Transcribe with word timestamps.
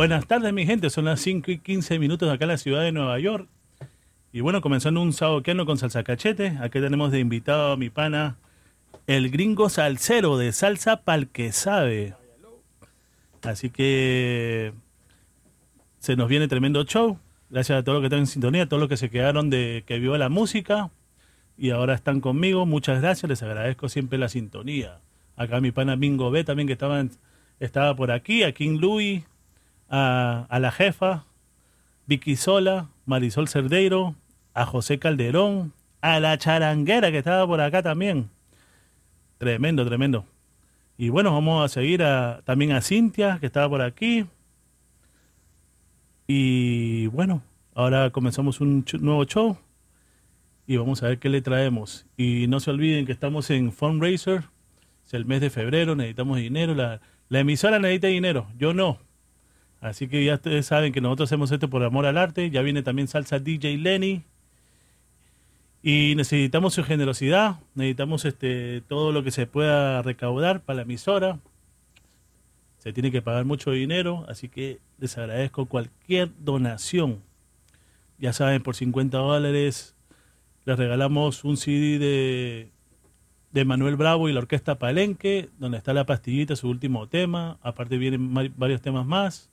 Buenas 0.00 0.26
tardes, 0.26 0.50
mi 0.54 0.64
gente. 0.64 0.88
Son 0.88 1.04
las 1.04 1.20
5 1.20 1.50
y 1.50 1.58
15 1.58 1.98
minutos 1.98 2.32
acá 2.32 2.46
en 2.46 2.52
la 2.52 2.56
ciudad 2.56 2.80
de 2.80 2.90
Nueva 2.90 3.18
York. 3.18 3.46
Y 4.32 4.40
bueno, 4.40 4.62
comenzando 4.62 5.02
un 5.02 5.12
saboqueano 5.12 5.66
con 5.66 5.76
salsa 5.76 6.04
cachete. 6.04 6.56
Aquí 6.62 6.80
tenemos 6.80 7.12
de 7.12 7.20
invitado 7.20 7.72
a 7.72 7.76
mi 7.76 7.90
pana, 7.90 8.38
el 9.06 9.28
gringo 9.30 9.68
salsero 9.68 10.38
de 10.38 10.52
salsa 10.52 11.02
pal 11.02 11.28
que 11.28 11.52
sabe. 11.52 12.14
Así 13.42 13.68
que 13.68 14.72
se 15.98 16.16
nos 16.16 16.30
viene 16.30 16.48
tremendo 16.48 16.82
show. 16.84 17.18
Gracias 17.50 17.78
a 17.78 17.84
todos 17.84 17.96
los 17.96 18.00
que 18.00 18.06
están 18.06 18.20
en 18.20 18.26
sintonía, 18.26 18.62
a 18.62 18.66
todos 18.70 18.80
los 18.80 18.88
que 18.88 18.96
se 18.96 19.10
quedaron 19.10 19.50
de 19.50 19.84
que 19.86 19.98
vio 19.98 20.16
la 20.16 20.30
música 20.30 20.88
y 21.58 21.72
ahora 21.72 21.92
están 21.92 22.22
conmigo. 22.22 22.64
Muchas 22.64 23.02
gracias, 23.02 23.28
les 23.28 23.42
agradezco 23.42 23.90
siempre 23.90 24.18
la 24.18 24.30
sintonía. 24.30 25.00
Acá 25.36 25.60
mi 25.60 25.72
pana 25.72 25.94
Bingo 25.96 26.30
B 26.30 26.42
también 26.42 26.68
que 26.68 26.78
estaba 27.60 27.94
por 27.96 28.12
aquí, 28.12 28.44
a 28.44 28.52
King 28.52 28.78
Louis, 28.80 29.24
a, 29.90 30.46
a 30.48 30.58
la 30.58 30.70
jefa, 30.72 31.24
Vicky 32.06 32.36
Sola, 32.36 32.88
Marisol 33.04 33.48
Cerdeiro, 33.48 34.14
a 34.54 34.64
José 34.64 34.98
Calderón, 34.98 35.72
a 36.00 36.20
la 36.20 36.38
charanguera 36.38 37.10
que 37.10 37.18
estaba 37.18 37.46
por 37.46 37.60
acá 37.60 37.82
también. 37.82 38.30
Tremendo, 39.38 39.84
tremendo. 39.86 40.24
Y 40.96 41.08
bueno, 41.08 41.32
vamos 41.32 41.64
a 41.64 41.68
seguir 41.68 42.02
a, 42.02 42.42
también 42.44 42.72
a 42.72 42.82
Cintia, 42.82 43.38
que 43.40 43.46
estaba 43.46 43.68
por 43.68 43.82
aquí. 43.82 44.26
Y 46.26 47.06
bueno, 47.08 47.42
ahora 47.74 48.10
comenzamos 48.10 48.60
un 48.60 48.84
nuevo 49.00 49.24
show 49.24 49.56
y 50.66 50.76
vamos 50.76 51.02
a 51.02 51.08
ver 51.08 51.18
qué 51.18 51.28
le 51.28 51.42
traemos. 51.42 52.06
Y 52.16 52.46
no 52.48 52.60
se 52.60 52.70
olviden 52.70 53.06
que 53.06 53.12
estamos 53.12 53.50
en 53.50 53.72
Fundraiser, 53.72 54.44
es 55.06 55.14
el 55.14 55.24
mes 55.24 55.40
de 55.40 55.50
febrero, 55.50 55.96
necesitamos 55.96 56.36
dinero, 56.36 56.74
la, 56.74 57.00
la 57.28 57.40
emisora 57.40 57.78
necesita 57.78 58.08
dinero, 58.08 58.46
yo 58.58 58.74
no. 58.74 58.98
Así 59.80 60.08
que 60.08 60.24
ya 60.24 60.34
ustedes 60.34 60.66
saben 60.66 60.92
que 60.92 61.00
nosotros 61.00 61.28
hacemos 61.28 61.50
esto 61.52 61.70
por 61.70 61.82
amor 61.82 62.04
al 62.06 62.18
arte, 62.18 62.50
ya 62.50 62.60
viene 62.62 62.82
también 62.82 63.08
Salsa 63.08 63.38
DJ 63.38 63.78
Lenny. 63.78 64.22
Y 65.82 66.14
necesitamos 66.16 66.74
su 66.74 66.84
generosidad, 66.84 67.60
necesitamos 67.74 68.26
este 68.26 68.82
todo 68.82 69.12
lo 69.12 69.24
que 69.24 69.30
se 69.30 69.46
pueda 69.46 70.02
recaudar 70.02 70.60
para 70.60 70.78
la 70.78 70.82
emisora. 70.82 71.40
Se 72.78 72.92
tiene 72.92 73.10
que 73.10 73.22
pagar 73.22 73.46
mucho 73.46 73.70
dinero, 73.70 74.26
así 74.28 74.48
que 74.48 74.78
les 74.98 75.16
agradezco 75.16 75.66
cualquier 75.66 76.30
donación. 76.38 77.22
Ya 78.18 78.34
saben, 78.34 78.62
por 78.62 78.76
50 78.76 79.16
dólares 79.16 79.94
les 80.66 80.78
regalamos 80.78 81.44
un 81.44 81.56
CD 81.56 81.98
de, 81.98 82.70
de 83.52 83.64
Manuel 83.64 83.96
Bravo 83.96 84.28
y 84.28 84.34
la 84.34 84.40
Orquesta 84.40 84.78
Palenque, 84.78 85.48
donde 85.58 85.78
está 85.78 85.94
la 85.94 86.04
pastillita, 86.04 86.56
su 86.56 86.68
último 86.68 87.08
tema. 87.08 87.58
Aparte 87.62 87.96
vienen 87.96 88.34
varios 88.56 88.82
temas 88.82 89.06
más. 89.06 89.50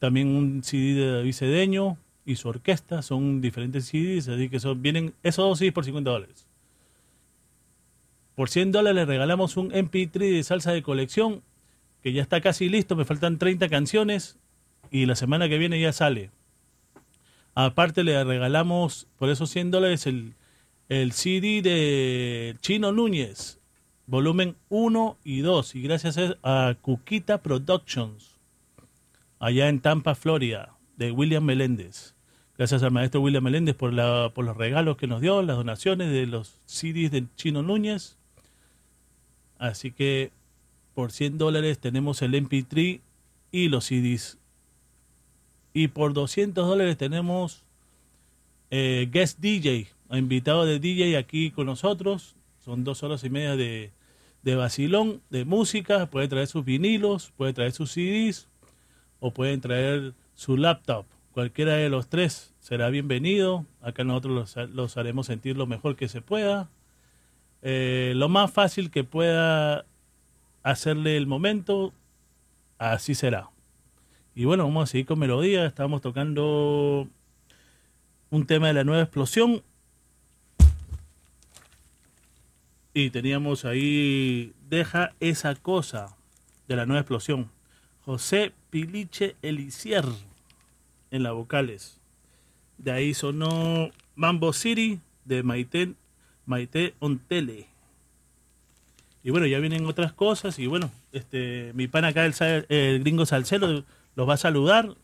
También 0.00 0.26
un 0.28 0.64
CD 0.64 0.94
de 0.94 1.12
David 1.12 1.32
Cedeño 1.32 1.96
y 2.26 2.34
su 2.34 2.48
orquesta. 2.48 3.02
Son 3.02 3.40
diferentes 3.40 3.86
CDs, 3.86 4.28
así 4.28 4.48
que 4.48 4.58
son, 4.58 4.82
vienen 4.82 5.14
esos 5.22 5.44
dos 5.44 5.58
CDs 5.60 5.72
por 5.72 5.84
50 5.84 6.10
dólares. 6.10 6.48
Por 8.34 8.48
100 8.48 8.72
dólares 8.72 8.96
les 8.96 9.06
regalamos 9.06 9.56
un 9.56 9.70
MP3 9.70 10.18
de 10.18 10.42
salsa 10.42 10.72
de 10.72 10.82
colección 10.82 11.42
que 12.02 12.12
ya 12.12 12.22
está 12.22 12.40
casi 12.40 12.68
listo, 12.68 12.96
me 12.96 13.04
faltan 13.04 13.38
30 13.38 13.68
canciones 13.68 14.38
y 14.90 15.06
la 15.06 15.14
semana 15.14 15.48
que 15.48 15.58
viene 15.58 15.80
ya 15.80 15.92
sale. 15.92 16.30
Aparte 17.54 18.04
le 18.04 18.22
regalamos 18.24 19.06
por 19.18 19.28
esos 19.28 19.50
100 19.50 19.70
dólares 19.70 20.06
el, 20.06 20.34
el 20.88 21.12
CD 21.12 21.60
de 21.62 22.56
Chino 22.60 22.92
Núñez, 22.92 23.58
volumen 24.06 24.56
1 24.70 25.18
y 25.24 25.40
2, 25.40 25.74
y 25.74 25.82
gracias 25.82 26.18
a 26.42 26.74
Cuquita 26.80 27.42
Productions, 27.42 28.29
allá 29.40 29.68
en 29.68 29.80
Tampa, 29.80 30.14
Florida, 30.14 30.76
de 30.96 31.10
William 31.10 31.42
Meléndez. 31.42 32.14
Gracias 32.56 32.82
al 32.82 32.92
maestro 32.92 33.22
William 33.22 33.42
Meléndez 33.42 33.74
por, 33.74 33.92
la, 33.92 34.30
por 34.34 34.44
los 34.44 34.56
regalos 34.56 34.98
que 34.98 35.06
nos 35.06 35.22
dio, 35.22 35.42
las 35.42 35.56
donaciones 35.56 36.12
de 36.12 36.26
los 36.26 36.58
CDs 36.66 37.10
de 37.10 37.24
Chino 37.34 37.62
Núñez. 37.62 38.18
Así 39.58 39.90
que 39.90 40.30
por 40.94 41.10
100 41.10 41.38
dólares 41.38 41.78
tenemos 41.78 42.20
el 42.20 42.34
MP3 42.34 43.00
y 43.50 43.68
los 43.68 43.86
CDs. 43.86 44.38
Y 45.72 45.88
por 45.88 46.12
200 46.12 46.66
dólares 46.66 46.98
tenemos 46.98 47.64
eh, 48.70 49.08
guest 49.10 49.38
DJ, 49.40 49.88
invitado 50.10 50.66
de 50.66 50.78
DJ 50.78 51.16
aquí 51.16 51.50
con 51.50 51.64
nosotros. 51.64 52.36
Son 52.62 52.84
dos 52.84 53.02
horas 53.02 53.24
y 53.24 53.30
media 53.30 53.56
de, 53.56 53.90
de 54.42 54.54
vacilón, 54.54 55.22
de 55.30 55.46
música. 55.46 56.10
Puede 56.10 56.28
traer 56.28 56.46
sus 56.46 56.62
vinilos, 56.62 57.32
puede 57.36 57.54
traer 57.54 57.72
sus 57.72 57.92
CDs 57.92 58.49
o 59.20 59.32
pueden 59.32 59.60
traer 59.60 60.14
su 60.34 60.56
laptop. 60.56 61.06
Cualquiera 61.32 61.74
de 61.74 61.88
los 61.88 62.08
tres 62.08 62.54
será 62.58 62.90
bienvenido. 62.90 63.66
Acá 63.80 64.02
nosotros 64.04 64.56
los, 64.72 64.96
haremos 64.96 65.26
sentir 65.26 65.56
lo 65.56 65.66
mejor 65.66 65.96
que 65.96 66.08
se 66.08 66.20
pueda. 66.20 66.68
Eh, 67.62 68.14
lo 68.16 68.28
más 68.28 68.50
fácil 68.50 68.90
que 68.90 69.04
pueda 69.04 69.84
hacerle 70.62 71.16
el 71.16 71.26
momento, 71.26 71.92
así 72.78 73.14
será. 73.14 73.50
Y 74.34 74.44
bueno, 74.44 74.64
vamos 74.64 74.84
a 74.84 74.92
seguir 74.92 75.06
con 75.06 75.18
melodía. 75.18 75.66
Estábamos 75.66 76.00
tocando 76.00 77.06
un 78.30 78.46
tema 78.46 78.68
de 78.68 78.74
la 78.74 78.84
nueva 78.84 79.02
explosión. 79.02 79.62
Y 82.92 83.10
teníamos 83.10 83.64
ahí 83.64 84.52
Deja 84.70 85.14
esa 85.18 85.56
cosa 85.56 86.16
de 86.68 86.76
la 86.76 86.86
nueva 86.86 87.00
explosión. 87.00 87.50
José 88.10 88.52
Piliche 88.70 89.36
Elisier 89.40 90.04
en 91.12 91.22
las 91.22 91.32
vocales. 91.32 92.00
De 92.76 92.90
ahí 92.90 93.14
sonó 93.14 93.90
Mambo 94.16 94.52
City 94.52 94.98
de 95.24 95.44
Maite, 95.44 95.94
Maite 96.44 96.96
Ontele. 96.98 97.68
Y 99.22 99.30
bueno, 99.30 99.46
ya 99.46 99.60
vienen 99.60 99.86
otras 99.86 100.12
cosas. 100.12 100.58
Y 100.58 100.66
bueno, 100.66 100.90
este 101.12 101.70
mi 101.74 101.86
pan 101.86 102.04
acá, 102.04 102.26
el, 102.26 102.34
el 102.68 102.98
gringo 102.98 103.26
salsero, 103.26 103.84
los 104.16 104.28
va 104.28 104.34
a 104.34 104.38
saludar. 104.38 104.96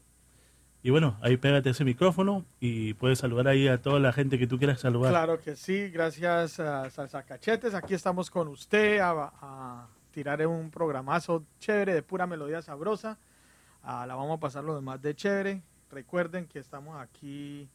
Y 0.82 0.90
bueno, 0.90 1.16
ahí 1.20 1.36
pégate 1.36 1.70
ese 1.70 1.84
micrófono 1.84 2.44
y 2.58 2.94
puedes 2.94 3.20
saludar 3.20 3.46
ahí 3.46 3.68
a 3.68 3.80
toda 3.80 4.00
la 4.00 4.12
gente 4.12 4.36
que 4.36 4.48
tú 4.48 4.58
quieras 4.58 4.80
saludar. 4.80 5.12
Claro 5.12 5.40
que 5.40 5.54
sí, 5.54 5.90
gracias 5.90 6.58
a 6.58 6.90
Salsa 6.90 7.22
Cachetes. 7.22 7.72
Aquí 7.72 7.94
estamos 7.94 8.32
con 8.32 8.48
usted 8.48 8.98
a 8.98 9.86
tirar 10.16 10.46
un 10.46 10.70
programazo 10.70 11.44
chévere 11.58 11.92
de 11.92 12.02
pura 12.02 12.26
melodía 12.26 12.62
sabrosa. 12.62 13.18
Ah, 13.82 14.06
la 14.06 14.14
vamos 14.14 14.38
a 14.38 14.40
pasar 14.40 14.64
lo 14.64 14.74
demás 14.74 15.02
de 15.02 15.14
chévere. 15.14 15.60
Recuerden 15.90 16.46
que 16.46 16.58
estamos 16.58 16.98
aquí 16.98 17.68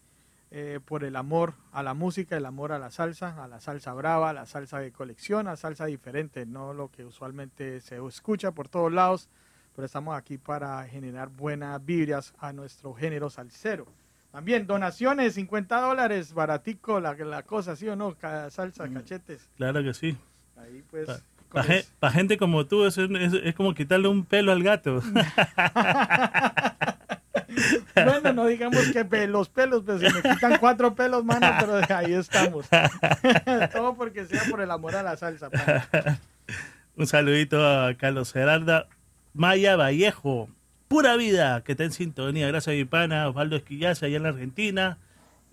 eh, 0.50 0.80
por 0.84 1.04
el 1.04 1.18
amor 1.18 1.54
a 1.72 1.84
la 1.84 1.94
música, 1.94 2.36
el 2.36 2.48
amor 2.48 2.72
a 2.72 2.80
la 2.80 2.90
salsa, 2.90 3.44
a 3.44 3.48
la 3.48 3.60
salsa 3.60 3.94
brava, 3.94 4.32
a 4.32 4.34
la 4.34 4.48
salsa 4.48 4.80
de 4.80 4.92
colección, 4.92 5.48
a 5.48 5.56
salsa 5.56 5.86
diferente, 5.86 6.48
no 6.48 6.74
lo 6.74 6.90
que 6.90 7.06
usualmente 7.06 7.80
se 7.80 8.04
escucha 8.04 8.54
por 8.54 8.68
todos 8.68 8.92
lados, 8.92 9.30
pero 9.76 9.86
estamos 9.86 10.18
aquí 10.18 10.40
para 10.40 10.84
generar 10.88 11.30
buenas 11.30 11.86
vibras 11.86 12.34
a 12.40 12.54
nuestro 12.54 12.96
género 12.96 13.30
salsero. 13.30 13.86
También 14.32 14.66
donaciones, 14.66 15.36
50 15.36 15.80
dólares, 15.80 16.34
baratico 16.34 17.00
la, 17.00 17.14
la 17.14 17.44
cosa, 17.44 17.76
¿sí 17.76 17.88
o 17.88 17.96
no? 17.96 18.18
Cada 18.18 18.50
salsa, 18.50 18.90
cachetes. 18.90 19.48
Claro 19.58 19.84
que 19.84 19.94
sí. 19.94 20.18
Ahí 20.58 20.84
pues. 20.90 21.24
Pa- 21.52 21.64
Para 21.64 21.76
eso. 21.76 22.10
gente 22.12 22.38
como 22.38 22.66
tú, 22.66 22.86
eso 22.86 23.04
es, 23.04 23.56
como 23.56 23.74
quitarle 23.74 24.08
un 24.08 24.26
pelo 24.26 24.52
al 24.52 24.64
gato. 24.64 25.02
Bueno, 27.94 28.32
no 28.34 28.46
digamos 28.48 28.80
que 28.92 29.28
los 29.28 29.50
pelos, 29.50 29.84
pues 29.86 30.00
se 30.02 30.10
me 30.12 30.22
quitan 30.22 30.58
cuatro 30.60 30.96
pelos, 30.96 31.24
mano, 31.26 31.48
pero 31.60 31.82
ahí 31.98 32.14
estamos. 32.14 32.68
Todo 33.74 33.96
porque 33.96 34.26
sea 34.26 34.44
por 34.50 34.62
el 34.62 34.72
amor 34.72 34.96
a 34.96 35.04
la 35.04 35.18
salsa. 35.18 35.50
Un 36.96 37.08
saludito 37.08 37.66
a 37.68 37.94
Carlos 37.96 38.32
Gerarda 38.34 38.88
Maya 39.34 39.76
Vallejo. 39.76 40.50
Pura 40.88 41.16
vida, 41.16 41.62
que 41.64 41.74
está 41.74 41.84
en 41.84 41.92
sintonía. 41.92 42.48
Gracias 42.48 42.74
a 42.74 42.78
mi 42.78 42.86
pana 42.86 43.28
Osvaldo 43.30 43.56
Esquillaza 43.58 44.06
allá 44.06 44.18
en 44.18 44.24
la 44.24 44.30
Argentina. 44.30 44.98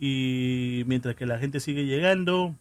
Y 0.00 0.84
mientras 0.86 1.14
que 1.16 1.26
la 1.26 1.38
gente 1.38 1.60
sigue 1.60 1.84
llegando, 1.84 2.54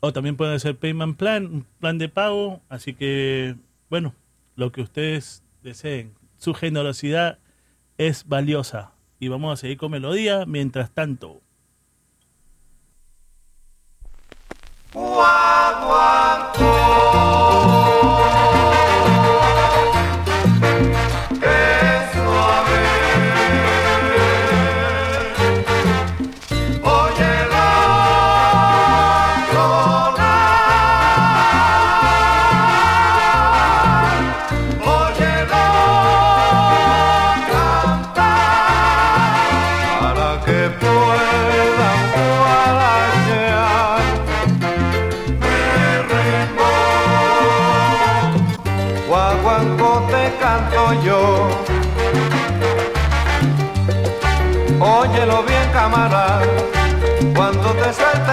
O 0.00 0.12
también 0.12 0.36
pueden 0.36 0.54
hacer 0.54 0.76
payment 0.76 1.16
plan, 1.16 1.46
un 1.46 1.64
plan 1.80 1.96
de 1.96 2.08
pago. 2.10 2.60
Así 2.68 2.92
que, 2.92 3.54
bueno, 3.88 4.14
lo 4.56 4.70
que 4.72 4.82
ustedes 4.82 5.42
deseen. 5.62 6.12
Su 6.38 6.52
generosidad 6.54 7.38
es 8.08 8.26
valiosa. 8.26 8.92
Y 9.18 9.28
vamos 9.28 9.52
a 9.52 9.56
seguir 9.56 9.76
con 9.76 9.92
melodía 9.92 10.44
mientras 10.46 10.90
tanto. 10.90 11.40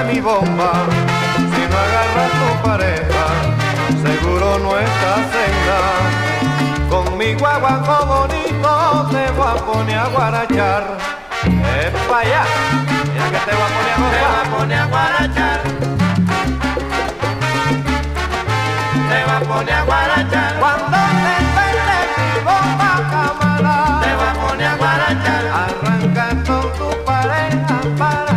Mi 0.04 0.20
bomba. 0.22 0.72
Si 1.36 1.62
no 1.70 1.78
agarras 1.78 2.32
tu 2.40 2.48
pareja, 2.64 3.26
seguro 4.04 4.60
no 4.60 4.78
estás 4.78 5.28
en 5.46 5.54
nada. 5.68 5.96
Con 6.90 7.18
mi 7.18 7.34
guaguanco 7.34 8.06
bonito 8.06 9.08
te 9.12 9.32
voy 9.32 9.48
a 9.48 9.56
poner 9.66 9.98
a 9.98 10.08
guarachar. 10.08 10.84
Es 11.44 11.92
pa' 12.08 12.20
allá, 12.20 12.44
mira 13.14 13.26
que 13.32 13.40
te 13.46 13.54
voy 13.56 13.64
a 13.64 13.70
poner 13.76 13.94
a 13.94 13.98
gozar. 14.00 14.20
Te 14.20 14.20
voy 14.20 14.40
a 14.40 14.58
poner 14.58 14.80
a 14.80 14.86
guarachar. 14.86 15.60
Te 19.10 19.18
voy 19.26 19.36
a 19.36 19.40
poner 19.42 19.74
a 19.74 19.84
guarachar. 19.84 20.52
Cuando 20.60 20.98
te 21.24 21.34
suelte 21.54 21.98
mi 22.18 22.30
bomba, 22.48 22.92
camarada. 23.12 24.02
Te 24.02 24.10
voy 24.16 24.28
a 24.28 24.34
poner 24.48 24.68
a 24.68 24.76
guarachar. 24.76 25.44
Arranca 25.64 26.26
con 26.46 26.66
tu 26.78 26.90
pareja 27.06 27.78
para 27.98 28.29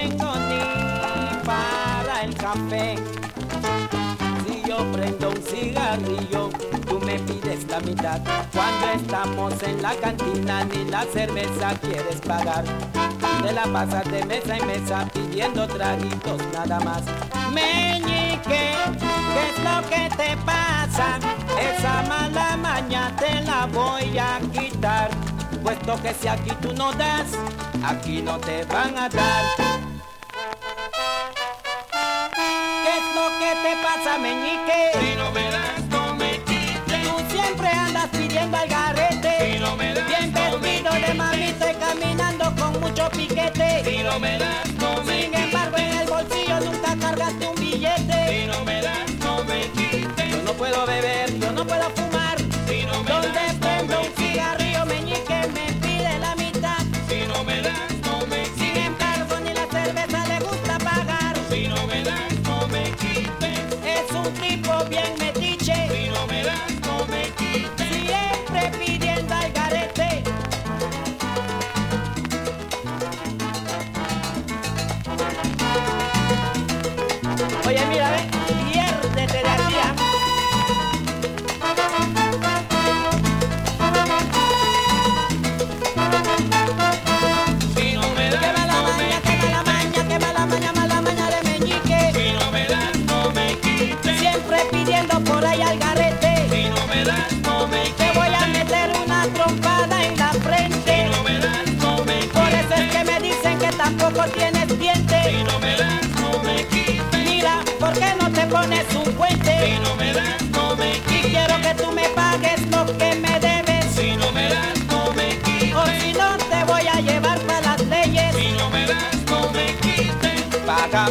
tengo 0.00 0.34
ni 0.48 1.44
para 1.44 2.22
el 2.22 2.34
café. 2.34 2.96
Si 4.46 4.62
yo 4.66 4.78
prendo 4.92 5.30
un 5.30 5.42
cigarrillo, 5.42 6.50
tú 6.88 7.00
me 7.00 7.18
pides 7.18 7.68
la 7.68 7.80
mitad. 7.80 8.20
Cuando 8.52 8.86
estamos 8.94 9.62
en 9.62 9.82
la 9.82 9.94
cantina, 9.96 10.64
ni 10.64 10.84
la 10.90 11.04
cerveza 11.04 11.74
quieres 11.80 12.20
pagar. 12.26 12.64
Te 13.42 13.52
la 13.52 13.64
pasas 13.64 14.04
de 14.10 14.24
mesa 14.24 14.56
en 14.56 14.66
mesa 14.66 15.06
pidiendo 15.12 15.66
traguitos 15.66 16.40
nada 16.52 16.80
más. 16.80 17.02
Meñique, 17.52 18.40
¿qué 18.42 19.42
es 19.48 19.56
lo 19.64 19.88
que 19.88 20.08
te 20.16 20.36
pasa? 20.44 21.18
Esa 21.58 22.02
mala 22.08 22.56
maña 22.56 23.14
te 23.16 23.40
la 23.42 23.66
voy 23.66 24.18
a 24.18 24.40
quitar. 24.52 25.10
Puesto 25.62 26.00
que 26.02 26.14
si 26.14 26.28
aquí 26.28 26.52
tú 26.62 26.72
no 26.72 26.92
das, 26.92 27.32
aquí 27.84 28.22
no 28.22 28.38
te 28.38 28.64
van 28.64 28.96
a 28.96 29.08
dar. 29.08 29.89
Meñique? 34.20 34.80
Si 35.00 35.16
no 35.16 35.30
me 35.32 35.50
das, 35.50 35.84
no 35.90 36.14
me 36.14 36.30
quites. 36.44 37.02
Tú 37.04 37.14
siempre 37.34 37.68
andas 37.68 38.08
pidiendo 38.08 38.56
al 38.56 38.68
garete. 38.68 39.52
Si 39.52 39.58
no 39.58 39.76
me 39.76 39.94
das, 39.94 40.08
Bien 40.08 40.32
vestido 40.32 40.92
de 40.92 41.14
mamita 41.14 41.72
y 41.72 41.74
caminando 41.74 42.44
con 42.56 42.80
mucho 42.80 43.08
piquete. 43.10 43.82
Si 43.84 44.02
no 44.02 44.18
me 44.18 44.38
das, 44.38 44.69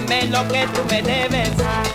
Págame 0.10 0.28
lo 0.32 0.48
que 0.48 0.65
tú 0.74 0.82
me 0.89 1.04
debes. 1.04 1.88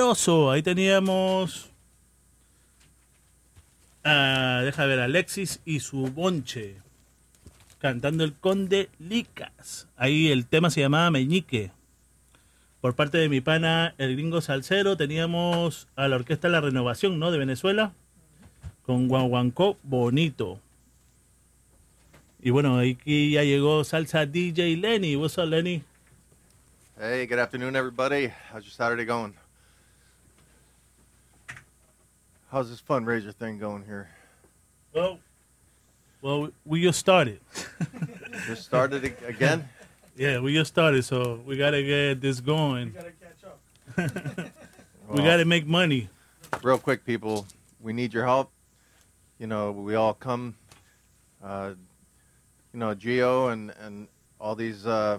Ahí 0.00 0.62
teníamos. 0.62 1.68
ah, 4.02 4.62
deja 4.64 4.86
ver, 4.86 4.98
Alexis 4.98 5.60
y 5.66 5.80
su 5.80 6.06
bonche. 6.06 6.76
Cantando 7.78 8.24
el 8.24 8.32
Conde 8.32 8.88
Licas. 8.98 9.88
Ahí 9.98 10.32
el 10.32 10.46
tema 10.46 10.70
se 10.70 10.80
llamaba 10.80 11.10
Meñique. 11.10 11.70
Por 12.80 12.94
parte 12.94 13.18
de 13.18 13.28
mi 13.28 13.42
pana, 13.42 13.94
el 13.98 14.14
gringo 14.14 14.40
salsero, 14.40 14.96
teníamos 14.96 15.86
a 15.96 16.08
la 16.08 16.16
orquesta 16.16 16.48
La 16.48 16.62
Renovación, 16.62 17.18
¿no? 17.18 17.30
De 17.30 17.36
Venezuela. 17.36 17.92
Con 18.86 19.06
Guaguancó 19.06 19.76
Bonito. 19.82 20.60
Y 22.40 22.48
bueno, 22.48 22.78
aquí 22.78 23.32
ya 23.32 23.44
llegó 23.44 23.84
salsa 23.84 24.24
DJ 24.24 24.78
Lenny. 24.78 25.14
What's 25.14 25.36
up, 25.36 25.44
Lenny? 25.44 25.82
Hey, 26.98 27.26
good 27.26 27.38
afternoon, 27.38 27.76
everybody. 27.76 28.28
How's 28.50 28.64
your 28.64 28.72
Saturday 28.72 29.04
going? 29.04 29.34
How's 32.50 32.68
this 32.70 32.80
fundraiser 32.82 33.34
thing 33.34 33.58
going 33.58 33.84
here? 33.84 34.08
Well, 34.94 35.18
well, 36.20 36.50
we 36.64 36.82
just 36.82 36.98
started. 36.98 37.40
Just 38.46 38.64
started 38.64 39.04
again? 39.26 39.68
Yeah, 40.16 40.40
we 40.40 40.54
just 40.54 40.72
started, 40.72 41.04
so 41.04 41.40
we 41.44 41.56
gotta 41.56 41.82
get 41.82 42.20
this 42.20 42.40
going. 42.40 42.86
We 42.86 42.92
gotta 42.92 43.12
catch 43.12 43.44
up. 43.44 44.50
We 45.08 45.16
Well, 45.16 45.24
gotta 45.26 45.44
make 45.44 45.66
money. 45.66 46.08
real 46.62 46.78
quick, 46.78 47.04
people. 47.04 47.46
We 47.80 47.92
need 47.92 48.14
your 48.14 48.24
help. 48.24 48.50
You 49.38 49.46
know, 49.48 49.72
we 49.72 49.94
all 49.96 50.14
come. 50.14 50.54
Uh, 51.42 51.74
you 52.72 52.78
know, 52.80 52.94
Geo 52.94 53.48
and 53.48 53.72
and 53.80 54.06
all 54.40 54.54
these 54.54 54.86
uh, 54.86 55.18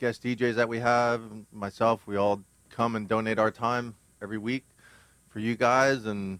guest 0.00 0.22
DJs 0.22 0.54
that 0.54 0.68
we 0.68 0.78
have, 0.78 1.20
myself, 1.52 2.06
we 2.06 2.16
all 2.16 2.40
come 2.70 2.96
and 2.96 3.06
donate 3.08 3.38
our 3.38 3.50
time 3.50 3.94
every 4.22 4.38
week 4.38 4.64
for 5.28 5.40
you 5.40 5.56
guys, 5.56 6.06
and 6.06 6.38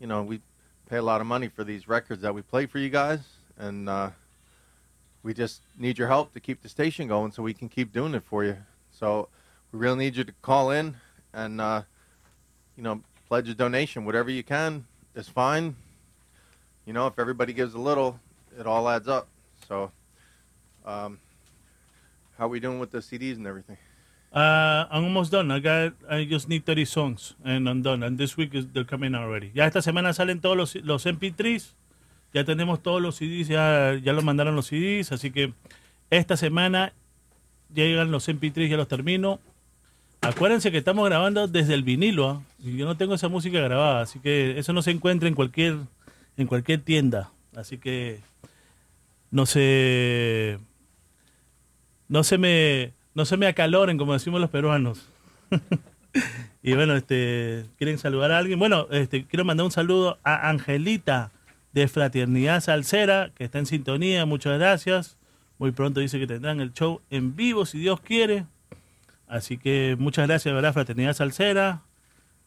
you 0.00 0.06
know, 0.06 0.22
we 0.22 0.40
pay 0.88 0.96
a 0.96 1.02
lot 1.02 1.20
of 1.20 1.26
money 1.26 1.48
for 1.48 1.62
these 1.62 1.86
records 1.86 2.22
that 2.22 2.34
we 2.34 2.42
play 2.42 2.66
for 2.66 2.78
you 2.78 2.88
guys, 2.88 3.20
and 3.58 3.88
uh, 3.88 4.10
we 5.22 5.34
just 5.34 5.60
need 5.78 5.98
your 5.98 6.08
help 6.08 6.32
to 6.32 6.40
keep 6.40 6.62
the 6.62 6.68
station 6.68 7.06
going 7.06 7.30
so 7.30 7.42
we 7.42 7.54
can 7.54 7.68
keep 7.68 7.92
doing 7.92 8.14
it 8.14 8.24
for 8.24 8.42
you. 8.42 8.56
So 8.90 9.28
we 9.70 9.78
really 9.78 9.98
need 9.98 10.16
you 10.16 10.24
to 10.24 10.32
call 10.42 10.70
in 10.70 10.96
and 11.32 11.60
uh, 11.60 11.82
you 12.76 12.82
know 12.82 13.02
pledge 13.28 13.48
a 13.48 13.54
donation, 13.54 14.04
whatever 14.04 14.30
you 14.30 14.42
can 14.42 14.86
is 15.14 15.28
fine. 15.28 15.76
You 16.86 16.94
know, 16.94 17.06
if 17.06 17.18
everybody 17.18 17.52
gives 17.52 17.74
a 17.74 17.78
little, 17.78 18.18
it 18.58 18.66
all 18.66 18.88
adds 18.88 19.06
up. 19.06 19.28
So, 19.68 19.92
um, 20.84 21.20
how 22.38 22.46
are 22.46 22.48
we 22.48 22.58
doing 22.58 22.80
with 22.80 22.90
the 22.90 22.98
CDs 22.98 23.36
and 23.36 23.46
everything? 23.46 23.76
Uh, 24.32 24.86
I'm 24.90 25.04
almost 25.04 25.32
done. 25.32 25.50
I 25.50 25.58
got. 25.58 25.92
I 26.08 26.24
just 26.24 26.48
need 26.48 26.64
30 26.64 26.84
songs, 26.84 27.34
and 27.44 27.68
I'm 27.68 27.82
done. 27.82 28.04
And 28.04 28.16
this 28.16 28.36
week 28.36 28.54
is 28.54 28.66
they're 28.72 28.84
coming 28.84 29.14
already. 29.14 29.50
Ya 29.54 29.66
esta 29.66 29.82
semana 29.82 30.12
salen 30.12 30.40
todos 30.40 30.56
los, 30.56 30.74
los 30.76 31.04
MP3. 31.04 31.74
Ya 32.32 32.44
tenemos 32.44 32.80
todos 32.80 33.02
los 33.02 33.16
CDs. 33.16 33.48
Ya, 33.48 33.98
ya 34.00 34.12
los 34.12 34.22
mandaron 34.22 34.54
los 34.54 34.68
CDs. 34.68 35.10
Así 35.10 35.32
que 35.32 35.52
esta 36.10 36.36
semana 36.36 36.92
llegan 37.74 38.12
los 38.12 38.28
MP3. 38.28 38.68
Ya 38.68 38.76
los 38.76 38.86
termino. 38.86 39.40
Acuérdense 40.20 40.70
que 40.70 40.78
estamos 40.78 41.08
grabando 41.08 41.48
desde 41.48 41.74
el 41.74 41.82
vinilo. 41.82 42.44
Y 42.60 42.76
yo 42.76 42.86
no 42.86 42.96
tengo 42.96 43.14
esa 43.14 43.28
música 43.28 43.58
grabada. 43.58 44.02
Así 44.02 44.20
que 44.20 44.60
eso 44.60 44.72
no 44.72 44.82
se 44.82 44.92
encuentra 44.92 45.28
en 45.28 45.34
cualquier 45.34 45.76
en 46.36 46.46
cualquier 46.46 46.82
tienda. 46.82 47.32
Así 47.56 47.78
que 47.78 48.20
no 49.32 49.44
se 49.44 50.58
no 52.06 52.22
se 52.22 52.38
me 52.38 52.99
no 53.14 53.24
se 53.24 53.36
me 53.36 53.46
acaloren 53.46 53.98
como 53.98 54.12
decimos 54.12 54.40
los 54.40 54.50
peruanos. 54.50 55.08
y 56.62 56.74
bueno, 56.74 56.94
este 56.94 57.66
quieren 57.78 57.98
saludar 57.98 58.32
a 58.32 58.38
alguien. 58.38 58.58
Bueno, 58.58 58.86
este 58.90 59.24
quiero 59.24 59.44
mandar 59.44 59.64
un 59.64 59.72
saludo 59.72 60.18
a 60.22 60.48
Angelita 60.48 61.32
de 61.72 61.88
Fraternidad 61.88 62.60
Salsera 62.60 63.30
que 63.34 63.44
está 63.44 63.58
en 63.58 63.66
sintonía. 63.66 64.26
Muchas 64.26 64.58
gracias. 64.58 65.16
Muy 65.58 65.72
pronto 65.72 66.00
dice 66.00 66.18
que 66.18 66.26
tendrán 66.26 66.60
el 66.60 66.72
show 66.72 67.00
en 67.10 67.36
vivo 67.36 67.66
si 67.66 67.78
Dios 67.78 68.00
quiere. 68.00 68.46
Así 69.28 69.58
que 69.58 69.96
muchas 69.98 70.26
gracias, 70.26 70.54
¿verdad? 70.54 70.72
Fraternidad 70.72 71.14
Salsera. 71.14 71.82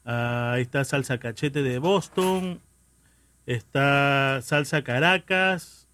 Ah, 0.06 0.54
ahí 0.54 0.63
está 0.63 0.84
Salsa 0.84 1.17
Cachete 1.17 1.62
de 1.62 1.80
Boston. 1.80 2.60
Está 3.45 4.39
Salsa 4.41 4.84
Caracas. 4.84 5.88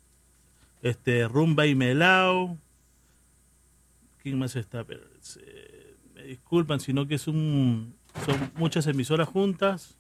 Este, 0.82 1.28
Rumba 1.28 1.66
y 1.68 1.76
Melao. 1.76 2.58
¿Quién 4.22 4.38
más 4.38 4.56
está? 4.56 4.84
Pero, 4.84 5.02
eh, 5.42 5.96
me 6.14 6.24
disculpan, 6.24 6.80
sino 6.80 7.08
que 7.08 7.16
es 7.16 7.28
un, 7.28 7.96
son 8.26 8.52
muchas 8.56 8.88
emisoras 8.88 9.28
juntas. 9.28 9.98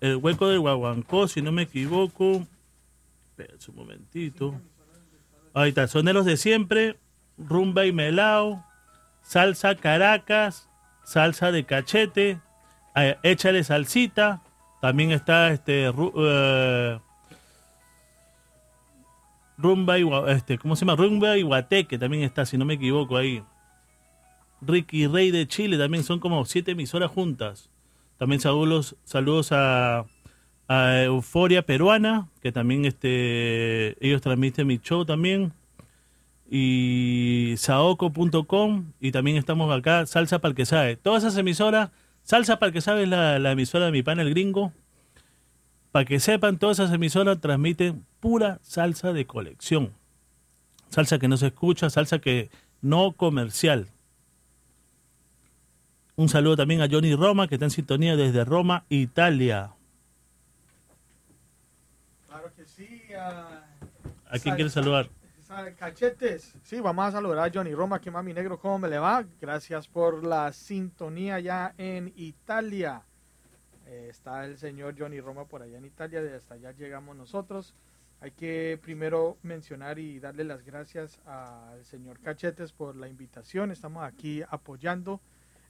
El, 0.00 0.16
hueco 0.16 0.48
de 0.48 0.58
Guaguancó. 0.58 1.28
Si 1.28 1.42
no 1.42 1.52
me 1.52 1.62
equivoco. 1.62 2.46
Espera 3.30 3.54
un 3.68 3.74
momentito. 3.74 4.54
Ahí 5.54 5.70
está, 5.70 5.88
son 5.88 6.04
de 6.04 6.12
los 6.12 6.24
de 6.26 6.36
siempre. 6.36 6.98
Rumba 7.38 7.86
y 7.86 7.92
Melao. 7.92 8.64
Salsa 9.22 9.74
Caracas. 9.74 10.68
Salsa 11.04 11.52
de 11.52 11.64
cachete. 11.64 12.40
eh, 12.94 13.16
échale 13.22 13.64
salsita. 13.64 14.42
También 14.80 15.10
está 15.12 15.50
este 15.50 15.86
eh, 15.88 17.00
Rumba 19.58 19.98
y 19.98 20.08
este, 20.28 20.58
¿cómo 20.58 20.76
se 20.76 20.84
llama? 20.84 20.96
Rumba 20.96 21.38
y 21.38 21.42
Guateque 21.42 21.98
también 21.98 22.22
está, 22.22 22.44
si 22.44 22.58
no 22.58 22.64
me 22.64 22.74
equivoco 22.74 23.16
ahí. 23.16 23.42
Ricky 24.60 25.06
Rey 25.06 25.30
de 25.30 25.46
Chile 25.46 25.78
también 25.78 26.04
son 26.04 26.20
como 26.20 26.44
siete 26.44 26.72
emisoras 26.72 27.10
juntas. 27.10 27.70
También 28.18 28.40
saludos, 28.40 28.96
saludos 29.04 29.50
a, 29.52 30.06
Euforia 30.68 31.62
Peruana, 31.62 32.28
que 32.42 32.50
también 32.50 32.86
este, 32.86 33.96
ellos 34.04 34.20
transmiten 34.20 34.66
mi 34.66 34.78
show 34.78 35.04
también. 35.04 35.52
Y 36.50 37.54
saoco.com 37.56 38.92
y 39.00 39.10
también 39.10 39.36
estamos 39.36 39.76
acá, 39.76 40.06
Salsa 40.06 40.40
para 40.40 40.50
el 40.50 40.56
que 40.56 40.66
sabe. 40.66 40.96
Todas 40.96 41.24
esas 41.24 41.38
emisoras, 41.38 41.90
Salsa 42.22 42.58
para 42.58 42.68
el 42.68 42.72
que 42.72 42.80
sabe 42.80 43.04
es 43.04 43.08
la, 43.08 43.38
la 43.38 43.52
emisora 43.52 43.86
de 43.86 43.92
mi 43.92 44.02
pana 44.02 44.22
el 44.22 44.30
gringo. 44.30 44.72
Para 45.96 46.04
que 46.04 46.20
sepan, 46.20 46.58
todas 46.58 46.78
esas 46.78 46.92
emisoras 46.92 47.40
transmiten 47.40 48.04
pura 48.20 48.58
salsa 48.60 49.14
de 49.14 49.26
colección. 49.26 49.94
Salsa 50.90 51.18
que 51.18 51.26
no 51.26 51.38
se 51.38 51.46
escucha, 51.46 51.88
salsa 51.88 52.18
que 52.18 52.50
no 52.82 53.12
comercial. 53.12 53.88
Un 56.14 56.28
saludo 56.28 56.54
también 56.58 56.82
a 56.82 56.88
Johnny 56.90 57.14
Roma, 57.14 57.48
que 57.48 57.54
está 57.54 57.64
en 57.64 57.70
sintonía 57.70 58.14
desde 58.14 58.44
Roma, 58.44 58.84
Italia. 58.90 59.70
Claro 62.28 62.52
que 62.54 62.66
sí. 62.66 63.00
¿A 63.16 63.62
quién 64.32 64.40
sal- 64.42 64.54
quiere 64.56 64.68
saludar? 64.68 65.08
sal- 65.46 65.74
Cachetes. 65.76 66.52
Sí, 66.62 66.78
vamos 66.78 67.06
a 67.06 67.12
saludar 67.12 67.38
a 67.48 67.50
Johnny 67.50 67.72
Roma, 67.74 68.02
que 68.02 68.10
mami 68.10 68.34
negro, 68.34 68.58
¿cómo 68.60 68.80
me 68.80 68.88
le 68.88 68.98
va? 68.98 69.24
Gracias 69.40 69.88
por 69.88 70.26
la 70.26 70.52
sintonía 70.52 71.40
ya 71.40 71.72
en 71.78 72.12
Italia. 72.16 73.00
Eh, 73.86 74.08
está 74.10 74.44
el 74.44 74.58
señor 74.58 74.96
Johnny 74.98 75.20
Roma 75.20 75.46
por 75.46 75.62
allá 75.62 75.78
en 75.78 75.84
Italia, 75.84 76.20
de 76.20 76.34
hasta 76.34 76.54
allá 76.54 76.72
llegamos 76.72 77.16
nosotros. 77.16 77.74
Hay 78.20 78.32
que 78.32 78.78
primero 78.82 79.36
mencionar 79.42 79.98
y 79.98 80.18
darle 80.18 80.42
las 80.44 80.64
gracias 80.64 81.20
al 81.26 81.84
señor 81.84 82.18
Cachetes 82.20 82.72
por 82.72 82.96
la 82.96 83.08
invitación. 83.08 83.70
Estamos 83.70 84.04
aquí 84.04 84.42
apoyando 84.48 85.20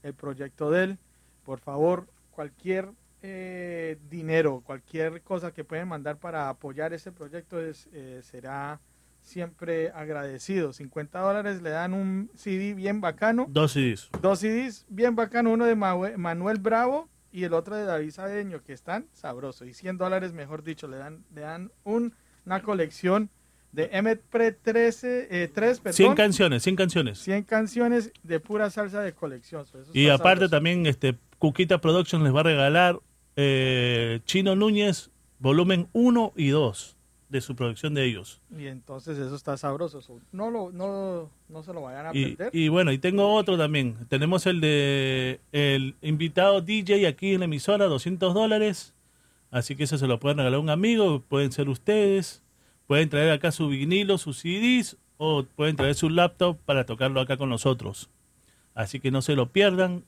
el 0.02 0.14
proyecto 0.14 0.70
de 0.70 0.84
él. 0.84 0.98
Por 1.44 1.60
favor, 1.60 2.08
cualquier 2.30 2.90
eh, 3.20 3.98
dinero, 4.08 4.62
cualquier 4.64 5.22
cosa 5.22 5.52
que 5.52 5.64
pueden 5.64 5.88
mandar 5.88 6.18
para 6.18 6.48
apoyar 6.48 6.92
este 6.94 7.12
proyecto 7.12 7.60
es, 7.60 7.88
eh, 7.92 8.20
será 8.22 8.80
siempre 9.20 9.90
agradecido. 9.90 10.72
50 10.72 11.18
dólares 11.18 11.60
le 11.60 11.70
dan 11.70 11.92
un 11.92 12.30
CD 12.36 12.74
bien 12.74 13.00
bacano. 13.00 13.46
Dos 13.48 13.72
CDs. 13.72 14.08
Dos 14.22 14.38
CDs 14.38 14.86
bien 14.88 15.16
bacano, 15.16 15.50
uno 15.50 15.66
de 15.66 15.74
Manuel 15.74 16.58
Bravo 16.58 17.10
y 17.36 17.44
el 17.44 17.52
otro 17.52 17.76
de 17.76 17.84
David 17.84 18.10
Sadeño, 18.12 18.62
que 18.62 18.72
están 18.72 19.06
sabrosos. 19.12 19.68
Y 19.68 19.74
100 19.74 19.98
dólares, 19.98 20.32
mejor 20.32 20.62
dicho, 20.64 20.88
le 20.88 20.96
dan, 20.96 21.24
le 21.34 21.42
dan 21.42 21.70
un- 21.84 22.14
una 22.46 22.62
colección 22.62 23.28
de 23.72 23.90
MP 23.92 24.52
13, 24.52 25.28
eh, 25.30 25.48
3, 25.52 25.80
perdón. 25.80 25.94
100 25.96 26.14
canciones, 26.14 26.62
100 26.62 26.76
canciones. 26.76 27.18
100 27.18 27.42
canciones 27.42 28.10
de 28.22 28.40
pura 28.40 28.70
salsa 28.70 29.02
de 29.02 29.12
colección. 29.12 29.62
Eso 29.64 29.78
Y 29.92 30.08
aparte 30.08 30.36
sabroso. 30.46 30.50
también 30.50 30.86
este 30.86 31.18
Cuquita 31.38 31.78
Productions 31.78 32.24
les 32.24 32.34
va 32.34 32.40
a 32.40 32.44
regalar 32.44 32.98
eh, 33.36 34.20
Chino 34.24 34.56
Núñez 34.56 35.10
volumen 35.38 35.88
1 35.92 36.32
y 36.36 36.48
2 36.48 36.95
de 37.28 37.40
su 37.40 37.56
producción 37.56 37.94
de 37.94 38.04
ellos. 38.04 38.40
Y 38.56 38.66
entonces 38.66 39.18
eso 39.18 39.34
está 39.34 39.56
sabroso. 39.56 40.00
so, 40.00 40.20
no, 40.32 40.50
lo, 40.50 40.70
no, 40.70 41.30
no 41.48 41.62
se 41.62 41.72
lo 41.72 41.82
vayan 41.82 42.06
a 42.06 42.10
Y, 42.14 42.36
perder. 42.36 42.54
y 42.54 42.68
bueno, 42.68 42.92
y 42.92 42.98
tengo 42.98 43.34
otro 43.34 43.58
también. 43.58 43.96
Tenemos 44.08 44.46
el 44.46 44.60
de 44.60 45.40
el 45.52 45.96
invitado 46.02 46.60
DJ 46.60 47.06
aquí 47.06 47.32
en 47.34 47.40
la 47.40 47.44
emisora, 47.46 47.86
200 47.86 48.32
dólares. 48.34 48.94
Así 49.50 49.74
que 49.76 49.84
eso 49.84 49.98
se 49.98 50.06
lo 50.06 50.20
pueden 50.20 50.38
regalar 50.38 50.58
a 50.58 50.60
un 50.62 50.70
amigo, 50.70 51.20
pueden 51.20 51.52
ser 51.52 51.68
ustedes. 51.68 52.42
Pueden 52.86 53.08
traer 53.08 53.32
acá 53.32 53.50
su 53.50 53.68
vinilo, 53.68 54.16
sus 54.18 54.38
CDs 54.38 54.96
o 55.16 55.42
pueden 55.44 55.74
traer 55.76 55.94
su 55.96 56.08
laptop 56.10 56.56
para 56.64 56.86
tocarlo 56.86 57.20
acá 57.20 57.36
con 57.36 57.48
nosotros. 57.48 58.08
Así 58.74 59.00
que 59.00 59.10
no 59.10 59.22
se 59.22 59.34
lo 59.34 59.50
pierdan. 59.50 60.04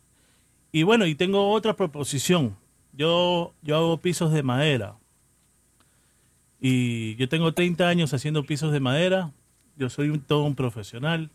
Y 0.70 0.84
bueno, 0.84 1.06
y 1.06 1.14
tengo 1.16 1.50
otra 1.50 1.74
proposición. 1.74 2.56
Yo, 2.92 3.54
yo 3.62 3.76
hago 3.76 3.96
pisos 3.98 4.32
de 4.32 4.42
madera. 4.44 4.96
Y 6.60 7.14
yo 7.16 7.28
tengo 7.28 7.52
30 7.52 7.88
años 7.88 8.12
haciendo 8.14 8.44
pisos 8.44 8.72
de 8.72 8.80
madera. 8.80 9.32
Yo 9.76 9.88
soy 9.88 10.18
todo 10.18 10.44
un 10.44 10.54
profesional. 10.54 11.30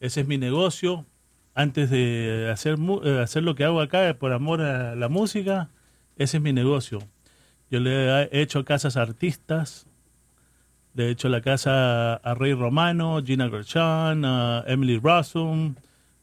Ese 0.00 0.22
es 0.22 0.26
mi 0.26 0.38
negocio. 0.38 1.06
Antes 1.54 1.88
de 1.88 2.50
hacer, 2.52 2.76
eh, 3.04 3.20
hacer 3.22 3.42
lo 3.42 3.54
que 3.54 3.64
hago 3.64 3.80
acá 3.80 4.14
por 4.18 4.32
amor 4.32 4.60
a 4.60 4.94
la 4.94 5.08
música, 5.08 5.70
ese 6.16 6.36
es 6.36 6.42
mi 6.42 6.52
negocio. 6.52 6.98
Yo 7.70 7.80
le 7.80 8.24
he 8.24 8.42
hecho 8.42 8.64
casas 8.64 8.96
a 8.96 9.02
artistas. 9.02 9.86
Le 10.94 11.08
he 11.08 11.10
hecho 11.10 11.28
la 11.28 11.40
casa 11.40 12.14
a 12.14 12.34
Rey 12.34 12.54
Romano, 12.54 13.22
Gina 13.24 13.48
Gershon, 13.48 14.24
a 14.24 14.64
Emily 14.66 14.98
Rossum, 14.98 15.74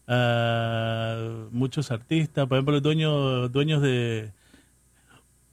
a 0.08 1.48
muchos 1.52 1.92
artistas. 1.92 2.48
Por 2.48 2.58
ejemplo, 2.58 2.82
dueños 2.82 3.52
dueños 3.52 3.82
de 3.82 4.32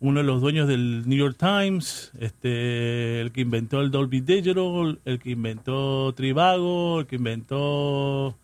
uno 0.01 0.21
de 0.21 0.25
los 0.25 0.41
dueños 0.41 0.67
del 0.67 1.07
New 1.07 1.19
York 1.19 1.37
Times, 1.39 2.11
este, 2.19 3.21
el 3.21 3.33
que 3.33 3.43
inventó 3.43 3.83
el 3.83 3.91
Dolby 3.91 4.23
Digital, 4.23 4.99
el 5.05 5.19
que 5.19 5.31
inventó 5.31 6.15
Trivago, 6.15 7.01
el 7.01 7.07
que 7.07 7.17
inventó 7.17 8.35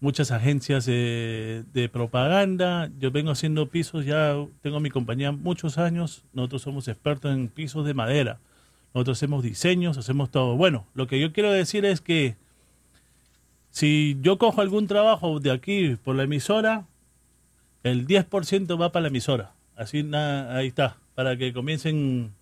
muchas 0.00 0.32
agencias 0.32 0.86
de, 0.86 1.90
propaganda. 1.92 2.90
Yo 2.98 3.12
vengo 3.12 3.30
haciendo 3.30 3.68
pisos 3.68 4.04
ya, 4.04 4.34
tengo 4.60 4.80
mi 4.80 4.90
compañía 4.90 5.30
muchos 5.30 5.78
años. 5.78 6.24
Nosotros 6.32 6.62
somos 6.62 6.88
expertos 6.88 7.32
en 7.32 7.48
pisos 7.48 7.86
de 7.86 7.94
madera. 7.94 8.40
Nosotros 8.92 9.18
hacemos 9.18 9.44
diseños, 9.44 9.98
hacemos 9.98 10.30
todo. 10.30 10.56
Bueno, 10.56 10.84
lo 10.94 11.06
que 11.06 11.20
yo 11.20 11.32
quiero 11.32 11.52
decir 11.52 11.84
es 11.84 12.00
que 12.00 12.36
si 13.70 14.18
yo 14.20 14.38
cojo 14.38 14.60
algún 14.60 14.88
trabajo 14.88 15.38
de 15.38 15.52
aquí 15.52 15.96
por 16.02 16.16
la 16.16 16.24
emisora, 16.24 16.86
el 17.84 18.06
10% 18.06 18.80
va 18.80 18.90
para 18.90 19.02
la 19.02 19.08
emisora. 19.08 19.52
Así 19.78 20.02
nada, 20.02 20.56
ahí 20.56 20.66
está, 20.66 20.96
para 21.14 21.36
que 21.36 21.52
comiencen, 21.52 22.34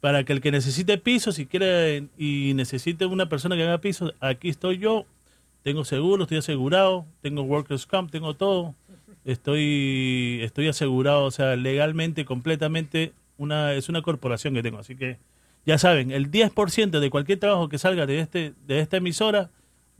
para 0.00 0.24
que 0.24 0.32
el 0.32 0.40
que 0.40 0.50
necesite 0.50 0.96
piso, 0.96 1.30
si 1.30 1.44
quiere 1.44 2.08
y 2.16 2.54
necesite 2.54 3.04
una 3.04 3.28
persona 3.28 3.56
que 3.56 3.62
haga 3.64 3.78
piso, 3.82 4.14
aquí 4.20 4.48
estoy 4.48 4.78
yo, 4.78 5.04
tengo 5.62 5.84
seguro, 5.84 6.22
estoy 6.22 6.38
asegurado, 6.38 7.04
tengo 7.20 7.42
workers 7.42 7.84
comp, 7.84 8.10
tengo 8.10 8.32
todo, 8.36 8.74
estoy, 9.26 10.40
estoy 10.42 10.68
asegurado, 10.68 11.24
o 11.24 11.30
sea, 11.30 11.56
legalmente, 11.56 12.24
completamente, 12.24 13.12
una, 13.36 13.74
es 13.74 13.90
una 13.90 14.00
corporación 14.00 14.54
que 14.54 14.62
tengo, 14.62 14.78
así 14.78 14.96
que 14.96 15.18
ya 15.66 15.76
saben, 15.76 16.10
el 16.10 16.30
10% 16.30 17.00
de 17.00 17.10
cualquier 17.10 17.38
trabajo 17.38 17.68
que 17.68 17.76
salga 17.76 18.06
de 18.06 18.20
este, 18.20 18.54
de 18.66 18.80
esta 18.80 18.96
emisora 18.96 19.50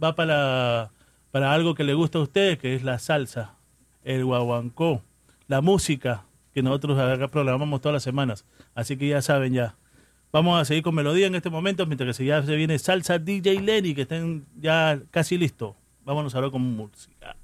va 0.03 0.15
para, 0.15 0.91
para 1.33 1.53
algo 1.53 1.75
que 1.75 1.85
le 1.85 1.93
gusta 1.93 2.19
a 2.19 2.23
ustedes, 2.23 2.57
que 2.57 2.75
es 2.75 2.83
la 2.83 2.99
salsa, 2.99 3.57
el 4.05 4.25
guaguancó, 4.25 5.03
la 5.49 5.61
música 5.61 6.26
que 6.57 6.63
nosotros 6.63 6.99
acá 6.99 7.29
programamos 7.29 7.83
todas 7.83 7.93
las 7.93 8.03
semanas. 8.03 8.47
Así 8.75 8.97
que 8.97 9.09
ya 9.09 9.21
saben 9.21 9.53
ya. 9.53 9.77
Vamos 10.33 10.59
a 10.59 10.65
seguir 10.65 10.83
con 10.83 10.95
melodía 10.95 11.27
en 11.27 11.35
este 11.35 11.51
momento, 11.51 11.85
mientras 11.85 12.17
que 12.17 12.25
ya 12.25 12.43
se 12.43 12.57
viene 12.57 12.79
salsa 12.79 13.19
DJ 13.19 13.61
Lenny, 13.61 13.95
que 13.95 14.03
estén 14.03 14.47
ya 14.59 14.99
casi 15.11 15.37
listos. 15.37 15.75
Vámonos 16.07 16.35
ahora 16.35 16.49
con 16.51 16.63
música. 16.63 17.37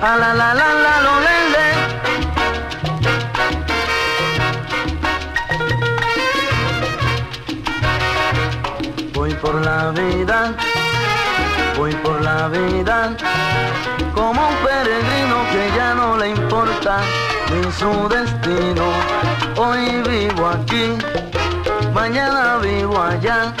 A 0.00 0.16
la 0.16 0.32
la 0.32 0.54
la 0.54 0.74
la 0.74 1.11
vida, 9.90 10.54
voy 11.76 11.92
por 11.96 12.20
la 12.22 12.48
vida, 12.48 13.16
como 14.14 14.48
un 14.48 14.56
peregrino 14.64 15.36
que 15.50 15.76
ya 15.76 15.94
no 15.94 16.16
le 16.16 16.30
importa 16.30 17.00
ni 17.50 17.72
su 17.72 18.08
destino. 18.08 18.84
Hoy 19.56 20.02
vivo 20.08 20.48
aquí, 20.48 20.96
mañana 21.92 22.58
vivo 22.58 23.00
allá. 23.02 23.52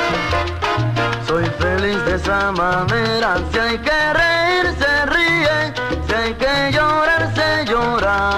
Soy 1.26 1.44
feliz 1.58 2.04
de 2.04 2.14
esa 2.16 2.52
manera, 2.52 3.36
si 3.50 3.58
hay 3.58 3.78
que 3.78 4.12
reír 4.12 4.74
se 4.78 5.06
ríe, 5.06 5.74
si 6.06 6.14
hay 6.14 6.34
que 6.34 6.72
llorar 6.72 7.32
se 7.34 7.64
llora. 7.64 8.30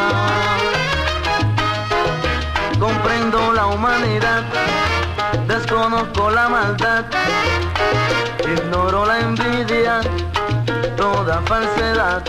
Comprendo 2.78 3.53
la 3.53 3.66
humanidad, 3.66 4.43
desconozco 5.49 6.30
la 6.30 6.49
maldad, 6.49 7.05
ignoro 8.74 9.06
la 9.06 9.20
envidia, 9.20 10.00
toda 10.96 11.40
falsedad. 11.42 12.22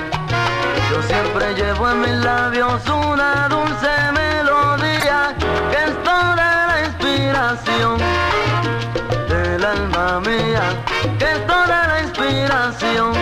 Yo 0.91 1.01
siempre 1.01 1.55
llevo 1.55 1.89
en 1.89 2.01
mis 2.01 2.17
labios 2.23 2.81
una 2.87 3.47
dulce 3.49 3.89
melodía 4.13 5.33
que 5.71 5.77
es 5.85 6.03
toda 6.03 6.67
la 6.67 6.85
inspiración 6.85 7.97
del 9.27 9.65
alma 9.65 10.19
mía, 10.19 10.63
que 11.17 11.31
es 11.31 11.47
toda 11.47 11.87
la 11.87 12.01
inspiración 12.03 13.13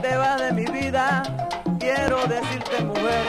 te 0.00 0.16
vas 0.16 0.40
de 0.40 0.52
mi 0.52 0.64
vida, 0.64 1.22
quiero 1.78 2.26
decirte 2.26 2.82
mujer, 2.84 3.24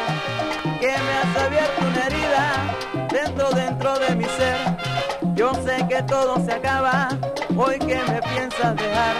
que 0.79 0.87
me 0.87 1.13
has 1.19 1.45
abierto 1.45 1.81
una 1.81 2.05
herida 2.05 2.77
dentro, 3.11 3.49
dentro 3.51 3.99
de 3.99 4.15
mi 4.15 4.25
ser. 4.25 4.57
Yo 5.35 5.53
sé 5.65 5.85
que 5.87 6.01
todo 6.03 6.43
se 6.45 6.53
acaba, 6.53 7.09
hoy 7.57 7.79
que 7.79 7.95
me 7.95 8.21
piensas 8.21 8.75
dejar. 8.75 9.15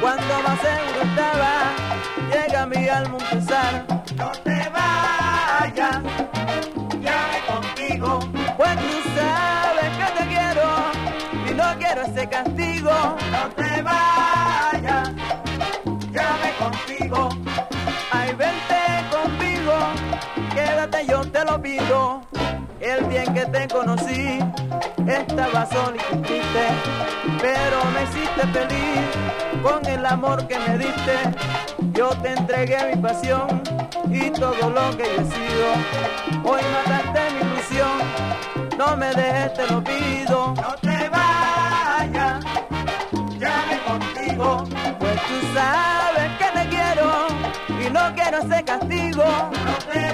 Cuando 0.00 0.34
más 0.42 0.58
seguro 0.60 1.02
estaba, 1.02 1.52
llega 2.32 2.66
mi 2.66 2.88
alma 2.88 3.18
un 3.18 3.38
pesar. 3.38 3.84
No 4.16 4.32
te 4.42 4.68
vayas, 4.70 6.00
llame 7.00 7.38
contigo. 7.46 8.20
Pues 8.56 8.76
tú 8.76 9.10
sabes 9.16 9.90
que 9.98 10.22
te 10.22 10.28
quiero 10.28 10.66
y 11.50 11.54
no 11.54 11.78
quiero 11.78 12.02
ese 12.02 12.28
castigo. 12.28 12.90
No 13.30 13.48
te 13.54 13.82
vayas. 13.82 14.73
olvido 21.54 22.20
el 22.80 23.04
bien 23.04 23.32
que 23.32 23.46
te 23.46 23.68
conocí. 23.68 24.38
Estaba 25.06 25.66
solo 25.66 25.96
y 25.96 26.16
triste, 26.18 26.66
pero 27.40 27.84
me 27.92 28.02
hiciste 28.04 28.46
feliz 28.52 29.62
con 29.62 29.86
el 29.86 30.04
amor 30.04 30.46
que 30.46 30.58
me 30.58 30.78
diste. 30.78 31.16
Yo 31.92 32.10
te 32.22 32.32
entregué 32.32 32.94
mi 32.94 33.02
pasión 33.02 33.62
y 34.10 34.30
todo 34.30 34.70
lo 34.70 34.96
que 34.96 35.04
he 35.04 35.24
sido. 35.34 35.68
Hoy 36.44 36.62
mataste 36.72 37.20
mi 37.34 37.40
ilusión, 37.52 38.76
no 38.76 38.96
me 38.96 39.08
dejes, 39.14 39.54
te 39.54 39.66
lo 39.72 39.82
pido. 39.82 40.54
No 40.56 40.74
te 40.80 41.08
vayas, 41.08 42.44
llame 43.38 43.78
contigo. 43.86 44.64
Pues 44.98 45.20
tú 45.28 45.46
sabes 45.54 46.30
que 46.38 46.58
te 46.58 46.68
quiero 46.68 47.26
y 47.68 47.90
no 47.90 48.14
quiero 48.14 48.38
ese 48.38 48.64
castigo. 48.64 49.24
No 49.24 49.92
te 49.92 50.13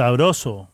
Sabroso. 0.00 0.68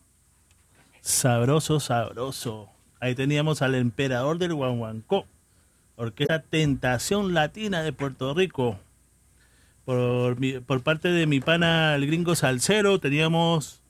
Sabroso, 0.99 1.79
sabroso. 1.79 2.69
Ahí 2.99 3.15
teníamos 3.15 3.61
al 3.61 3.73
emperador 3.75 4.37
del 4.37 4.53
Guanguancó. 4.53 5.25
Orquesta 5.95 6.41
Tentación 6.41 7.33
Latina 7.33 7.83
de 7.83 7.93
Puerto 7.93 8.33
Rico. 8.33 8.77
Por, 9.85 10.37
mi- 10.41 10.59
por 10.59 10.83
parte 10.83 11.07
de 11.07 11.25
mi 11.25 11.39
pana, 11.39 11.95
el 11.95 12.05
gringo 12.05 12.35
Salcero, 12.35 12.99
teníamos. 12.99 13.81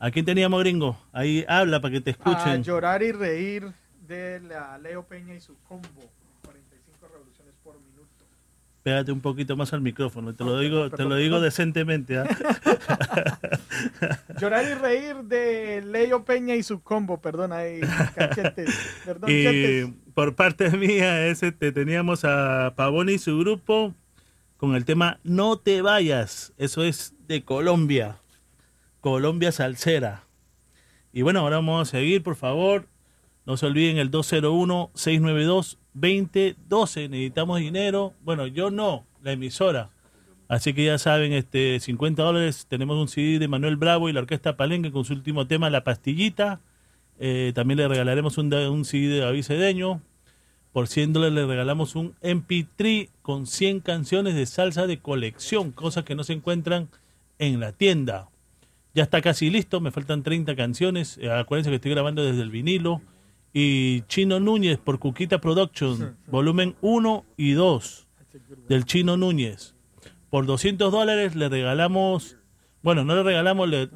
¿A 0.00 0.10
quién 0.10 0.24
teníamos, 0.24 0.58
gringo? 0.64 0.98
Ahí 1.12 1.44
habla 1.48 1.78
para 1.80 1.92
que 1.92 2.00
te 2.00 2.10
A 2.10 2.14
escuchen. 2.14 2.64
llorar 2.64 3.04
y 3.04 3.12
reír 3.12 3.72
de 4.08 4.40
la 4.40 4.78
Leo 4.78 5.04
Peña 5.04 5.34
y 5.36 5.40
su 5.40 5.54
combo. 5.68 6.10
Pégate 8.86 9.10
un 9.10 9.20
poquito 9.20 9.56
más 9.56 9.72
al 9.72 9.80
micrófono. 9.80 10.32
Te 10.32 10.44
lo 10.44 10.60
digo, 10.60 10.90
te 10.90 11.02
lo 11.02 11.16
digo 11.16 11.40
decentemente. 11.40 12.18
¿ah? 12.18 12.28
Llorar 14.40 14.64
y 14.64 14.74
reír 14.74 15.16
de 15.24 15.82
Leo 15.84 16.24
Peña 16.24 16.54
y 16.54 16.62
su 16.62 16.80
combo. 16.80 17.20
Perdón, 17.20 17.52
ahí, 17.52 17.80
cachetes. 18.14 18.72
Perdón, 19.04 19.28
Y 19.28 19.42
chetes. 19.42 19.88
por 20.14 20.36
parte 20.36 20.70
mía, 20.70 21.34
te 21.34 21.72
teníamos 21.72 22.24
a 22.24 22.74
Pavón 22.76 23.08
y 23.08 23.18
su 23.18 23.36
grupo 23.40 23.92
con 24.56 24.76
el 24.76 24.84
tema 24.84 25.18
No 25.24 25.58
te 25.58 25.82
vayas. 25.82 26.52
Eso 26.56 26.84
es 26.84 27.12
de 27.26 27.42
Colombia. 27.42 28.18
Colombia 29.00 29.50
Salsera. 29.50 30.26
Y 31.12 31.22
bueno, 31.22 31.40
ahora 31.40 31.56
vamos 31.56 31.88
a 31.88 31.90
seguir, 31.90 32.22
por 32.22 32.36
favor. 32.36 32.86
No 33.46 33.56
se 33.56 33.66
olviden 33.66 33.98
el 33.98 34.12
201-692-2012. 35.96 37.10
Necesitamos 37.10 37.60
dinero. 37.60 38.14
Bueno, 38.22 38.46
yo 38.46 38.70
no, 38.70 39.04
la 39.22 39.32
emisora. 39.32 39.90
Así 40.48 40.72
que 40.74 40.84
ya 40.84 40.98
saben, 40.98 41.32
este 41.32 41.80
50 41.80 42.22
dólares. 42.22 42.66
Tenemos 42.68 42.96
un 42.98 43.08
CD 43.08 43.38
de 43.38 43.48
Manuel 43.48 43.76
Bravo 43.76 44.08
y 44.08 44.12
la 44.12 44.20
Orquesta 44.20 44.56
Palenque 44.56 44.92
con 44.92 45.04
su 45.04 45.12
último 45.12 45.46
tema, 45.46 45.70
La 45.70 45.84
Pastillita. 45.84 46.60
Eh, 47.18 47.52
también 47.54 47.78
le 47.78 47.88
regalaremos 47.88 48.38
un, 48.38 48.52
un 48.52 48.84
CD 48.84 49.08
de 49.08 49.20
David 49.20 49.42
Cedeño. 49.42 50.00
Por 50.72 50.88
100 50.88 51.14
dólares 51.14 51.34
le 51.34 51.46
regalamos 51.46 51.96
un 51.96 52.14
MP3 52.22 53.08
con 53.22 53.46
100 53.46 53.80
canciones 53.80 54.34
de 54.34 54.44
salsa 54.44 54.86
de 54.86 54.98
colección, 54.98 55.72
cosas 55.72 56.04
que 56.04 56.14
no 56.14 56.22
se 56.22 56.34
encuentran 56.34 56.90
en 57.38 57.60
la 57.60 57.72
tienda. 57.72 58.28
Ya 58.94 59.02
está 59.02 59.22
casi 59.22 59.50
listo, 59.50 59.80
me 59.80 59.90
faltan 59.90 60.22
30 60.22 60.54
canciones. 60.54 61.18
Eh, 61.18 61.30
acuérdense 61.30 61.70
que 61.70 61.76
estoy 61.76 61.92
grabando 61.92 62.22
desde 62.22 62.42
el 62.42 62.50
vinilo. 62.50 63.00
Y 63.58 64.02
Chino 64.02 64.38
Núñez 64.38 64.76
por 64.76 64.98
Cuquita 64.98 65.40
Production, 65.40 66.18
volumen 66.26 66.76
1 66.82 67.24
y 67.38 67.52
2 67.52 68.06
del 68.68 68.84
Chino 68.84 69.16
Núñez. 69.16 69.74
Por 70.28 70.44
200 70.44 70.92
dólares 70.92 71.34
le 71.34 71.48
regalamos, 71.48 72.36
bueno, 72.82 73.02
no 73.02 73.14
le 73.14 73.22
regalamos, 73.22 73.66
le, 73.66 73.88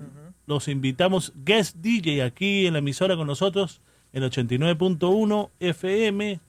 los 0.47 0.67
invitamos 0.67 1.35
guest 1.45 1.77
DJ 1.77 2.23
aquí 2.23 2.65
en 2.65 2.73
la 2.73 2.79
emisora 2.79 3.17
con 3.17 3.27
nosotros, 3.27 3.83
en 4.15 4.23
89.1 4.23 5.51
FM, 5.61 6.41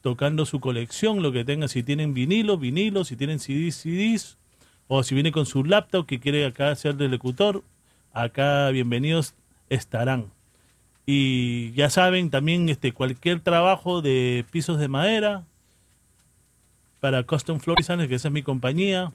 tocando 0.00 0.46
su 0.46 0.58
colección, 0.58 1.22
lo 1.22 1.32
que 1.32 1.44
tengan, 1.44 1.68
si 1.68 1.82
tienen 1.82 2.14
vinilo, 2.14 2.56
vinilo, 2.56 3.04
si 3.04 3.14
tienen 3.14 3.40
CDs, 3.40 3.74
CDs, 3.74 4.38
o 4.88 5.02
si 5.02 5.14
viene 5.14 5.32
con 5.32 5.44
su 5.44 5.64
laptop 5.64 6.06
que 6.06 6.18
quiere 6.18 6.46
acá 6.46 6.74
ser 6.76 6.94
del 6.94 7.10
locutor, 7.10 7.62
acá 8.14 8.70
bienvenidos 8.70 9.34
estarán. 9.68 10.33
Y 11.06 11.72
ya 11.72 11.90
saben, 11.90 12.30
también 12.30 12.68
este 12.68 12.92
cualquier 12.92 13.40
trabajo 13.40 14.00
de 14.00 14.44
pisos 14.50 14.78
de 14.78 14.88
madera 14.88 15.44
para 17.00 17.22
Custom 17.24 17.60
Floor 17.60 17.76
que 17.76 18.14
esa 18.14 18.28
es 18.28 18.32
mi 18.32 18.42
compañía, 18.42 19.12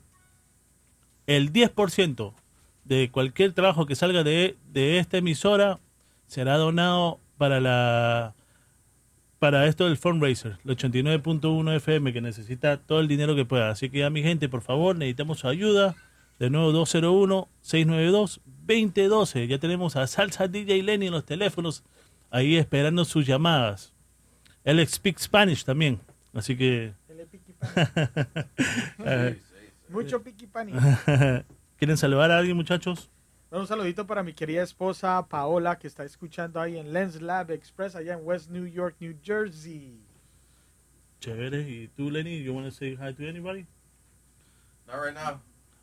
el 1.26 1.52
10% 1.52 2.34
de 2.86 3.10
cualquier 3.12 3.54
trabajo 3.54 3.88
que 3.88 3.96
salga 3.96 4.24
de, 4.24 4.58
de 4.72 5.00
esta 5.00 5.18
emisora 5.18 5.80
será 6.28 6.58
donado 6.58 7.20
para 7.38 7.60
la 7.60 8.36
para 9.40 9.66
esto 9.68 9.86
del 9.86 9.98
fundraiser, 9.98 10.58
el 10.66 10.78
89.1 10.78 11.76
FM 11.78 12.14
que 12.14 12.22
necesita 12.22 12.78
todo 12.78 13.00
el 13.00 13.08
dinero 13.08 13.36
que 13.36 13.46
pueda. 13.46 13.70
Así 13.70 13.90
que 13.90 14.00
ya 14.00 14.10
mi 14.10 14.22
gente, 14.22 14.50
por 14.50 14.62
favor, 14.62 14.96
necesitamos 14.98 15.40
su 15.40 15.48
ayuda. 15.48 15.96
De 16.40 16.50
nuevo 16.50 16.72
201-692-2012. 18.70 19.48
Ya 19.48 19.60
tenemos 19.60 19.96
a 19.96 20.06
Salsa 20.08 20.48
DJ 20.48 20.84
Lenny 20.84 21.08
en 21.08 21.14
los 21.14 21.26
teléfonos 21.26 21.84
ahí 22.30 22.58
esperando 22.58 23.04
sus 23.06 23.26
llamadas. 23.26 23.94
Él 24.64 24.86
speak 24.88 25.20
Spanish 25.20 25.64
también. 25.64 26.00
Así 26.34 26.56
que... 26.56 26.94
Mucho 29.90 30.22
piqui 30.22 30.46
pani. 30.46 30.72
¿Quieren 31.78 31.98
saludar 31.98 32.32
a 32.32 32.38
alguien, 32.38 32.56
muchachos? 32.56 33.10
Un 33.52 33.66
saludito 33.66 34.06
para 34.06 34.22
mi 34.22 34.34
querida 34.34 34.62
esposa 34.62 35.26
Paola 35.28 35.80
que 35.80 35.88
está 35.88 36.04
escuchando 36.04 36.62
ahí 36.62 36.78
en 36.78 36.94
Lens 36.94 37.20
Lab 37.20 37.50
Express 37.50 37.96
allá 37.96 38.14
en 38.14 38.20
West 38.24 38.52
New 38.52 38.68
York, 38.68 38.96
New 39.00 39.16
Jersey. 39.24 40.00
Chévere. 41.20 41.62
¿Y 41.68 41.88
tú, 41.88 42.12
Lenny? 42.12 42.44
You 42.44 42.54
want 42.54 42.68
to 42.68 42.72
say 42.72 42.96
hi 42.96 43.12
to 43.12 43.28
anybody? 43.28 43.66
Not 44.88 45.04
right 45.04 45.14
now. 45.16 45.42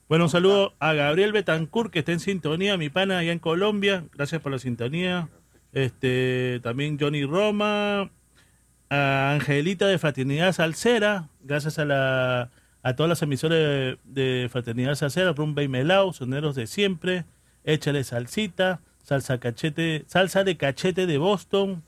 Bueno, 0.09 0.26
un 0.26 0.30
saludo 0.30 0.72
a 0.78 0.92
Gabriel 0.92 1.32
Betancourt, 1.32 1.90
que 1.90 1.98
está 1.98 2.12
en 2.12 2.20
sintonía, 2.20 2.76
mi 2.76 2.90
pana 2.90 3.18
allá 3.18 3.32
en 3.32 3.40
Colombia. 3.40 4.04
Gracias 4.14 4.40
por 4.40 4.52
la 4.52 4.61
sintonía. 4.61 5.28
Este, 5.72 6.61
también 6.62 6.96
Johnny 6.98 7.24
Roma, 7.24 8.12
a 8.88 9.32
Angelita 9.32 9.88
de 9.88 9.98
Fraternidad 9.98 10.52
Salsera, 10.52 11.28
gracias 11.42 11.80
a 11.80 11.84
la 11.84 12.50
a 12.84 12.94
todas 12.94 13.09
las 13.09 13.22
emisoras 13.22 13.59
de, 13.59 13.98
de 14.04 14.48
Fraternidad 14.48 14.94
Salsera, 14.94 15.32
Rumba 15.32 15.64
y 15.64 15.68
Melao, 15.68 16.12
Soneros 16.12 16.54
de 16.54 16.68
Siempre, 16.68 17.24
Échale 17.64 18.04
Salsita, 18.04 18.80
Salsa 19.02 19.40
Cachete, 19.40 20.04
Salsa 20.07 20.44
de 20.44 20.57
Cachete 20.57 21.07
de 21.07 21.18
Boston. 21.18 21.82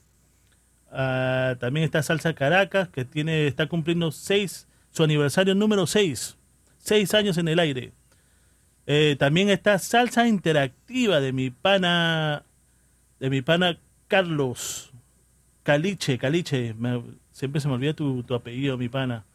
Ah, 0.90 1.54
también 1.60 1.84
está 1.84 2.02
Salsa 2.02 2.34
Caracas, 2.34 2.88
que 2.88 3.04
tiene, 3.04 3.46
está 3.46 3.68
cumpliendo 3.68 4.10
seis, 4.10 4.66
su 4.90 5.04
aniversario 5.04 5.54
número 5.54 5.86
6. 5.86 6.36
Seis 6.78 7.14
años 7.14 7.38
en 7.38 7.46
el 7.46 7.60
aire. 7.60 7.92
Eh, 8.90 9.16
también 9.18 9.50
está 9.50 9.78
Salsa 9.78 10.26
Interactiva 10.26 11.20
de 11.20 11.34
mi 11.34 11.50
pana, 11.50 12.42
de 13.20 13.28
mi 13.28 13.42
pana 13.42 13.78
Carlos 14.08 14.94
Caliche, 15.62 16.16
Caliche, 16.16 16.74
siempre 17.30 17.60
se 17.60 17.68
me 17.68 17.74
olvida 17.74 17.92
tu, 17.92 18.22
tu 18.22 18.34
apellido, 18.34 18.78
mi 18.78 18.88
pana. 18.88 19.26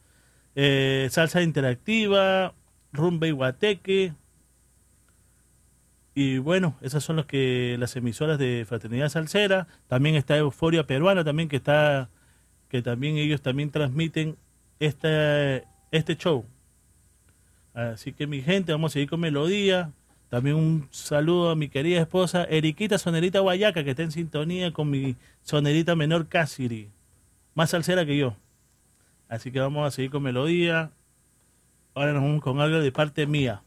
Eh, 0.56 1.08
salsa 1.12 1.44
Interactiva, 1.44 2.56
Rumba 2.92 3.28
y 3.28 3.32
Guateque. 3.32 4.14
Y 6.16 6.40
bueno, 6.40 6.76
esas 6.82 7.04
son 7.04 7.18
los 7.18 7.28
que 7.28 7.76
las 7.78 7.96
emisoras 7.96 8.40
de 8.40 8.66
Fraternidad 8.68 9.10
Salsera. 9.10 9.68
También 9.88 10.16
está 10.16 10.36
Euforia 10.36 10.88
Peruana, 10.88 11.24
también 11.24 11.48
que 11.48 11.58
está, 11.58 12.10
que 12.70 12.82
también 12.82 13.18
ellos 13.18 13.44
también 13.44 13.70
transmiten 13.70 14.36
este 14.80 15.64
show. 16.18 16.44
Así 17.74 18.14
que 18.14 18.28
mi 18.28 18.42
gente, 18.42 18.72
vamos 18.72 18.92
a 18.92 18.94
seguir 18.94 19.10
con 19.10 19.20
melodía. 19.20 19.92
También 20.30 20.56
un 20.56 20.88
saludo 20.92 21.52
a 21.52 21.56
mi 21.56 21.70
querida 21.70 22.02
esposa 22.02 22.44
Eriquita 22.46 22.98
Sonerita 22.98 23.40
Guayaca, 23.40 23.84
que 23.84 23.92
está 23.92 24.04
en 24.04 24.12
sintonía 24.12 24.74
con 24.74 24.90
mi 24.90 25.16
sonerita 25.44 25.96
menor 25.96 26.28
Cassidy. 26.28 26.90
Más 27.54 27.70
salsera 27.70 28.06
que 28.06 28.18
yo. 28.18 28.36
Así 29.30 29.52
que 29.52 29.60
vamos 29.60 29.88
a 29.88 29.92
seguir 29.92 30.12
con 30.12 30.24
melodía. 30.24 30.92
Ahora 31.94 32.14
nos 32.14 32.24
vamos 32.24 32.42
con 32.42 32.60
algo 32.60 32.80
de 32.80 32.92
parte 32.92 33.28
mía. 33.28 33.62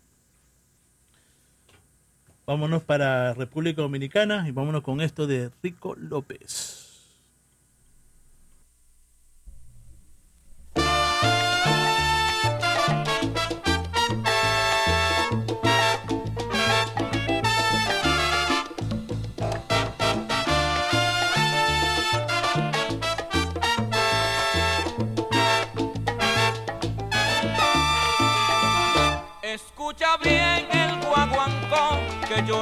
Vámonos 2.47 2.83
para 2.83 3.35
República 3.35 3.83
Dominicana 3.83 4.49
y 4.49 4.53
vámonos 4.53 4.83
con 4.83 5.01
esto 5.01 5.27
de 5.27 5.51
Rico 5.63 5.97
López. 5.97 6.86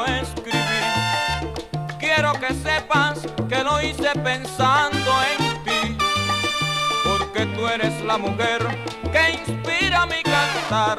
Escribí. 0.07 0.83
Quiero 1.99 2.33
que 2.35 2.55
sepas 2.55 3.21
que 3.49 3.63
lo 3.63 3.81
hice 3.81 4.11
pensando 4.23 5.13
en 5.33 5.65
ti. 5.65 5.99
Porque 7.05 7.47
tú 7.55 7.67
eres 7.69 8.01
la 8.03 8.19
mujer 8.19 8.61
que 9.13 9.33
inspira 9.33 10.07
mi 10.07 10.23
cantar 10.23 10.99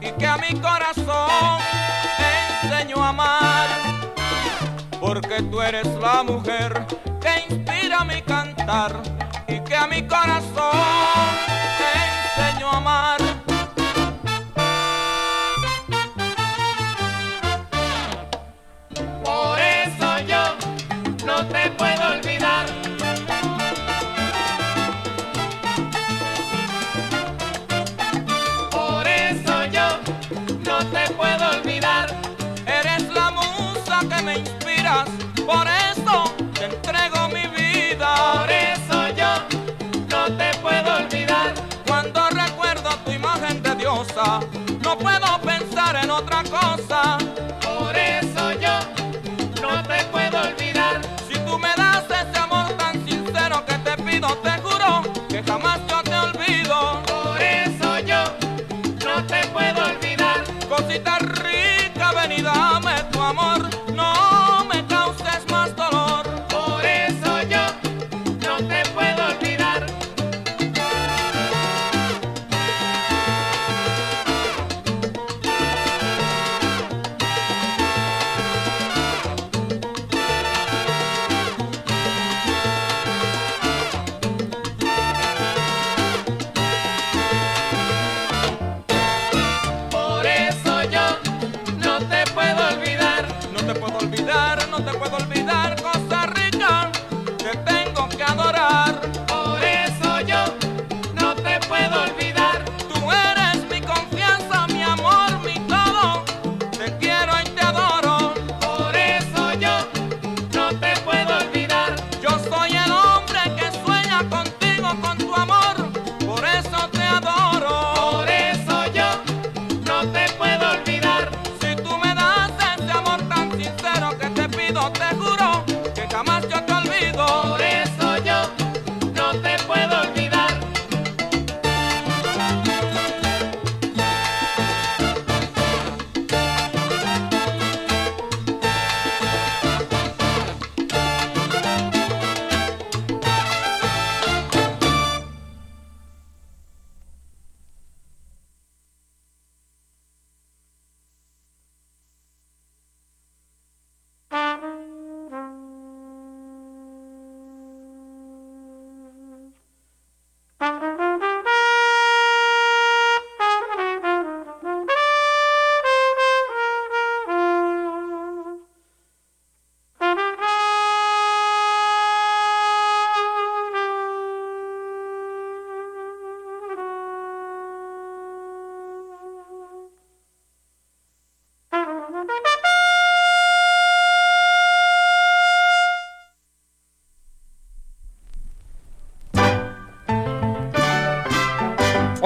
y 0.00 0.10
que 0.12 0.26
a 0.26 0.36
mi 0.36 0.52
corazón 0.60 1.60
enseño 2.62 3.02
a 3.02 3.08
amar. 3.08 3.68
Porque 5.00 5.42
tú 5.42 5.60
eres 5.60 5.86
la 6.00 6.22
mujer 6.22 6.86
que 7.20 7.54
inspira 7.54 8.04
mi 8.04 8.22
cantar 8.22 9.02
y 9.48 9.60
que 9.60 9.74
a 9.76 9.86
mi 9.86 10.06
corazón 10.06 11.51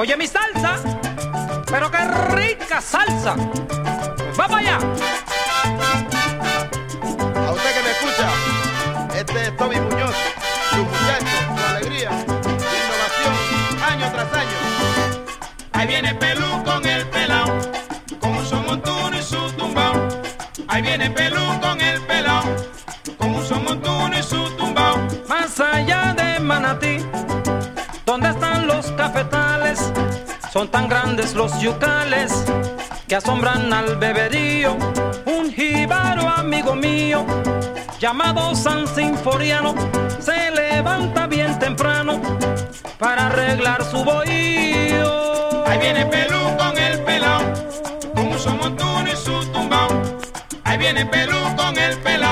Oye 0.06 0.16
mi 0.16 0.28
salsa, 0.28 0.76
pero 1.68 1.90
qué 1.90 1.98
rica 2.36 2.80
salsa. 2.80 3.34
asombran 33.16 33.72
al 33.72 33.96
beberío. 33.96 34.76
Un 35.24 35.50
jíbaro 35.50 36.28
amigo 36.28 36.74
mío, 36.74 37.24
llamado 37.98 38.54
San 38.54 38.86
Sinforiano, 38.86 39.74
se 40.20 40.50
levanta 40.50 41.26
bien 41.26 41.58
temprano 41.58 42.20
para 42.98 43.26
arreglar 43.26 43.84
su 43.84 44.04
bohío. 44.04 45.66
Ahí 45.66 45.78
viene 45.78 46.06
Pelú 46.06 46.56
con 46.58 46.76
el 46.78 47.00
pelao, 47.00 47.40
con 48.14 48.38
su 48.38 48.50
montuno 48.50 49.06
y 49.10 49.16
su 49.16 49.52
tumbao. 49.52 49.88
Ahí 50.64 50.78
viene 50.78 51.06
Pelú 51.06 51.38
con 51.56 51.76
el 51.78 51.96
pelao. 51.98 52.25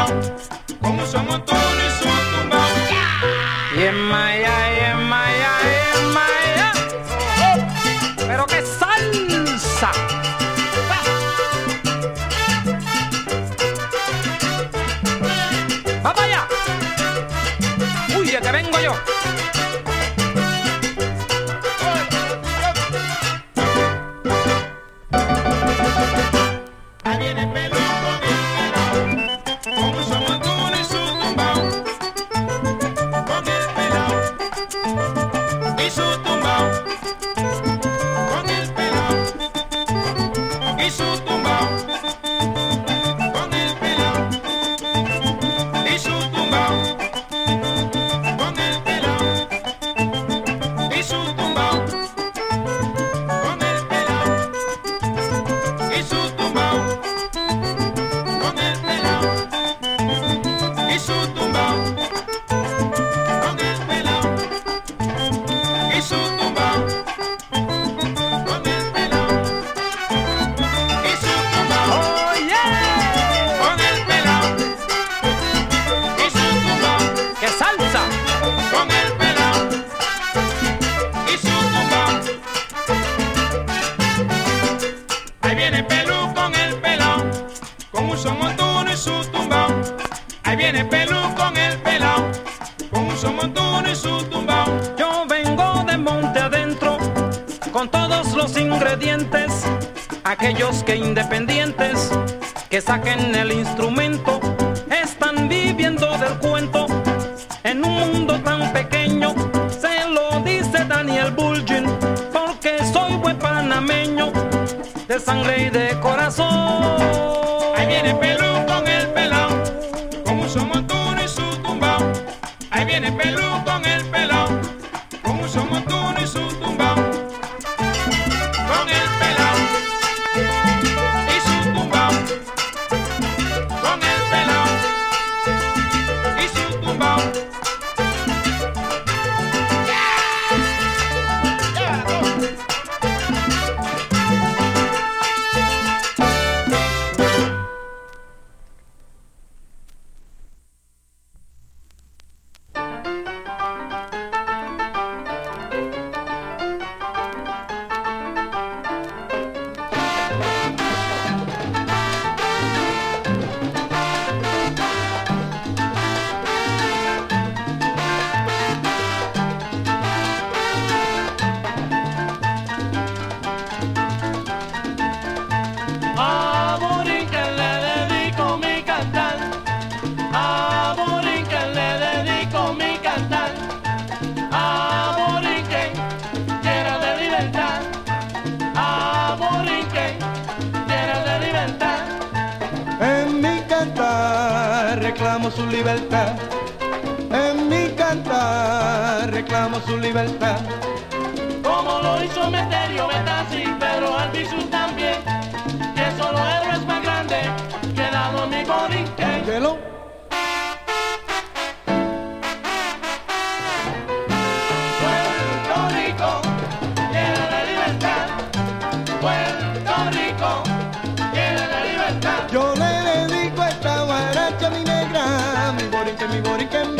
que 226.26 226.34
mi 226.34 226.40
boriquén 226.40 226.93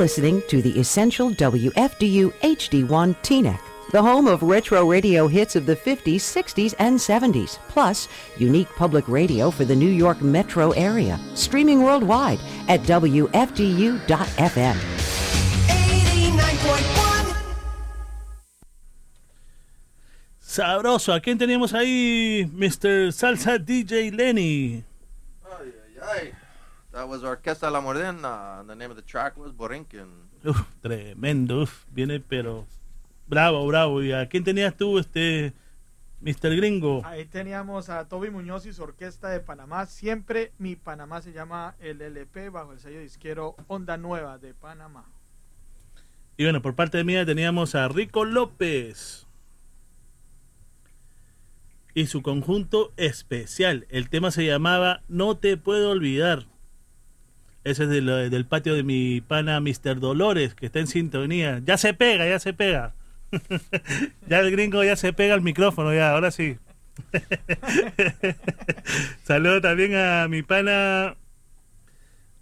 listening 0.00 0.42
to 0.48 0.62
the 0.62 0.80
Essential 0.80 1.30
WFDU 1.30 2.32
HD1 2.40 3.14
TNEC, 3.20 3.60
the 3.92 4.00
home 4.00 4.26
of 4.26 4.42
retro 4.42 4.88
radio 4.88 5.28
hits 5.28 5.56
of 5.56 5.66
the 5.66 5.76
50s, 5.76 6.24
60s, 6.24 6.74
and 6.78 6.98
70s, 6.98 7.58
plus 7.68 8.08
unique 8.38 8.70
public 8.76 9.06
radio 9.08 9.50
for 9.50 9.66
the 9.66 9.76
New 9.76 9.90
York 9.90 10.22
metro 10.22 10.70
area, 10.70 11.20
streaming 11.34 11.82
worldwide 11.82 12.40
at 12.68 12.80
WFDU.FM. 12.84 14.76
89.1 15.68 17.10
Sabroso. 20.40 21.12
¿A 21.12 21.20
quién 21.20 21.36
teníamos 21.36 21.74
ahí, 21.74 22.50
Mr. 22.54 23.12
Salsa 23.12 23.58
DJ 23.58 24.10
Lenny? 24.12 24.82
Ay, 25.44 25.74
ay. 26.02 26.32
That 26.92 27.06
was 27.06 27.22
Orquesta 27.22 27.70
La 27.70 27.82
Morena. 27.82 28.39
Name 28.80 28.90
of 28.90 28.96
the 28.96 29.02
track 29.02 29.36
was 29.36 29.52
Borinquen. 29.52 30.08
Uf, 30.44 30.62
tremendo. 30.80 31.62
uf, 31.62 31.84
viene, 31.92 32.18
pero 32.18 32.66
bravo, 33.28 33.66
bravo. 33.66 34.02
¿Y 34.02 34.12
a 34.12 34.26
quién 34.28 34.42
tenías 34.42 34.74
tú, 34.74 34.98
este, 34.98 35.52
Mr. 36.22 36.56
Gringo? 36.56 37.02
Ahí 37.04 37.26
teníamos 37.26 37.90
a 37.90 38.08
Toby 38.08 38.30
Muñoz 38.30 38.64
y 38.66 38.72
su 38.72 38.82
orquesta 38.82 39.28
de 39.28 39.40
Panamá. 39.40 39.86
Siempre 39.86 40.52
mi 40.58 40.76
Panamá 40.76 41.20
se 41.20 41.32
llama 41.32 41.76
el 41.78 42.00
LP 42.00 42.48
bajo 42.48 42.72
el 42.72 42.80
sello 42.80 43.00
disquero 43.00 43.54
Onda 43.68 43.96
Nueva 43.98 44.38
de 44.38 44.54
Panamá. 44.54 45.04
Y 46.38 46.44
bueno, 46.44 46.62
por 46.62 46.74
parte 46.74 47.04
mía 47.04 47.26
teníamos 47.26 47.74
a 47.74 47.86
Rico 47.88 48.24
López. 48.24 49.26
Y 51.92 52.06
su 52.06 52.22
conjunto 52.22 52.92
especial. 52.96 53.86
El 53.90 54.08
tema 54.08 54.30
se 54.30 54.46
llamaba 54.46 55.02
No 55.08 55.36
te 55.36 55.58
puedo 55.58 55.90
olvidar. 55.90 56.46
Ese 57.62 57.84
es 57.84 57.90
del, 57.90 58.30
del 58.30 58.46
patio 58.46 58.74
de 58.74 58.82
mi 58.82 59.20
pana 59.20 59.60
Mr. 59.60 60.00
Dolores, 60.00 60.54
que 60.54 60.66
está 60.66 60.78
en 60.78 60.86
sintonía. 60.86 61.60
Ya 61.64 61.76
se 61.76 61.94
pega, 61.94 62.26
ya 62.26 62.38
se 62.38 62.52
pega. 62.52 62.94
ya 64.28 64.40
el 64.40 64.50
gringo 64.50 64.82
ya 64.82 64.96
se 64.96 65.12
pega 65.12 65.34
al 65.34 65.42
micrófono, 65.42 65.94
ya, 65.94 66.12
ahora 66.12 66.30
sí. 66.30 66.58
Saludo 69.22 69.60
también 69.60 69.94
a 69.94 70.28
mi 70.28 70.42
pana, 70.42 71.16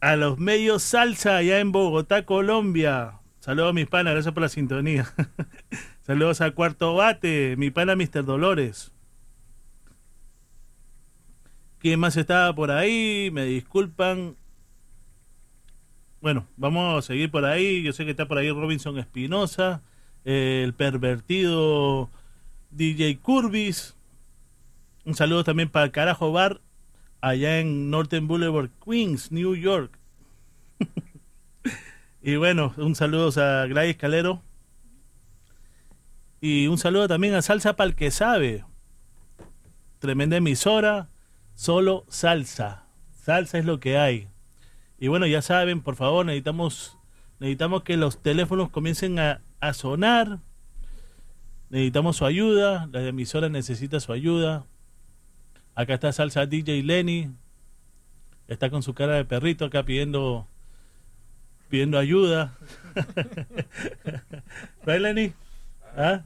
a 0.00 0.16
los 0.16 0.38
medios 0.38 0.82
salsa 0.82 1.36
allá 1.36 1.60
en 1.60 1.72
Bogotá, 1.72 2.24
Colombia. 2.24 3.14
Saludos 3.40 3.70
a 3.70 3.72
mis 3.72 3.86
panas, 3.86 4.14
gracias 4.14 4.34
por 4.34 4.42
la 4.42 4.48
sintonía. 4.48 5.12
Saludos 6.02 6.40
a 6.40 6.50
Cuarto 6.52 6.94
Bate, 6.94 7.56
mi 7.56 7.70
pana 7.70 7.96
Mr. 7.96 8.24
Dolores. 8.24 8.92
¿Quién 11.78 12.00
más 12.00 12.16
estaba 12.16 12.54
por 12.54 12.70
ahí? 12.70 13.30
Me 13.32 13.44
disculpan. 13.44 14.36
Bueno, 16.20 16.48
vamos 16.56 16.98
a 16.98 17.06
seguir 17.06 17.30
por 17.30 17.44
ahí. 17.44 17.82
Yo 17.82 17.92
sé 17.92 18.04
que 18.04 18.10
está 18.10 18.26
por 18.26 18.38
ahí 18.38 18.50
Robinson 18.50 18.98
Espinosa, 18.98 19.82
eh, 20.24 20.62
el 20.64 20.74
pervertido 20.74 22.10
DJ 22.70 23.18
Curvis. 23.18 23.96
Un 25.04 25.14
saludo 25.14 25.44
también 25.44 25.68
para 25.70 25.92
Carajo 25.92 26.32
Bar, 26.32 26.60
allá 27.20 27.60
en 27.60 27.90
Northern 27.90 28.26
Boulevard, 28.26 28.70
Queens, 28.84 29.30
New 29.30 29.54
York. 29.54 29.96
y 32.22 32.34
bueno, 32.34 32.74
un 32.76 32.96
saludo 32.96 33.30
a 33.40 33.66
Gladys 33.66 33.96
Calero. 33.96 34.42
Y 36.40 36.66
un 36.66 36.78
saludo 36.78 37.06
también 37.06 37.34
a 37.34 37.42
Salsa 37.42 37.76
Pal 37.76 37.94
que 37.94 38.10
sabe. 38.10 38.64
Tremenda 40.00 40.36
emisora, 40.36 41.10
solo 41.54 42.04
salsa. 42.08 42.86
Salsa 43.12 43.58
es 43.58 43.64
lo 43.64 43.78
que 43.78 43.98
hay. 43.98 44.28
Y 44.98 45.08
bueno, 45.08 45.26
ya 45.26 45.42
saben, 45.42 45.80
por 45.82 45.96
favor, 45.96 46.26
necesitamos 46.26 46.98
necesitamos 47.38 47.82
que 47.84 47.96
los 47.96 48.20
teléfonos 48.22 48.70
comiencen 48.70 49.18
a, 49.18 49.42
a 49.60 49.72
sonar. 49.72 50.40
Necesitamos 51.70 52.16
su 52.16 52.24
ayuda, 52.24 52.88
la 52.90 53.02
emisora 53.02 53.48
necesita 53.48 54.00
su 54.00 54.12
ayuda. 54.12 54.64
Acá 55.74 55.94
está 55.94 56.12
Salsa 56.12 56.46
DJ 56.46 56.82
Lenny. 56.82 57.30
Está 58.48 58.70
con 58.70 58.82
su 58.82 58.94
cara 58.94 59.14
de 59.14 59.24
perrito 59.24 59.66
acá 59.66 59.84
pidiendo 59.84 60.48
pidiendo 61.68 61.98
ayuda. 61.98 62.56
¿Right, 64.86 65.00
Lenny? 65.00 65.34
¿Ah? 65.96 66.22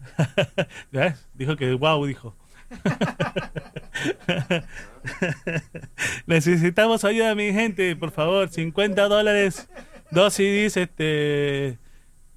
¿Ves? 0.92 1.28
Dijo 1.34 1.56
que 1.56 1.74
wow, 1.74 2.06
dijo. 2.06 2.34
Necesitamos 6.26 7.04
ayuda, 7.04 7.34
mi 7.34 7.52
gente, 7.52 7.94
por 7.96 8.10
favor. 8.10 8.48
50 8.48 9.08
dólares, 9.08 9.68
dos 10.10 10.34
CDs, 10.34 10.76
este, 10.76 11.78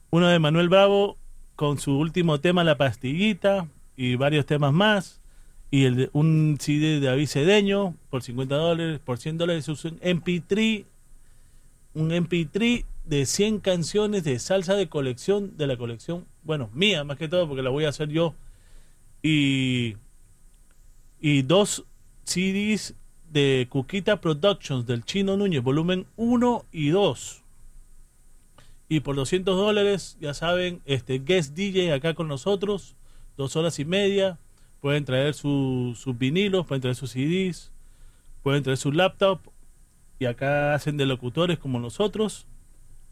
uno 0.09 0.27
de 0.27 0.39
Manuel 0.39 0.69
Bravo 0.69 1.17
con 1.55 1.79
su 1.79 1.97
último 1.97 2.39
tema, 2.39 2.63
La 2.63 2.77
Pastillita, 2.77 3.67
y 3.95 4.15
varios 4.15 4.45
temas 4.45 4.73
más. 4.73 5.21
Y 5.71 5.85
el 5.85 6.09
un 6.13 6.57
CD 6.59 6.99
de 6.99 7.07
David 7.07 7.27
Cedeño 7.27 7.95
por 8.09 8.21
50 8.21 8.55
dólares, 8.55 8.99
por 9.03 9.17
100 9.17 9.37
dólares 9.37 9.67
es 9.67 9.85
un 9.85 9.99
MP3, 9.99 10.85
un 11.93 12.11
MP3 12.11 12.85
de 13.05 13.25
100 13.25 13.59
canciones 13.59 14.23
de 14.23 14.39
salsa 14.39 14.75
de 14.75 14.87
colección, 14.87 15.57
de 15.57 15.67
la 15.67 15.77
colección, 15.77 16.25
bueno, 16.43 16.69
mía 16.73 17.03
más 17.03 17.17
que 17.17 17.27
todo, 17.27 17.47
porque 17.47 17.63
la 17.63 17.69
voy 17.69 17.85
a 17.85 17.89
hacer 17.89 18.09
yo. 18.09 18.35
Y 19.21 19.95
y 21.19 21.41
dos 21.43 21.85
CDs 22.23 22.95
de 23.31 23.67
Cuquita 23.69 24.21
Productions 24.21 24.85
del 24.85 25.03
Chino 25.03 25.37
Núñez, 25.37 25.61
volumen 25.63 26.05
1 26.15 26.65
y 26.71 26.89
2. 26.89 27.41
Y 28.87 28.99
por 28.99 29.15
200 29.15 29.57
dólares, 29.57 30.17
ya 30.21 30.33
saben, 30.33 30.81
este 30.85 31.19
guest 31.19 31.55
DJ 31.55 31.91
acá 31.93 32.13
con 32.13 32.27
nosotros, 32.27 32.95
dos 33.35 33.55
horas 33.55 33.79
y 33.79 33.85
media. 33.85 34.37
Pueden 34.79 35.05
traer 35.05 35.33
su- 35.33 35.95
sus 35.97 36.15
vinilos, 36.17 36.67
pueden 36.67 36.81
traer 36.81 36.95
sus 36.95 37.11
CDs, 37.11 37.71
pueden 38.43 38.61
traer 38.61 38.77
su 38.77 38.91
laptop. 38.91 39.39
Y 40.19 40.25
acá 40.25 40.75
hacen 40.75 40.97
de 40.97 41.05
locutores 41.07 41.57
como 41.57 41.79
nosotros, 41.79 42.45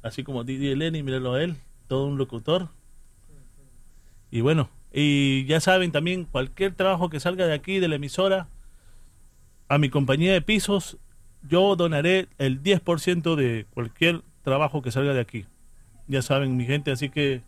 así 0.03 0.23
como 0.23 0.43
DJ 0.43 0.75
Lenny, 0.75 1.01
mírenlo 1.01 1.33
a 1.33 1.43
él, 1.43 1.55
todo 1.87 2.05
un 2.05 2.17
locutor. 2.19 2.69
Y 4.29 4.41
bueno, 4.41 4.69
y 4.93 5.45
ya 5.45 5.59
saben 5.59 5.91
también, 5.91 6.25
cualquier 6.25 6.75
trabajo 6.75 7.09
que 7.09 7.19
salga 7.19 7.47
de 7.47 7.53
aquí, 7.53 7.79
de 7.79 7.87
la 7.87 7.95
emisora, 7.95 8.47
a 9.67 9.79
mi 9.79 9.89
compañía 9.89 10.33
de 10.33 10.41
pisos, 10.41 10.99
yo 11.41 11.75
donaré 11.75 12.27
el 12.37 12.61
10% 12.61 13.35
de 13.35 13.65
cualquier 13.73 14.21
trabajo 14.43 14.83
que 14.83 14.91
salga 14.91 15.13
de 15.13 15.21
aquí. 15.21 15.45
Ya 16.07 16.21
saben, 16.21 16.57
mi 16.57 16.65
gente, 16.65 16.91
así 16.91 17.09
que 17.09 17.41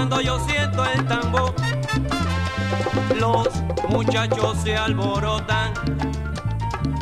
Cuando 0.00 0.22
yo 0.22 0.40
siento 0.48 0.82
el 0.86 1.06
tambor, 1.06 1.54
los 3.20 3.48
muchachos 3.90 4.56
se 4.64 4.74
alborotan 4.74 5.74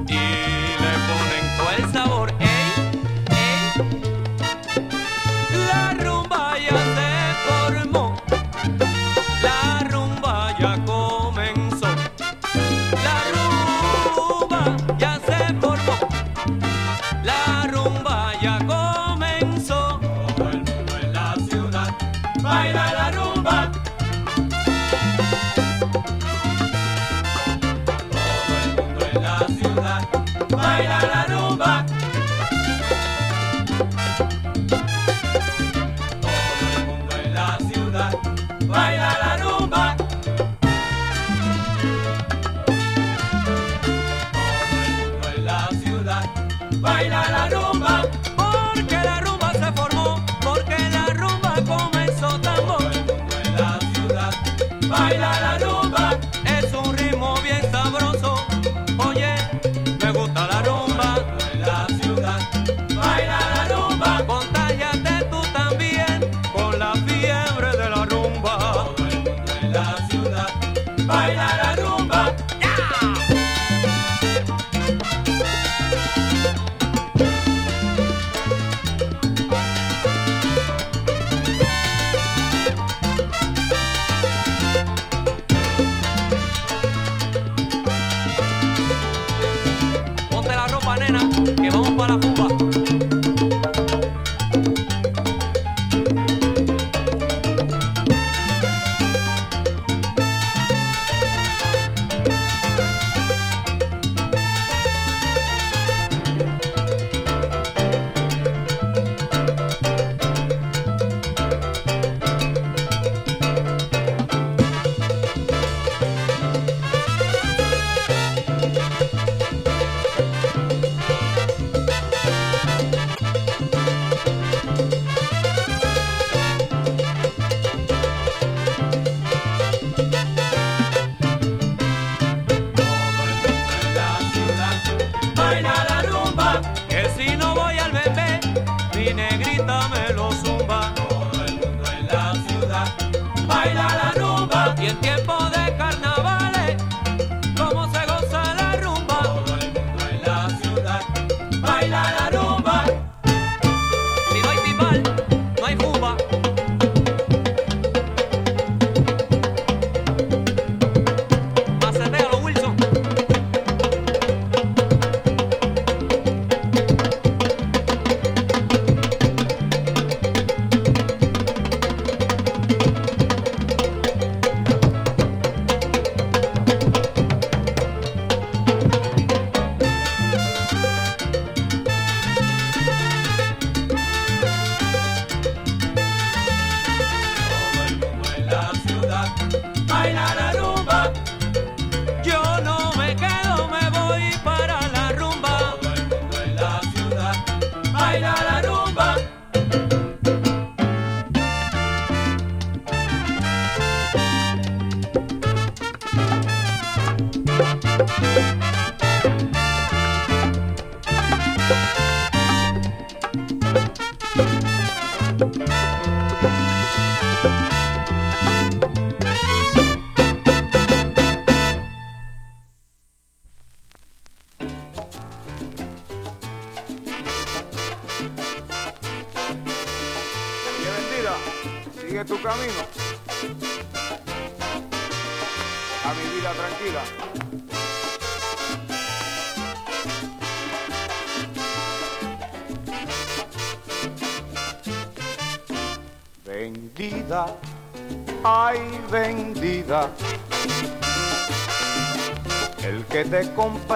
y 0.08 0.14
le 0.14 0.94
ponen 1.06 1.56
todo 1.56 1.70
el 1.78 1.92
sabor. 1.92 2.47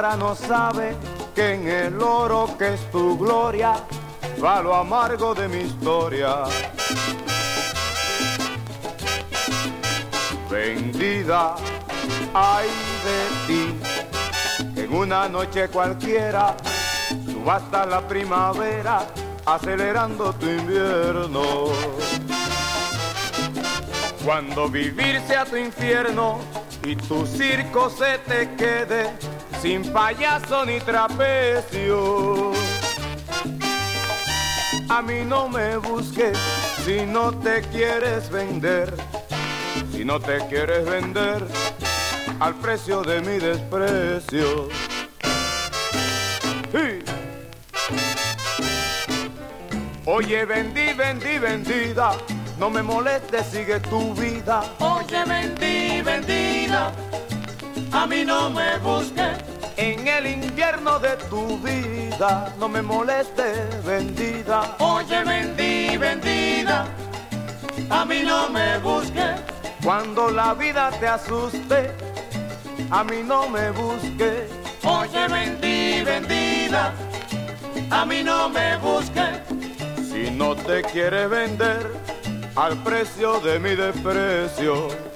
No 0.03 0.35
sabe 0.35 0.97
que 1.33 1.55
en 1.55 1.69
el 1.69 2.03
oro 2.03 2.57
que 2.59 2.75
es 2.75 2.91
tu 2.91 3.17
gloria 3.17 3.75
va 4.43 4.61
lo 4.61 4.75
amargo 4.75 5.33
de 5.33 5.47
mi 5.47 5.61
historia. 5.61 6.43
Vendida, 10.51 11.55
ay 12.35 12.69
de 13.05 13.47
ti, 13.47 14.75
que 14.75 14.85
en 14.85 14.93
una 14.95 15.29
noche 15.29 15.69
cualquiera 15.69 16.57
subasta 17.25 17.87
la 17.87 18.07
primavera 18.07 19.07
acelerando 19.47 20.33
tu 20.35 20.47
invierno. 20.47 21.67
Cuando 24.25 24.69
vivir 24.69 25.21
sea 25.29 25.45
tu 25.45 25.57
infierno 25.57 26.41
y 26.85 26.97
tu 26.97 27.25
circo 27.25 27.89
se 27.89 28.19
te 28.19 28.55
quede 28.57 29.32
sin 29.63 29.85
payaso 29.93 30.65
ni 30.67 30.81
trapecio. 30.81 32.53
A 34.89 35.01
mí 35.01 35.25
no 35.25 35.49
me 35.49 35.77
busques 35.77 36.37
si 36.85 37.07
no 37.07 37.31
te 37.31 37.63
quieres 37.71 38.29
vender, 38.29 38.93
si 39.93 40.05
no 40.05 40.19
te 40.19 40.39
quieres 40.49 40.85
vender 40.85 41.47
al 42.41 42.55
precio 42.57 43.03
de 43.03 43.21
mi 43.21 43.39
desprecio. 43.39 44.69
Oye, 50.05 50.45
vendí, 50.45 50.93
vendí, 50.95 51.39
vendida, 51.39 52.11
no 52.59 52.69
me 52.69 52.83
molestes, 52.83 53.47
sigue 53.47 53.79
tu 53.79 54.13
vida. 54.15 54.65
Oye, 54.81 55.25
vendí, 55.25 56.03
vendida, 56.03 56.93
a 57.93 58.07
mí 58.09 58.25
no 58.25 58.51
me 58.51 58.77
busques. 58.79 59.42
En 59.85 60.07
el 60.07 60.29
invierno 60.29 61.01
de 61.01 61.17
tu 61.29 61.59
vida, 61.59 62.55
no 62.57 62.69
me 62.69 62.83
molestes, 62.83 63.85
vendida. 63.85 64.77
Oye, 64.79 65.25
vendí, 65.25 65.97
vendida, 65.97 66.87
a 67.91 68.05
mí 68.05 68.23
no 68.23 68.49
me 68.49 68.79
busques. 68.79 69.41
Cuando 69.83 70.31
la 70.31 70.55
vida 70.55 70.89
te 71.01 71.09
asuste, 71.09 71.91
a 72.93 73.03
mí 73.03 73.25
no 73.25 73.49
me 73.49 73.73
busques. 73.73 74.53
Oye, 74.85 75.27
vendí, 75.27 76.05
vendida, 76.05 76.95
a 77.91 78.05
mí 78.07 78.23
no 78.23 78.51
me 78.51 78.77
busques. 78.77 79.35
Si 80.13 80.31
no 80.31 80.55
te 80.55 80.83
quiere 80.83 81.27
vender 81.27 81.91
al 82.55 82.77
precio 82.85 83.41
de 83.41 83.59
mi 83.59 83.75
desprecio. 83.75 85.12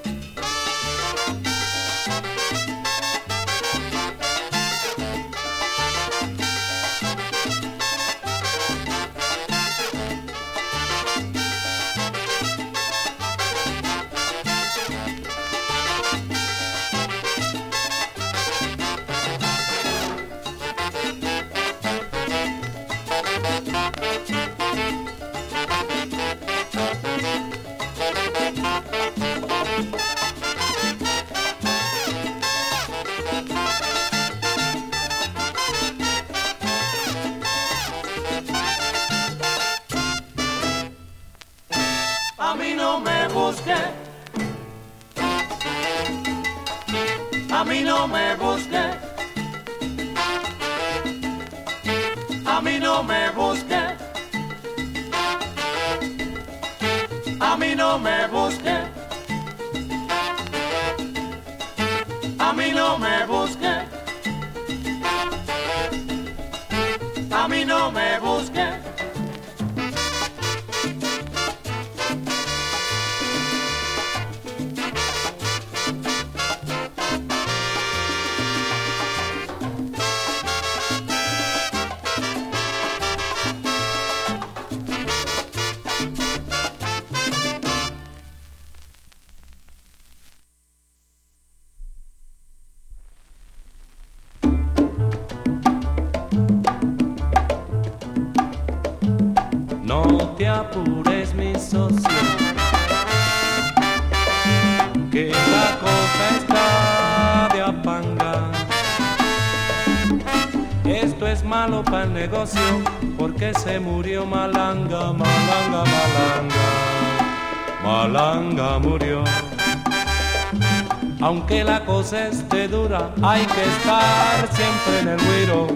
Cosa 122.07 122.29
esté 122.29 122.69
dura, 122.69 123.11
hay 123.21 123.45
que 123.47 123.63
estar 123.63 124.47
siempre 124.53 124.99
en 125.01 125.07
el 125.09 125.19
guiro. 125.27 125.67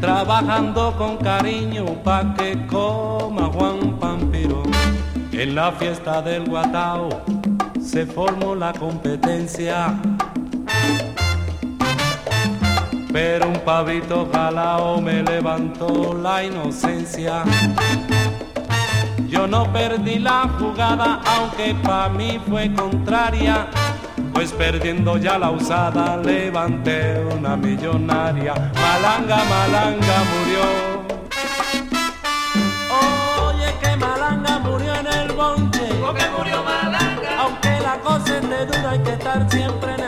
trabajando 0.00 0.96
con 0.96 1.18
cariño 1.18 1.84
pa' 2.02 2.32
que 2.32 2.66
coma 2.66 3.50
Juan 3.52 3.98
Pampiro. 4.00 4.62
En 5.30 5.54
la 5.54 5.72
fiesta 5.72 6.22
del 6.22 6.48
Guatao 6.48 7.10
se 7.82 8.06
formó 8.06 8.54
la 8.54 8.72
competencia. 8.72 9.94
Pero 13.12 13.48
un 13.48 13.60
pavito 13.60 14.26
jalao 14.32 15.02
me 15.02 15.22
levantó 15.22 16.14
la 16.14 16.44
inocencia. 16.44 17.44
Yo 19.46 19.52
no 19.52 19.72
perdí 19.72 20.18
la 20.18 20.50
jugada, 20.58 21.20
aunque 21.24 21.72
pa' 21.76 22.08
mí 22.08 22.40
fue 22.48 22.68
contraria. 22.74 23.68
Pues 24.32 24.50
perdiendo 24.50 25.18
ya 25.18 25.38
la 25.38 25.50
usada 25.52 26.16
levanté 26.16 27.24
una 27.32 27.56
millonaria. 27.56 28.54
Malanga, 28.74 29.44
malanga 29.44 30.16
murió. 30.32 30.64
Oye 33.46 33.72
que 33.80 33.96
malanga 33.96 34.58
murió 34.58 34.92
en 34.96 35.06
el 35.06 35.32
bonche. 35.32 35.94
Porque 36.04 36.24
murió 36.36 36.64
malanga. 36.64 37.40
Aunque 37.42 37.80
la 37.80 38.00
cosa 38.00 38.38
esté 38.38 38.66
dura 38.66 38.90
hay 38.90 38.98
que 38.98 39.12
estar 39.12 39.48
siempre 39.48 39.94
en 39.94 40.00
el 40.00 40.05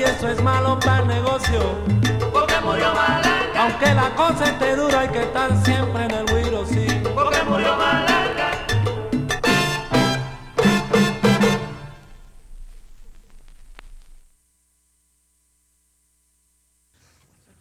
y 0.00 0.02
eso 0.02 0.28
es 0.28 0.42
malo 0.42 0.78
para 0.80 1.02
el 1.02 1.08
negocio. 1.08 1.60
Porque 2.32 2.54
murió 2.64 2.94
Malanga. 2.94 3.62
Aunque 3.64 3.94
la 3.94 4.14
cosa 4.14 4.44
esté 4.46 4.74
dura, 4.74 5.00
hay 5.00 5.08
que 5.08 5.22
estar 5.22 5.50
siempre 5.64 6.04
en 6.04 6.10
el 6.12 6.26
güiro, 6.26 6.64
sí. 6.64 6.86
Porque 7.14 7.42
murió 7.42 7.76
Malanga. 7.76 8.50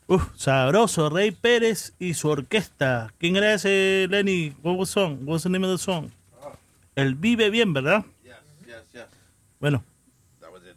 Uf, 0.07 0.29
sabroso, 0.37 1.09
Rey 1.09 1.31
Pérez 1.31 1.93
y 1.99 2.13
su 2.13 2.29
orquesta. 2.29 3.13
¿Quién 3.19 3.35
era 3.35 3.53
ese, 3.53 4.07
Lenny? 4.09 4.55
What 4.63 4.77
was 4.77 4.89
song? 4.89 5.19
The 5.25 5.49
name 5.49 5.65
of 5.67 5.77
the 5.77 5.83
song? 5.83 6.09
El 6.95 7.15
Vive 7.15 7.49
Bien, 7.49 7.73
¿verdad? 7.73 8.05
Yes, 8.23 8.35
yes. 8.93 9.05
Bueno, 9.59 9.83
That 10.39 10.51
was 10.51 10.63
it. 10.63 10.75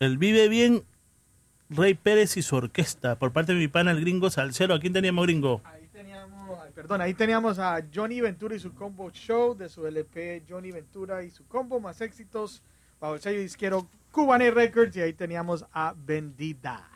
el 0.00 0.16
Vive 0.16 0.48
Bien, 0.48 0.82
Rey 1.74 1.94
Pérez 1.94 2.36
y 2.36 2.42
su 2.42 2.56
orquesta. 2.56 3.18
Por 3.18 3.32
parte 3.32 3.52
de 3.52 3.58
mi 3.58 3.68
pana, 3.68 3.90
el 3.90 4.00
gringo 4.00 4.30
Salcero. 4.30 4.74
¿A 4.74 4.80
quién 4.80 4.92
teníamos, 4.92 5.26
gringo? 5.26 5.60
Ahí 5.64 5.88
teníamos, 5.92 6.58
ay, 6.62 6.70
perdón, 6.74 7.00
ahí 7.00 7.14
teníamos 7.14 7.58
a 7.58 7.82
Johnny 7.94 8.20
Ventura 8.20 8.54
y 8.54 8.58
su 8.58 8.74
combo 8.74 9.10
show 9.10 9.56
de 9.56 9.68
su 9.68 9.86
LP 9.86 10.44
Johnny 10.48 10.72
Ventura 10.72 11.22
y 11.22 11.30
su 11.30 11.46
combo 11.46 11.80
más 11.80 12.00
éxitos 12.00 12.62
bajo 13.00 13.14
el 13.14 13.20
sello 13.20 13.40
disquero 13.40 13.88
Cubane 14.10 14.50
Records 14.50 14.96
y 14.96 15.00
ahí 15.00 15.12
teníamos 15.12 15.64
a 15.72 15.94
Bendita. 15.96 16.88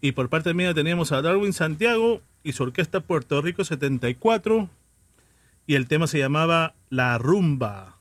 Y 0.00 0.12
por 0.12 0.28
parte 0.28 0.54
mía 0.54 0.74
teníamos 0.74 1.12
a 1.12 1.22
Darwin 1.22 1.52
Santiago 1.52 2.20
y 2.42 2.52
su 2.52 2.62
orquesta 2.62 3.00
Puerto 3.00 3.40
Rico 3.40 3.64
74. 3.64 4.68
Y 5.66 5.76
el 5.76 5.88
tema 5.88 6.06
se 6.06 6.18
llamaba 6.18 6.74
La 6.90 7.16
Rumba. 7.18 7.93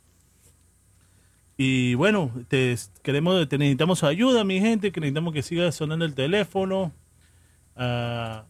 Y 1.58 1.94
bueno, 1.96 2.32
te, 2.48 2.76
queremos, 3.04 3.48
te 3.48 3.58
necesitamos 3.58 4.04
ayuda, 4.04 4.44
mi 4.44 4.60
gente, 4.60 4.92
que 4.92 5.00
necesitamos 5.00 5.34
que 5.34 5.44
siga 5.44 5.72
sonando 5.72 6.06
el 6.06 6.16
teléfono. 6.16 6.92
Ah, 7.76 8.46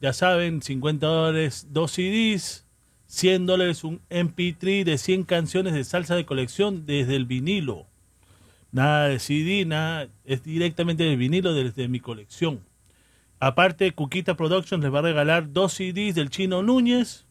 ya 0.00 0.12
saben, 0.12 0.62
50 0.62 1.06
dólares, 1.06 1.68
dos 1.70 1.92
CDs, 1.92 2.66
100 3.06 3.46
dólares 3.46 3.84
un 3.84 4.00
MP3 4.10 4.84
de 4.84 4.98
100 4.98 5.24
canciones 5.24 5.72
de 5.72 5.84
salsa 5.84 6.14
de 6.14 6.26
colección 6.26 6.84
desde 6.86 7.16
el 7.16 7.24
vinilo. 7.24 7.86
Nada 8.70 9.08
de 9.08 9.18
CD, 9.18 9.64
nada, 9.64 10.08
es 10.24 10.42
directamente 10.42 11.04
del 11.04 11.16
vinilo 11.16 11.54
desde 11.54 11.88
mi 11.88 12.00
colección. 12.00 12.60
Aparte, 13.40 13.92
Cuquita 13.92 14.36
Productions 14.36 14.84
les 14.84 14.92
va 14.92 14.98
a 14.98 15.02
regalar 15.02 15.52
dos 15.52 15.72
CDs 15.72 16.14
del 16.14 16.28
Chino 16.28 16.62
Núñez, 16.62 17.24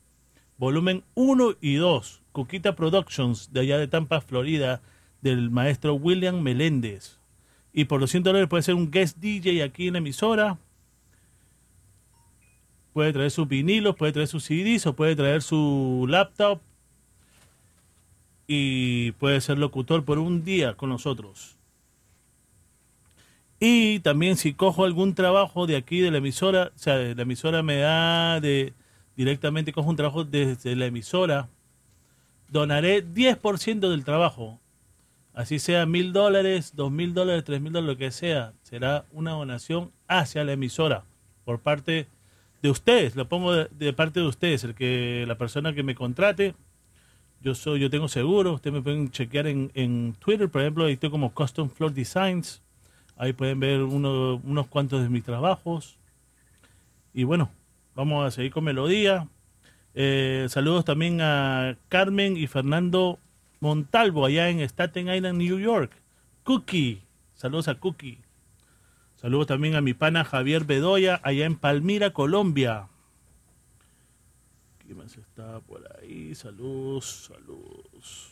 volumen 0.58 1.04
1 1.14 1.58
y 1.62 1.76
2. 1.76 2.22
Cuquita 2.38 2.76
Productions, 2.76 3.52
de 3.52 3.62
allá 3.62 3.80
de 3.80 3.88
Tampa, 3.88 4.22
Florida, 4.22 4.84
del 5.24 5.50
maestro 5.50 5.96
William 5.96 6.40
Meléndez. 6.40 7.18
Y 7.74 7.86
por 7.86 8.00
200 8.00 8.30
dólares 8.30 8.48
puede 8.48 8.62
ser 8.62 8.76
un 8.76 8.92
guest 8.92 9.18
DJ 9.18 9.64
aquí 9.64 9.88
en 9.88 9.94
la 9.94 9.98
emisora. 9.98 10.60
Puede 12.94 13.12
traer 13.12 13.32
sus 13.32 13.48
vinilos, 13.48 13.96
puede 13.96 14.12
traer 14.12 14.28
sus 14.28 14.44
CDs 14.44 14.86
o 14.86 14.96
puede 14.96 15.16
traer 15.16 15.42
su 15.42 16.06
laptop. 16.08 16.62
Y 18.46 19.14
puede 19.14 19.42
ser 19.42 19.58
locutor 19.58 20.06
por 20.06 20.20
un 20.20 20.44
día 20.44 20.76
con 20.76 20.90
nosotros. 20.90 21.58
Y 23.60 23.98
también 24.02 24.38
si 24.38 24.54
cojo 24.54 24.86
algún 24.86 25.16
trabajo 25.16 25.66
de 25.66 25.76
aquí 25.76 26.02
de 26.02 26.12
la 26.12 26.20
emisora, 26.20 26.72
o 26.76 26.78
sea, 26.78 26.98
la 26.98 27.20
emisora 27.24 27.64
me 27.64 27.78
da 27.78 28.40
de 28.40 28.76
directamente 29.16 29.74
cojo 29.74 29.90
un 29.90 29.96
trabajo 29.96 30.24
desde 30.24 30.76
la 30.76 30.86
emisora, 30.86 31.50
donaré 32.50 33.06
10% 33.06 33.90
del 33.90 34.04
trabajo. 34.04 34.60
Así 35.34 35.60
sea 35.60 35.86
mil 35.86 36.14
dólares, 36.14 36.76
dos 36.76 36.92
mil 36.92 37.14
dólares, 37.14 37.44
tres 37.44 37.62
mil 37.62 37.72
dólares, 37.72 37.94
lo 37.96 37.98
que 38.00 38.12
sea, 38.12 38.54
será 38.64 39.06
una 39.12 39.32
donación 39.32 39.92
hacia 40.08 40.44
la 40.44 40.54
emisora 40.54 41.04
por 41.46 41.60
parte 41.60 42.08
de 42.64 42.70
ustedes. 42.72 43.16
Lo 43.16 43.28
pongo 43.30 43.54
de, 43.54 43.94
parte 43.94 44.20
de 44.20 44.26
ustedes, 44.26 44.64
el 44.64 44.74
que 44.74 45.26
la 45.28 45.38
persona 45.38 45.74
que 45.74 45.84
me 45.84 45.94
contrate. 45.94 46.56
Yo 47.40 47.54
soy, 47.54 47.80
yo 47.80 47.92
tengo 47.92 48.08
seguro. 48.08 48.54
Ustedes 48.54 48.74
me 48.74 48.82
pueden 48.82 49.12
chequear 49.12 49.46
en, 49.46 49.72
en 49.76 50.14
Twitter, 50.18 50.50
por 50.50 50.62
ejemplo, 50.62 50.86
ahí 50.86 50.94
estoy 50.94 51.12
como 51.12 51.32
Custom 51.32 51.70
Floor 51.70 51.94
Designs. 51.94 52.64
Ahí 53.16 53.34
pueden 53.34 53.60
ver 53.60 53.84
uno- 53.84 54.42
unos 54.44 54.66
cuantos 54.68 55.04
de 55.04 55.10
mis 55.10 55.24
trabajos. 55.24 56.00
Y 57.14 57.26
bueno, 57.26 57.52
vamos 57.94 58.26
a 58.26 58.32
seguir 58.32 58.52
con 58.52 58.64
melodía. 58.64 59.28
Eh, 60.00 60.46
saludos 60.50 60.86
también 60.86 61.22
a 61.22 61.76
Carmen 61.90 62.38
y 62.38 62.46
Fernando 62.46 63.18
Montalvo, 63.60 64.28
allá 64.28 64.48
en 64.48 64.60
Staten 64.60 65.12
Island, 65.12 65.40
New 65.40 65.58
York. 65.58 65.92
Cookie, 66.44 67.02
saludos 67.34 67.68
a 67.68 67.80
Cookie. 67.80 68.20
Saludos 69.16 69.48
también 69.48 69.74
a 69.74 69.82
mi 69.82 69.96
pana 69.96 70.24
Javier 70.24 70.66
Bedoya, 70.66 71.20
allá 71.24 71.48
en 71.48 71.56
Palmira, 71.56 72.14
Colombia. 72.14 72.90
¿Quién 74.86 75.00
más 75.00 75.18
está 75.18 75.62
por 75.62 75.82
ahí? 76.00 76.36
Saludos, 76.36 77.32
saludos. 77.32 78.32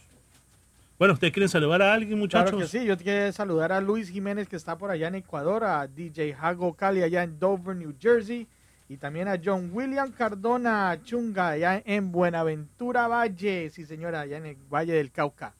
Bueno, 1.00 1.16
¿ustedes 1.16 1.34
quieren 1.34 1.50
saludar 1.50 1.82
a 1.82 1.96
alguien, 1.96 2.20
muchachos? 2.20 2.52
Claro 2.52 2.60
que 2.60 2.68
sí, 2.68 2.86
yo 2.86 2.96
quiero 2.96 3.32
saludar 3.32 3.72
a 3.72 3.82
Luis 3.82 4.12
Jiménez 4.12 4.48
que 4.48 4.56
está 4.56 4.78
por 4.78 4.92
allá 4.92 5.08
en 5.08 5.16
Ecuador, 5.16 5.64
a 5.64 5.88
DJ 5.88 6.36
Hago 6.40 6.76
Cali 6.76 7.02
allá 7.02 7.24
en 7.24 7.40
Dover, 7.40 7.76
New 7.76 7.96
Jersey, 8.00 8.48
y 8.88 8.98
también 8.98 9.28
a 9.28 9.40
John 9.44 9.70
William 9.74 10.12
Cardona 10.12 11.00
Chunga 11.04 11.50
allá 11.50 11.82
en 11.86 12.12
Buenaventura 12.12 13.08
Valle, 13.08 13.70
sí 13.70 13.86
señora, 13.86 14.22
allá 14.22 14.38
en 14.38 14.46
el 14.46 14.58
Valle 14.72 14.94
del 14.94 15.12
Cauca. 15.12 15.54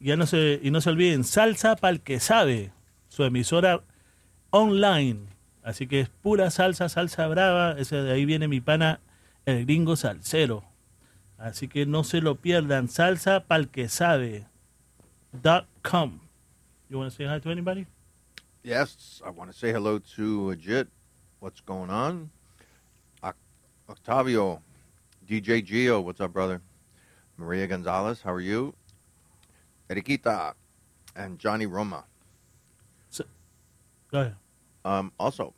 Ya 0.00 0.16
no 0.16 0.26
se, 0.26 0.60
y 0.62 0.70
no 0.70 0.80
se 0.80 0.90
olviden, 0.90 1.24
Salsa 1.24 1.76
para 1.76 1.92
el 1.92 2.00
que 2.00 2.20
sabe, 2.20 2.72
su 3.08 3.24
emisora 3.24 3.82
online. 4.50 5.26
Así 5.62 5.86
que 5.86 6.00
es 6.00 6.10
pura 6.10 6.50
salsa, 6.50 6.90
salsa 6.90 7.26
brava. 7.26 7.72
Ese 7.78 7.96
de 7.96 8.12
ahí 8.12 8.26
viene 8.26 8.48
mi 8.48 8.60
pana, 8.60 9.00
el 9.46 9.64
gringo 9.64 9.96
salsero. 9.96 10.62
Así 11.38 11.68
que 11.68 11.86
no 11.86 12.04
se 12.04 12.20
lo 12.20 12.34
pierdan. 12.34 12.88
Salsa 12.88 13.40
para 13.40 13.60
el 13.60 13.68
que 13.68 13.88
sabe. 13.88 14.46
Dot 15.32 15.66
com. 15.82 16.20
You 16.90 16.98
want 16.98 17.10
to 17.10 17.16
say 17.16 17.26
hi 17.26 17.40
to 17.40 17.50
anybody? 17.50 17.86
Yes, 18.62 19.22
I 19.26 19.30
want 19.30 19.50
to 19.50 19.56
say 19.56 19.72
hello 19.72 19.98
to 20.16 20.52
Ajit. 20.54 20.88
What's 21.40 21.62
going 21.62 21.88
on? 21.88 22.30
Oc- 23.88 23.96
Octavio, 23.98 24.62
DJ 25.28 25.64
Gio, 25.66 26.02
what's 26.02 26.20
up, 26.20 26.32
brother? 26.32 26.60
Maria 27.36 27.66
Gonzalez, 27.66 28.20
how 28.22 28.32
are 28.32 28.40
you? 28.40 28.74
Eriquita, 29.90 30.54
and 31.16 31.38
Johnny 31.38 31.66
Roma. 31.66 32.04
So, 33.10 33.24
Go 34.10 34.20
ahead. 34.20 34.36
Um, 34.84 35.12
also, 35.18 35.54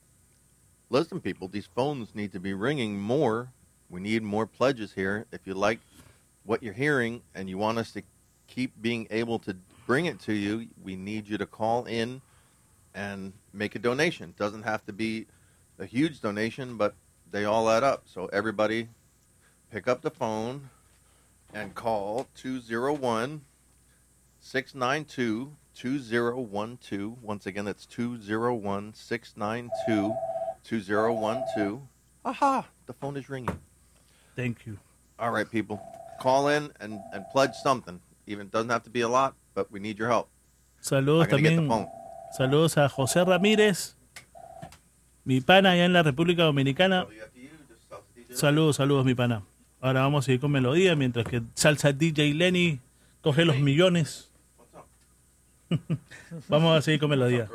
listen, 0.91 1.21
people, 1.21 1.49
these 1.49 1.67
phones 1.67 2.15
need 2.15 2.33
to 2.33 2.41
be 2.41 2.55
ringing 2.55 2.99
more. 2.99 3.49
We 3.91 4.01
need 4.01 4.23
more 4.23 4.47
pledges 4.47 4.93
here. 4.93 5.27
If 5.33 5.41
you 5.47 5.55
like 5.55 5.81
what 6.45 6.63
you're 6.63 6.73
hearing 6.75 7.23
and 7.35 7.49
you 7.49 7.59
want 7.59 7.79
us 7.79 7.93
to 7.93 8.03
keep 8.47 8.73
being 8.81 9.07
able 9.11 9.39
to 9.41 9.57
bring 9.87 10.07
it 10.07 10.21
to 10.21 10.33
you, 10.33 10.69
we 10.83 10.97
need 10.97 11.29
you 11.29 11.39
to 11.39 11.47
call 11.47 11.85
in 11.85 12.21
and 12.95 13.33
make 13.53 13.75
a 13.75 13.79
donation. 13.79 14.31
It 14.31 14.37
Doesn't 14.37 14.63
have 14.63 14.85
to 14.87 14.93
be 14.93 15.27
a 15.79 15.85
huge 15.87 16.21
donation, 16.21 16.77
but 16.77 16.95
they 17.37 17.45
all 17.45 17.69
add 17.69 17.85
up. 17.85 18.05
So 18.07 18.27
everybody 18.33 18.89
pick 19.71 19.87
up 19.87 20.01
the 20.01 20.11
phone 20.11 20.71
and 21.53 21.75
call 21.75 22.29
201 22.35 23.43
692 24.41 25.53
2012. 25.75 27.23
Once 27.23 27.47
again, 27.47 27.69
it's 27.69 27.85
201 27.85 28.95
692 28.95 30.15
2012. 30.65 31.81
Aha, 32.25 32.67
the 32.87 32.93
phone 32.95 33.17
is 33.19 33.29
ringing. 33.29 33.59
Thank 34.35 34.67
you. 34.67 34.79
All 35.19 35.31
right, 35.31 35.49
people, 35.49 35.83
call 36.19 36.49
in 36.49 36.71
and, 36.81 37.01
and 37.13 37.27
pledge 37.33 37.55
something. 37.55 38.01
Even 38.27 38.49
doesn't 38.49 38.71
have 38.71 38.83
to 38.85 38.91
be 38.91 39.03
a 39.03 39.09
lot, 39.09 39.35
but 39.55 39.71
we 39.71 39.79
need 39.79 39.99
your 39.99 40.09
help. 40.09 40.29
Saludos 40.83 41.29
también. 41.29 41.89
Saludos 42.39 42.77
a 42.79 42.89
José 42.89 43.25
Ramírez, 43.25 43.96
Mi 45.27 45.41
pana 45.41 45.73
allá 45.73 45.85
en 45.85 45.93
la 45.93 46.05
República 46.05 46.45
Dominicana. 46.45 47.05
Saludos, 48.31 48.77
saludos, 48.77 49.05
mi 49.05 49.17
pana. 49.17 49.43
Ahora 49.81 50.03
vamos 50.03 50.25
a 50.25 50.27
seguir 50.27 50.41
con 50.41 50.53
melodía 50.53 50.95
mientras 50.95 51.27
que 51.27 51.43
salsa 51.55 51.93
DJ 51.93 52.33
Lenny 52.33 52.79
coge 53.23 53.45
los 53.45 53.59
millones. 53.59 54.31
vamos 56.49 56.79
a 56.79 56.81
seguir 56.81 57.01
con 57.01 57.11
melodía. 57.11 57.49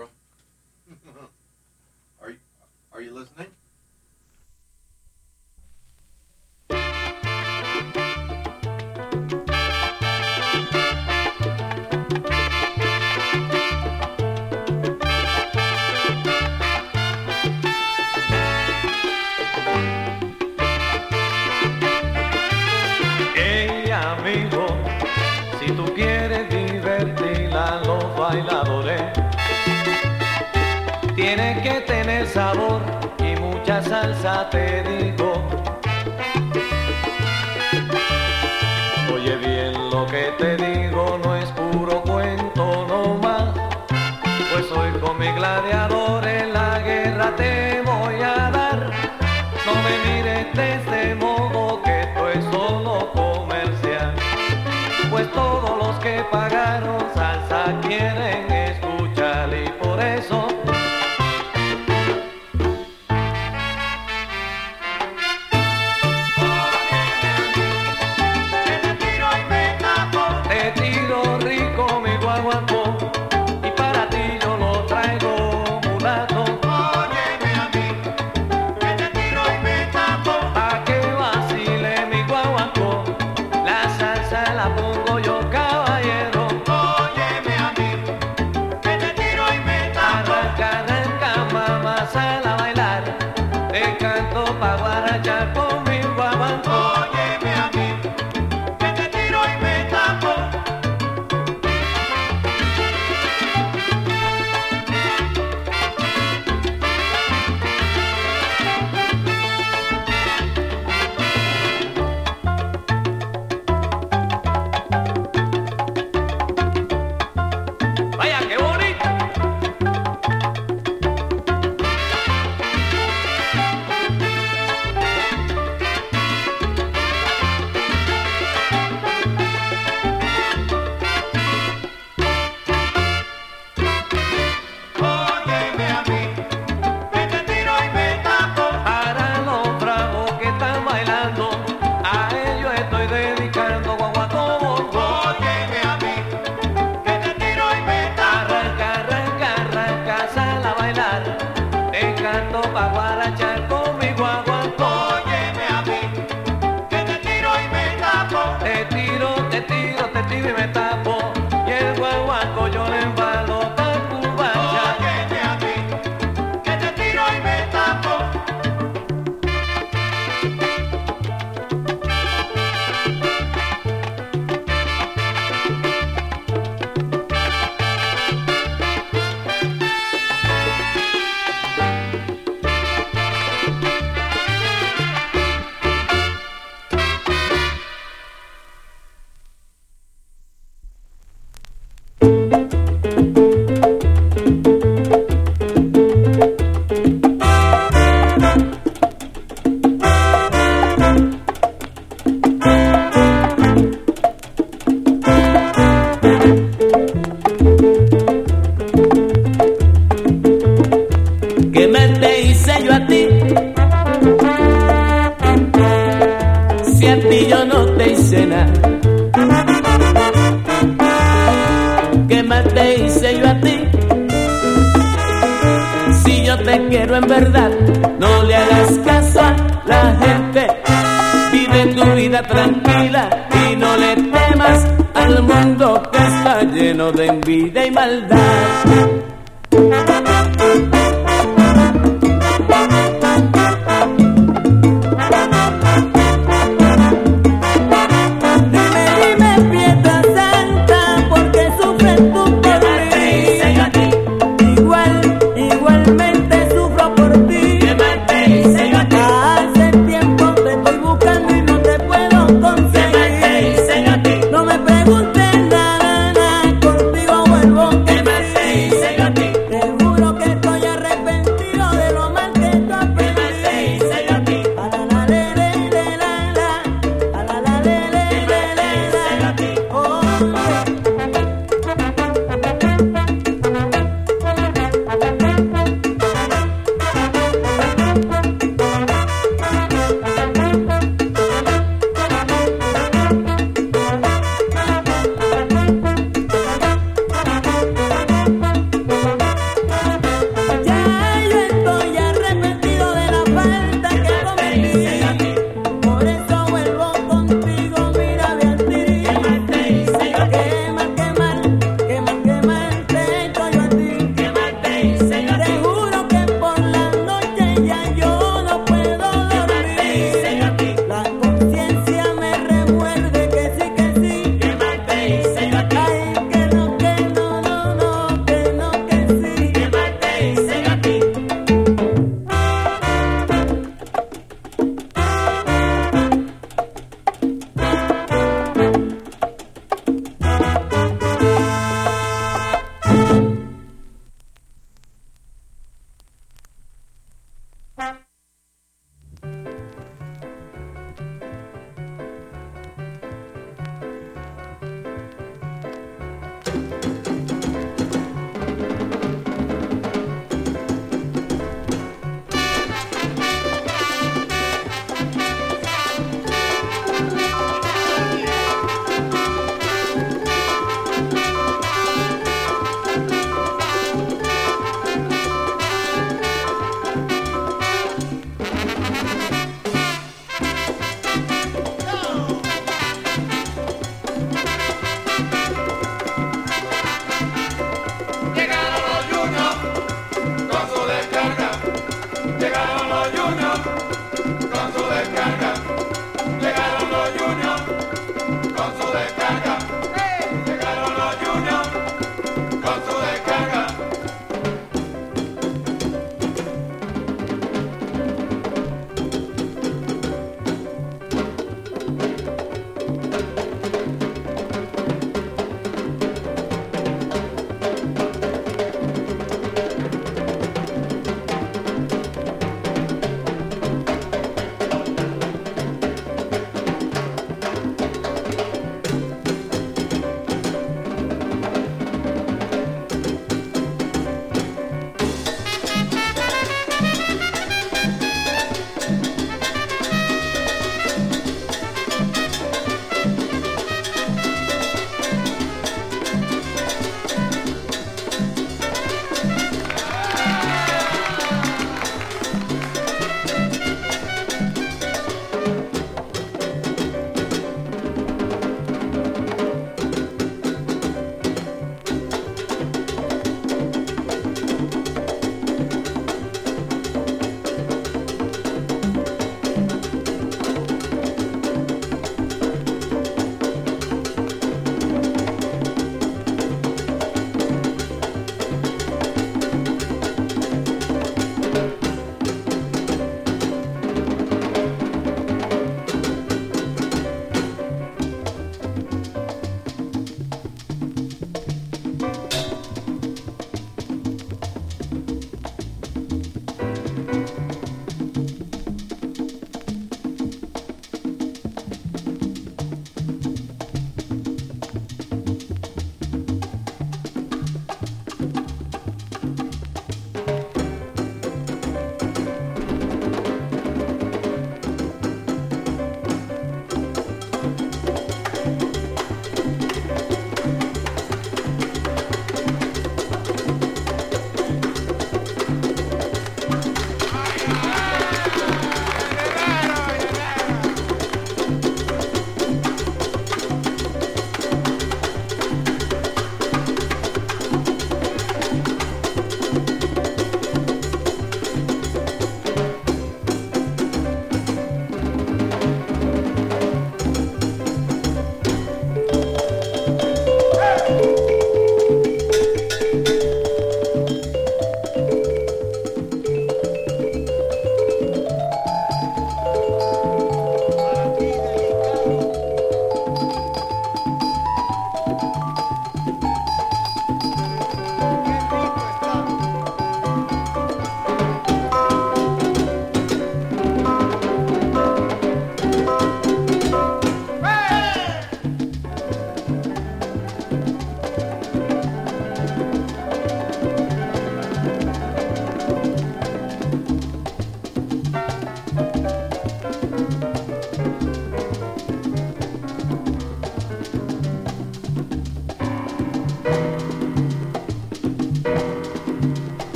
sabor 32.33 32.81
y 33.19 33.35
mucha 33.39 33.81
salsa 33.81 34.49
te 34.49 34.83
digo. 34.83 35.30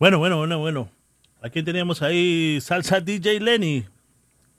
Bueno, 0.00 0.18
bueno, 0.18 0.38
bueno, 0.38 0.58
bueno. 0.58 0.90
Aquí 1.42 1.62
teníamos 1.62 2.00
ahí 2.00 2.58
salsa 2.62 3.00
DJ 3.00 3.38
Lenny. 3.38 3.86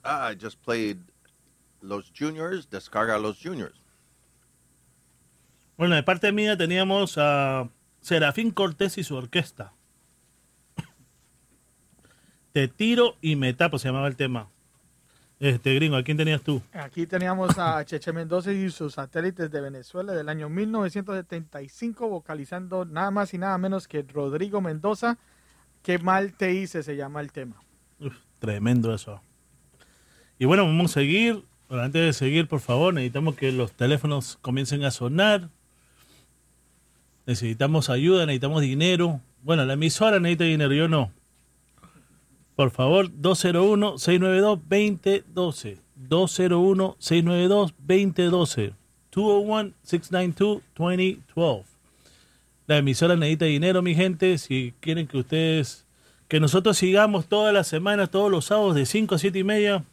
Ah, 0.04 0.32
I 0.32 0.38
just 0.40 0.64
played 0.64 0.98
Los 1.82 2.14
Juniors, 2.16 2.70
Descarga 2.70 3.18
Los 3.18 3.42
Juniors. 3.42 3.82
Bueno, 5.78 5.96
de 5.96 6.04
parte 6.04 6.32
mía 6.32 6.56
teníamos 6.56 7.18
a 7.18 7.68
Serafín 8.02 8.52
Cortés 8.52 9.00
y 9.00 9.04
su 9.04 9.16
orquesta. 9.16 9.74
Te 12.54 12.68
tiro 12.68 13.16
y 13.20 13.36
me 13.36 13.56
tapo, 13.56 13.80
se 13.80 13.88
llamaba 13.88 14.08
el 14.08 14.16
tema. 14.16 14.48
Este 15.40 15.74
gringo, 15.74 15.96
¿a 15.96 16.04
quién 16.04 16.18
tenías 16.18 16.44
tú? 16.44 16.62
Aquí 16.72 17.08
teníamos 17.08 17.58
a 17.58 17.84
Cheche 17.86 18.14
Mendoza 18.14 18.54
y 18.54 18.70
sus 18.70 18.94
satélites 18.94 19.50
de 19.50 19.60
Venezuela 19.60 20.14
del 20.14 20.30
año 20.30 20.50
1975, 20.50 22.10
vocalizando 22.10 22.86
nada 22.86 23.10
más 23.10 23.34
y 23.34 23.40
nada 23.40 23.58
menos 23.58 23.88
que 23.88 24.04
Rodrigo 24.04 24.62
Mendoza. 24.62 25.18
Qué 25.84 26.00
mal 26.00 26.34
te 26.34 26.54
hice, 26.54 26.84
se 26.84 26.96
llama 26.96 27.22
el 27.22 27.32
tema. 27.32 27.56
Uf, 28.00 28.16
tremendo 28.40 28.94
eso. 28.94 29.22
Y 30.38 30.46
bueno, 30.46 30.66
vamos 30.66 30.92
a 30.92 30.94
seguir. 30.96 31.44
Pero 31.72 31.82
antes 31.84 32.02
de 32.02 32.12
seguir, 32.12 32.50
por 32.50 32.60
favor, 32.60 32.94
necesitamos 32.94 33.36
que 33.36 33.54
los 33.54 33.72
teléfonos 33.72 34.38
comiencen 34.42 34.84
a 34.84 34.92
sonar. 34.92 35.48
Necesitamos 37.26 37.90
ayuda, 37.90 38.26
necesitamos 38.26 38.62
dinero. 38.62 39.22
Bueno, 39.42 39.64
la 39.64 39.72
emisora 39.74 40.20
necesita 40.20 40.44
dinero, 40.44 40.74
yo 40.74 40.90
no. 40.90 41.14
Por 42.58 42.72
favor, 42.72 43.10
201-692-2012. 43.10 45.78
201-692-2012. 46.10 48.74
201-692-2012. 49.14 51.64
La 52.72 52.78
emisora 52.78 53.18
necesita 53.18 53.44
dinero, 53.44 53.82
mi 53.82 53.96
gente. 53.96 54.38
Si 54.38 54.74
quieren 54.80 55.06
que 55.06 55.18
ustedes, 55.18 55.86
que 56.30 56.40
nosotros 56.40 56.78
sigamos 56.78 57.26
todas 57.28 57.54
las 57.54 57.68
semanas, 57.68 58.10
todos 58.10 58.32
los 58.32 58.46
sábados 58.46 58.76
de 58.76 58.86
5 58.86 59.16
a 59.16 59.18
7 59.18 59.40
y 59.40 59.44
media, 59.44 59.84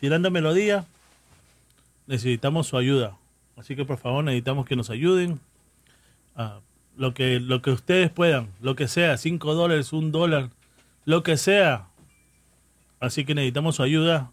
tirando 0.00 0.28
melodía, 0.32 0.86
necesitamos 2.08 2.66
su 2.66 2.76
ayuda. 2.78 3.16
Así 3.56 3.76
que 3.76 3.84
por 3.84 3.98
favor 3.98 4.24
necesitamos 4.24 4.66
que 4.66 4.74
nos 4.74 4.90
ayuden. 4.90 5.38
lo, 6.96 7.14
que, 7.14 7.38
lo 7.38 7.62
que 7.62 7.70
ustedes 7.70 8.10
puedan, 8.10 8.48
lo 8.60 8.74
que 8.74 8.88
sea, 8.88 9.16
5 9.16 9.54
dólares, 9.54 9.92
un 9.92 10.10
dólar, 10.10 10.50
lo 11.04 11.22
que 11.22 11.36
sea. 11.36 11.86
Así 12.98 13.24
que 13.24 13.36
necesitamos 13.36 13.76
su 13.76 13.84
ayuda. 13.84 14.32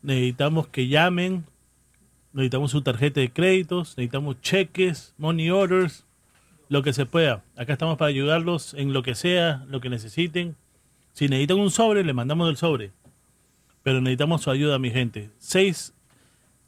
Necesitamos 0.00 0.68
que 0.68 0.88
llamen. 0.88 1.44
Necesitamos 2.32 2.70
su 2.70 2.82
tarjeta 2.82 3.20
de 3.20 3.30
créditos. 3.30 3.96
Necesitamos 3.96 4.40
cheques, 4.40 5.14
money 5.18 5.50
orders, 5.50 6.04
lo 6.68 6.82
que 6.82 6.92
se 6.92 7.06
pueda. 7.06 7.44
Acá 7.56 7.74
estamos 7.74 7.96
para 7.96 8.08
ayudarlos 8.08 8.74
en 8.74 8.92
lo 8.92 9.02
que 9.02 9.14
sea, 9.14 9.64
lo 9.68 9.80
que 9.80 9.88
necesiten. 9.88 10.56
Si 11.12 11.28
necesitan 11.28 11.58
un 11.58 11.70
sobre, 11.70 12.04
le 12.04 12.12
mandamos 12.12 12.48
el 12.48 12.56
sobre. 12.56 12.92
Pero 13.82 14.00
necesitamos 14.00 14.42
su 14.42 14.50
ayuda, 14.50 14.78
mi 14.78 14.90
gente. 14.90 15.30
6 15.38 15.94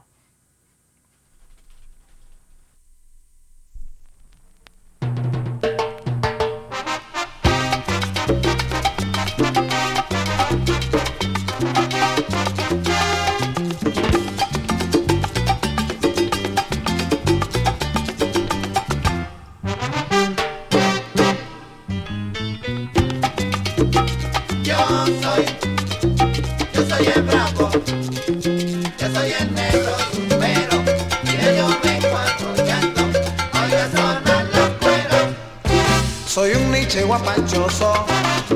Guapachoso, 37.10 37.92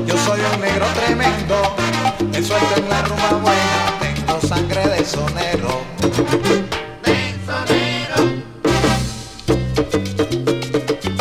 yo 0.05 0.15
soy 0.25 0.39
un 0.39 0.61
negro 0.61 0.85
tremendo, 0.95 1.75
me 2.31 2.41
suelto 2.41 2.73
en 2.77 2.89
la 2.89 3.01
rumba 3.01 3.31
buena, 3.43 3.99
tengo 3.99 4.39
sangre 4.47 4.87
de 4.87 5.03
sonero. 5.03 5.83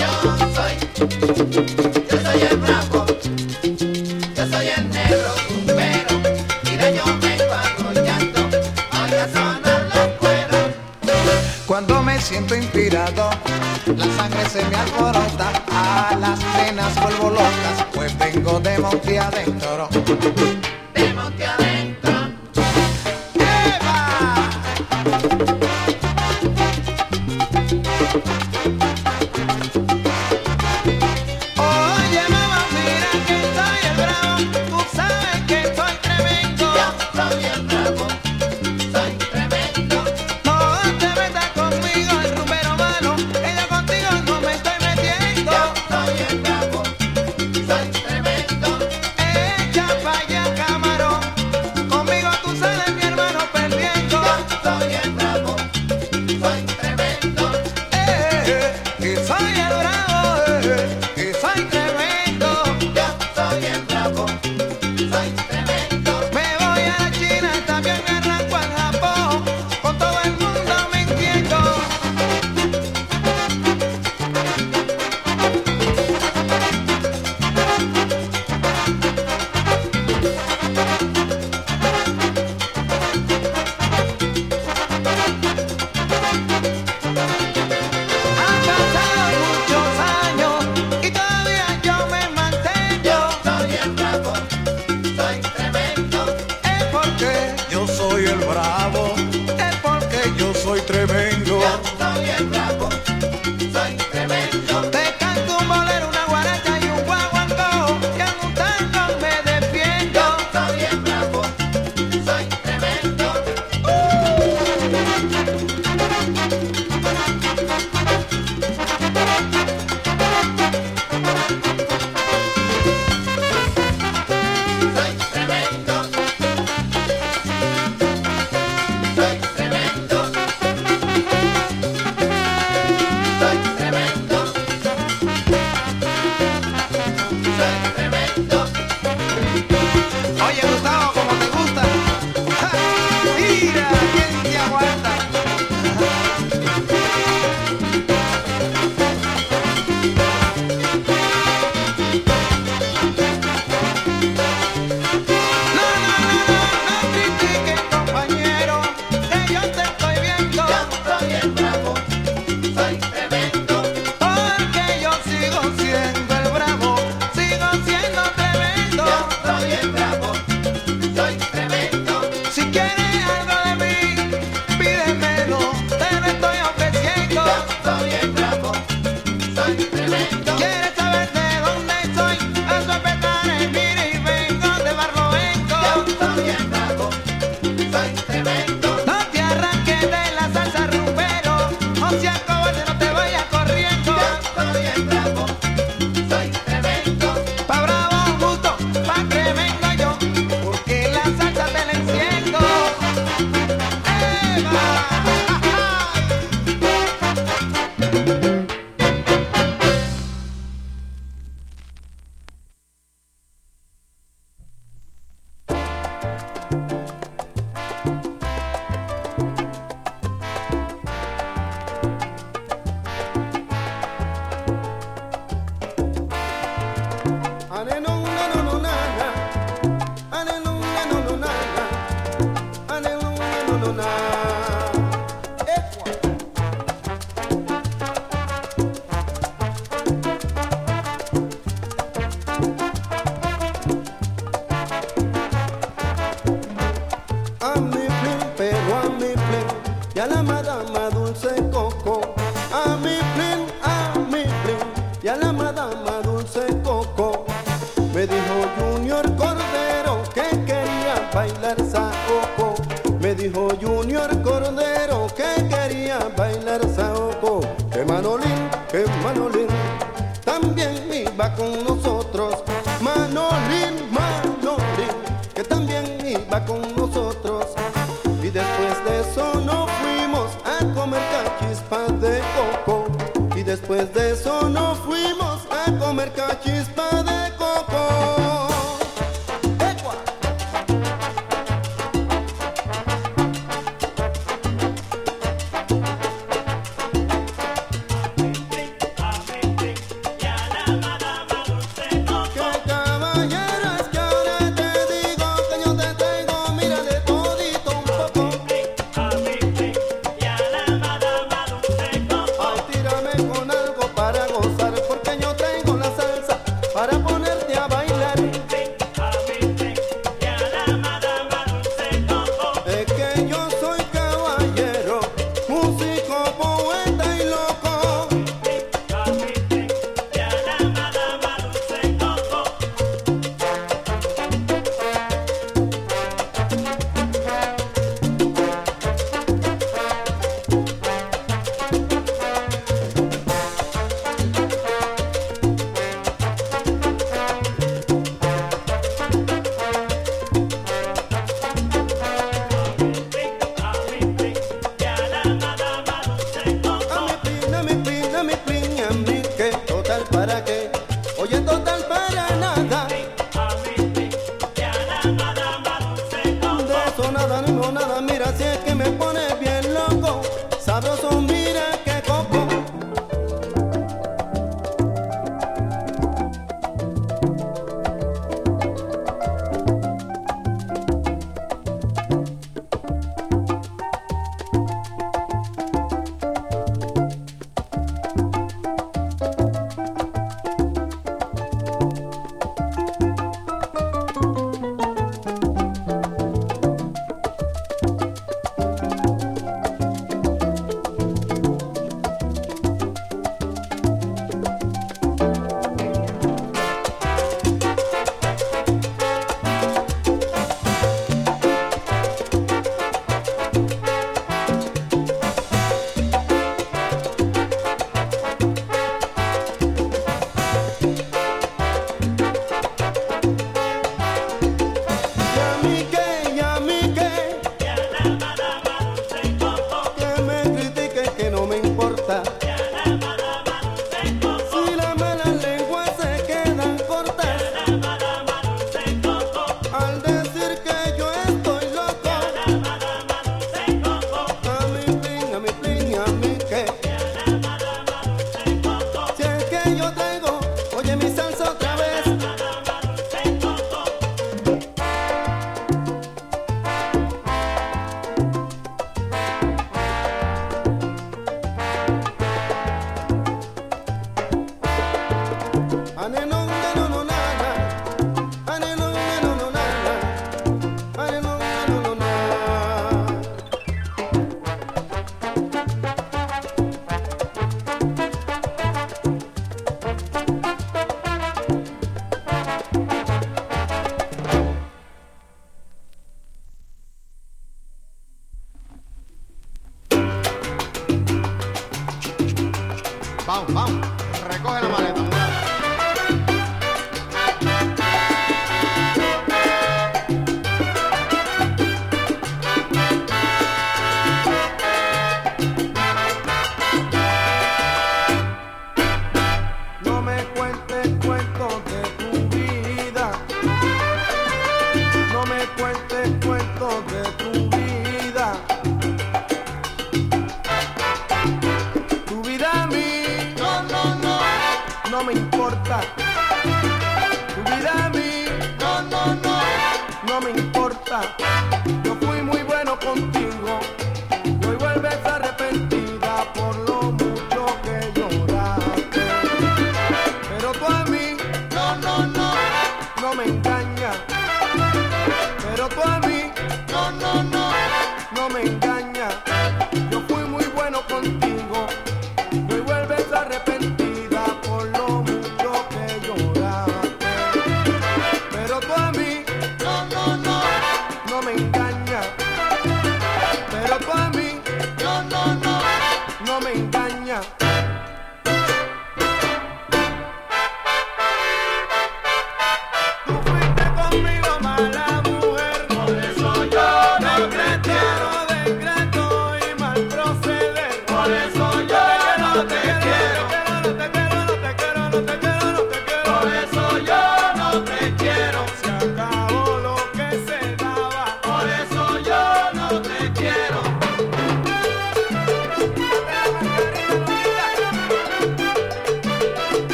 Yo 0.00 0.10
soy, 0.54 0.74
yo 2.08 2.16
soy 2.22 2.40
el 2.50 2.56
blanco, 2.58 3.04
yo 4.36 4.44
soy 4.52 4.66
el 4.76 4.84
negro, 4.90 5.30
pero 5.66 6.12
mira 6.62 6.90
yo 6.90 7.04
me 7.20 7.34
encuentro 7.34 7.92
llanto, 8.04 8.40
oiga 9.02 9.24
sonar 9.34 9.82
los 9.92 10.08
cueros. 10.20 10.66
Cuando 11.66 12.00
me 12.00 12.20
siento 12.20 12.54
inspirado, 12.54 13.30
la 13.86 14.06
sangre 14.16 14.48
se 14.48 14.64
me 14.66 14.76
alborota, 14.76 15.33
monte 18.78 19.18
adentro. 19.18 20.03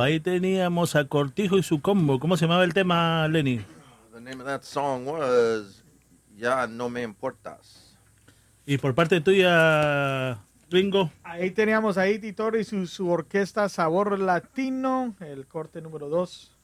Ahí 0.00 0.18
teníamos 0.18 0.96
a 0.96 1.04
Cortijo 1.04 1.56
y 1.56 1.62
su 1.62 1.80
combo. 1.80 2.18
¿Cómo 2.18 2.36
se 2.36 2.46
llamaba 2.46 2.64
el 2.64 2.74
tema, 2.74 3.28
Lenny? 3.28 3.60
The 4.12 4.20
name 4.20 4.42
of 4.42 4.46
that 4.46 4.62
song 4.62 5.06
was 5.06 5.84
Ya 6.36 6.66
No 6.66 6.88
Me 6.88 7.02
Importas. 7.02 7.96
Y 8.66 8.78
por 8.78 8.92
parte 8.96 9.20
tuya, 9.20 10.40
Ringo. 10.68 11.12
Ahí 11.22 11.52
teníamos 11.52 11.96
a 11.96 12.08
Iti 12.08 12.34
y 12.58 12.64
su, 12.64 12.88
su 12.88 13.08
orquesta 13.08 13.68
Sabor 13.68 14.18
Latino, 14.18 15.14
el 15.20 15.46
corte 15.46 15.80
número 15.80 16.08
2 16.08 16.58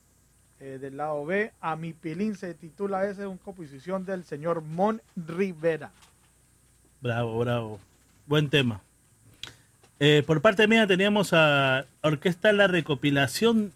del 0.58 0.96
lado 0.96 1.24
B. 1.24 1.52
A 1.60 1.76
mi 1.76 1.92
pilín 1.92 2.34
se 2.34 2.54
titula 2.54 3.08
ese, 3.08 3.28
una 3.28 3.38
composición 3.38 4.04
del 4.04 4.24
señor 4.24 4.60
Mon 4.60 5.00
Rivera. 5.14 5.92
Bravo, 7.00 7.38
bravo. 7.38 7.80
Buen 8.26 8.50
tema. 8.50 8.82
Eh, 10.00 10.22
por 10.26 10.40
parte 10.40 10.66
mía 10.68 10.86
teníamos 10.86 11.32
a 11.32 11.84
Orquesta 12.02 12.52
La 12.52 12.68
Recopilación 12.68 13.72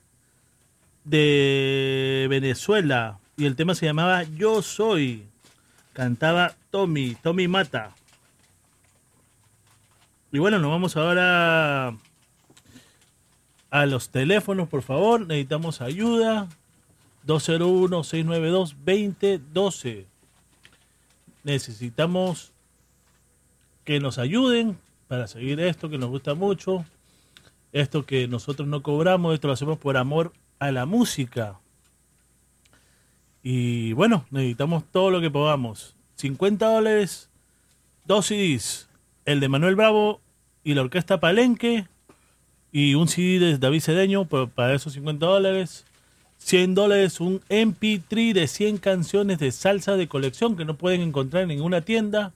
de 1.04 2.28
Venezuela 2.30 3.18
y 3.36 3.46
el 3.46 3.56
tema 3.56 3.74
se 3.74 3.86
llamaba 3.86 4.22
Yo 4.22 4.62
Soy. 4.62 5.26
Cantaba 5.94 6.54
Tommy, 6.70 7.16
Tommy 7.16 7.48
Mata. 7.48 7.90
Y 10.30 10.38
bueno, 10.38 10.60
nos 10.60 10.70
vamos 10.70 10.96
ahora 10.96 11.96
a 13.70 13.86
los 13.86 14.10
teléfonos, 14.10 14.68
por 14.68 14.82
favor. 14.82 15.26
Necesitamos 15.26 15.80
ayuda. 15.80 16.46
201-692-2012. 17.26 20.04
Necesitamos 21.44 22.52
que 23.84 24.00
nos 24.00 24.18
ayuden 24.18 24.78
para 25.12 25.26
seguir 25.26 25.60
esto 25.60 25.90
que 25.90 25.98
nos 25.98 26.09
gusta 26.09 26.32
mucho. 26.32 26.86
Esto 27.70 28.06
que 28.06 28.26
nosotros 28.26 28.66
no 28.66 28.82
cobramos, 28.82 29.34
esto 29.34 29.47
lo 29.47 29.52
hacemos 29.52 29.76
por 29.76 29.98
amor 29.98 30.32
a 30.59 30.72
la 30.72 30.86
música. 30.86 31.60
Y 33.43 33.93
bueno, 33.93 34.24
necesitamos 34.30 34.84
todo 34.90 35.10
lo 35.10 35.20
que 35.20 35.30
podamos. 35.30 35.94
50 36.14 36.64
dólares, 36.64 37.28
dos 38.06 38.24
CDs. 38.24 38.89
El 39.26 39.40
de 39.40 39.51
Manuel 39.51 39.76
Bravo 39.76 40.22
y 40.64 40.72
la 40.72 40.80
Orquesta 40.80 41.20
Palenque. 41.20 41.86
Y 42.72 42.94
un 42.94 43.06
CD 43.06 43.39
de 43.39 43.59
David 43.59 43.82
Cedeño 43.82 44.24
para 44.24 44.72
esos 44.72 44.94
50 44.94 45.26
dólares. 45.26 45.84
100 46.39 46.74
dólares 46.74 47.20
un 47.20 47.43
MP3 47.51 48.32
de 48.32 48.48
100 48.48 48.78
canciones 48.78 49.39
de 49.40 49.52
salsa 49.52 49.98
de 49.98 50.09
colección 50.09 50.56
que 50.56 50.64
no 50.64 50.78
pueden 50.78 51.02
encontrar 51.02 51.43
en 51.43 51.51
ninguna 51.51 51.82
tienda. 51.82 52.32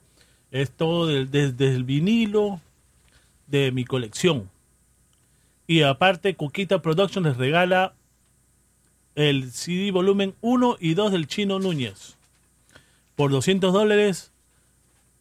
Es 0.50 0.70
todo 0.70 1.06
desde 1.06 1.74
el 1.74 1.84
vinilo 1.84 2.60
de 3.46 3.72
mi 3.72 3.84
colección. 3.84 4.50
Y 5.66 5.82
aparte, 5.82 6.36
Cuquita 6.36 6.80
Production 6.80 7.24
les 7.24 7.36
regala 7.36 7.94
el 9.14 9.50
CD 9.50 9.90
volumen 9.90 10.34
1 10.40 10.76
y 10.78 10.94
2 10.94 11.12
del 11.12 11.26
Chino 11.26 11.58
Núñez. 11.58 12.16
Por 13.16 13.30
200 13.30 13.72
dólares, 13.72 14.32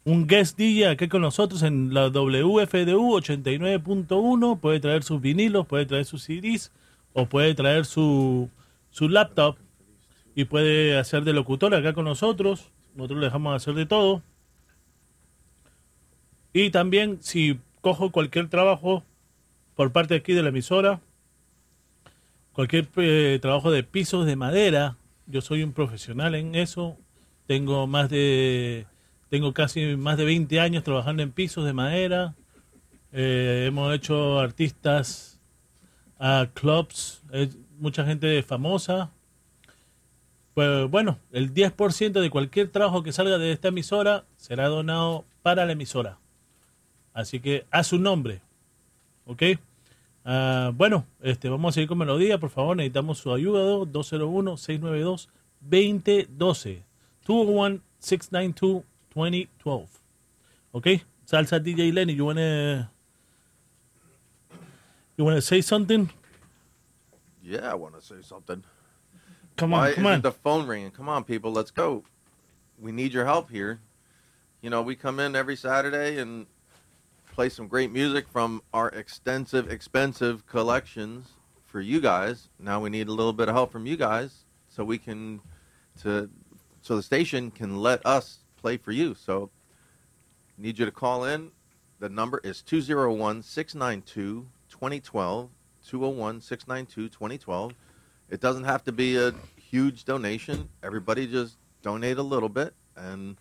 un 0.04 0.26
guest 0.26 0.56
DJ 0.56 0.88
aquí 0.88 1.08
con 1.08 1.22
nosotros 1.22 1.62
en 1.62 1.92
la 1.92 2.10
WFDU 2.10 3.18
89.1. 3.18 4.60
Puede 4.60 4.80
traer 4.80 5.02
sus 5.02 5.20
vinilos, 5.20 5.66
puede 5.66 5.86
traer 5.86 6.04
sus 6.04 6.22
CDs 6.22 6.70
o 7.12 7.26
puede 7.26 7.54
traer 7.54 7.86
su, 7.86 8.50
su 8.90 9.08
laptop 9.08 9.56
y 10.34 10.44
puede 10.44 10.98
hacer 10.98 11.24
de 11.24 11.32
locutor 11.32 11.74
acá 11.74 11.92
con 11.94 12.04
nosotros. 12.04 12.70
Nosotros 12.94 13.18
le 13.18 13.26
dejamos 13.26 13.56
hacer 13.56 13.74
de 13.74 13.86
todo. 13.86 14.22
Y 16.52 16.70
también 16.70 17.18
si 17.20 17.58
cojo 17.86 18.10
cualquier 18.10 18.48
trabajo 18.48 19.04
por 19.76 19.92
parte 19.92 20.16
aquí 20.16 20.32
de 20.32 20.42
la 20.42 20.48
emisora, 20.48 20.98
cualquier 22.52 22.88
eh, 22.96 23.38
trabajo 23.40 23.70
de 23.70 23.84
pisos 23.84 24.26
de 24.26 24.34
madera, 24.34 24.96
yo 25.28 25.40
soy 25.40 25.62
un 25.62 25.72
profesional 25.72 26.34
en 26.34 26.56
eso. 26.56 26.96
Tengo 27.46 27.86
más 27.86 28.10
de 28.10 28.88
tengo 29.30 29.54
casi 29.54 29.94
más 29.94 30.16
de 30.16 30.24
20 30.24 30.58
años 30.58 30.82
trabajando 30.82 31.22
en 31.22 31.30
pisos 31.30 31.64
de 31.64 31.74
madera. 31.74 32.34
Eh, 33.12 33.66
hemos 33.68 33.94
hecho 33.94 34.40
artistas 34.40 35.38
a 36.18 36.48
clubs, 36.54 37.22
mucha 37.78 38.04
gente 38.04 38.42
famosa. 38.42 39.12
Pues 40.54 40.90
bueno, 40.90 41.20
el 41.30 41.54
10% 41.54 42.20
de 42.20 42.30
cualquier 42.30 42.66
trabajo 42.66 43.04
que 43.04 43.12
salga 43.12 43.38
de 43.38 43.52
esta 43.52 43.68
emisora 43.68 44.24
será 44.34 44.66
donado 44.66 45.24
para 45.44 45.64
la 45.66 45.70
emisora. 45.70 46.18
Así 47.16 47.40
que 47.40 47.66
a 47.70 47.82
su 47.82 47.98
nombre. 47.98 48.42
¿Ok? 49.24 49.42
Ah, 50.22 50.70
bueno, 50.74 51.06
este, 51.22 51.48
vamos 51.48 51.70
a 51.70 51.72
seguir 51.74 51.88
con 51.88 51.96
melodía. 51.96 52.38
Por 52.38 52.50
favor, 52.50 52.76
necesitamos 52.76 53.16
su 53.18 53.32
ayuda. 53.32 53.62
201-692-2012. 53.86 56.82
201-692-2012. 57.26 59.86
¿Ok? 60.72 60.86
Salsa 61.24 61.58
DJ 61.58 61.90
Lenny, 61.92 62.14
you 62.14 62.26
wanna, 62.26 62.92
you 65.16 65.24
wanna 65.24 65.40
say 65.40 65.62
something? 65.62 66.08
Yeah, 67.42 67.72
I 67.72 67.74
want 67.74 67.94
to 67.94 68.02
say 68.02 68.22
something. 68.22 68.62
Come 69.56 69.72
on, 69.74 69.80
Why 69.80 69.94
come 69.94 70.06
on. 70.06 70.20
the 70.20 70.32
phone 70.32 70.66
ringing? 70.68 70.90
Come 70.90 71.08
on, 71.08 71.24
people, 71.24 71.50
let's 71.50 71.70
go. 71.70 72.04
We 72.78 72.92
need 72.92 73.14
your 73.14 73.24
help 73.24 73.48
here. 73.50 73.80
You 74.60 74.68
know, 74.70 74.82
we 74.82 74.94
come 74.96 75.18
in 75.18 75.34
every 75.34 75.56
Saturday 75.56 76.18
and 76.18 76.46
play 77.36 77.48
some 77.50 77.68
great 77.68 77.92
music 77.92 78.26
from 78.26 78.62
our 78.72 78.88
extensive, 78.88 79.70
expensive 79.70 80.46
collections 80.46 81.28
for 81.66 81.82
you 81.82 82.00
guys. 82.00 82.48
Now 82.58 82.80
we 82.80 82.88
need 82.88 83.08
a 83.08 83.12
little 83.12 83.34
bit 83.34 83.50
of 83.50 83.54
help 83.54 83.70
from 83.70 83.84
you 83.84 83.98
guys 83.98 84.46
so 84.68 84.82
we 84.82 84.96
can 84.96 85.42
to 86.00 86.30
so 86.80 86.96
the 86.96 87.02
station 87.02 87.50
can 87.50 87.76
let 87.76 88.06
us 88.06 88.38
play 88.56 88.78
for 88.78 88.90
you. 88.90 89.14
So 89.14 89.50
need 90.56 90.78
you 90.78 90.86
to 90.86 90.90
call 90.90 91.26
in. 91.26 91.50
The 91.98 92.08
number 92.08 92.40
is 92.42 92.62
201-692-2012. 92.66 95.48
201-692-2012. 95.86 97.72
It 98.30 98.40
doesn't 98.40 98.64
have 98.64 98.82
to 98.84 98.92
be 98.92 99.18
a 99.18 99.34
huge 99.56 100.06
donation. 100.06 100.70
Everybody 100.82 101.26
just 101.26 101.58
donate 101.82 102.16
a 102.16 102.22
little 102.22 102.48
bit 102.48 102.72
and 102.96 103.36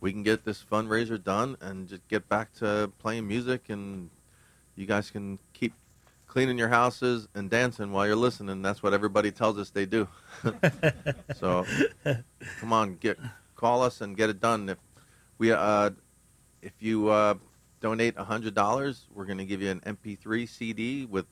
we 0.00 0.12
can 0.12 0.22
get 0.22 0.44
this 0.44 0.62
fundraiser 0.62 1.22
done 1.22 1.56
and 1.60 1.88
just 1.88 2.06
get 2.08 2.28
back 2.28 2.52
to 2.54 2.90
playing 2.98 3.26
music 3.26 3.68
and 3.68 4.10
you 4.74 4.86
guys 4.86 5.10
can 5.10 5.38
keep 5.52 5.72
cleaning 6.26 6.58
your 6.58 6.68
houses 6.68 7.28
and 7.34 7.48
dancing 7.48 7.92
while 7.92 8.06
you're 8.06 8.14
listening. 8.14 8.60
That's 8.60 8.82
what 8.82 8.92
everybody 8.92 9.30
tells 9.30 9.58
us 9.58 9.70
they 9.70 9.86
do. 9.86 10.06
so 11.34 11.64
come 12.60 12.72
on, 12.72 12.96
get 12.96 13.18
call 13.54 13.82
us 13.82 14.00
and 14.00 14.16
get 14.16 14.28
it 14.28 14.40
done. 14.40 14.68
If 14.68 14.78
we 15.38 15.52
uh 15.52 15.90
if 16.60 16.72
you 16.80 17.08
uh 17.08 17.34
donate 17.80 18.16
hundred 18.18 18.54
dollars, 18.54 19.06
we're 19.14 19.24
gonna 19.24 19.44
give 19.44 19.62
you 19.62 19.70
an 19.70 19.80
MP3 19.80 20.48
CD 20.48 21.06
with 21.06 21.26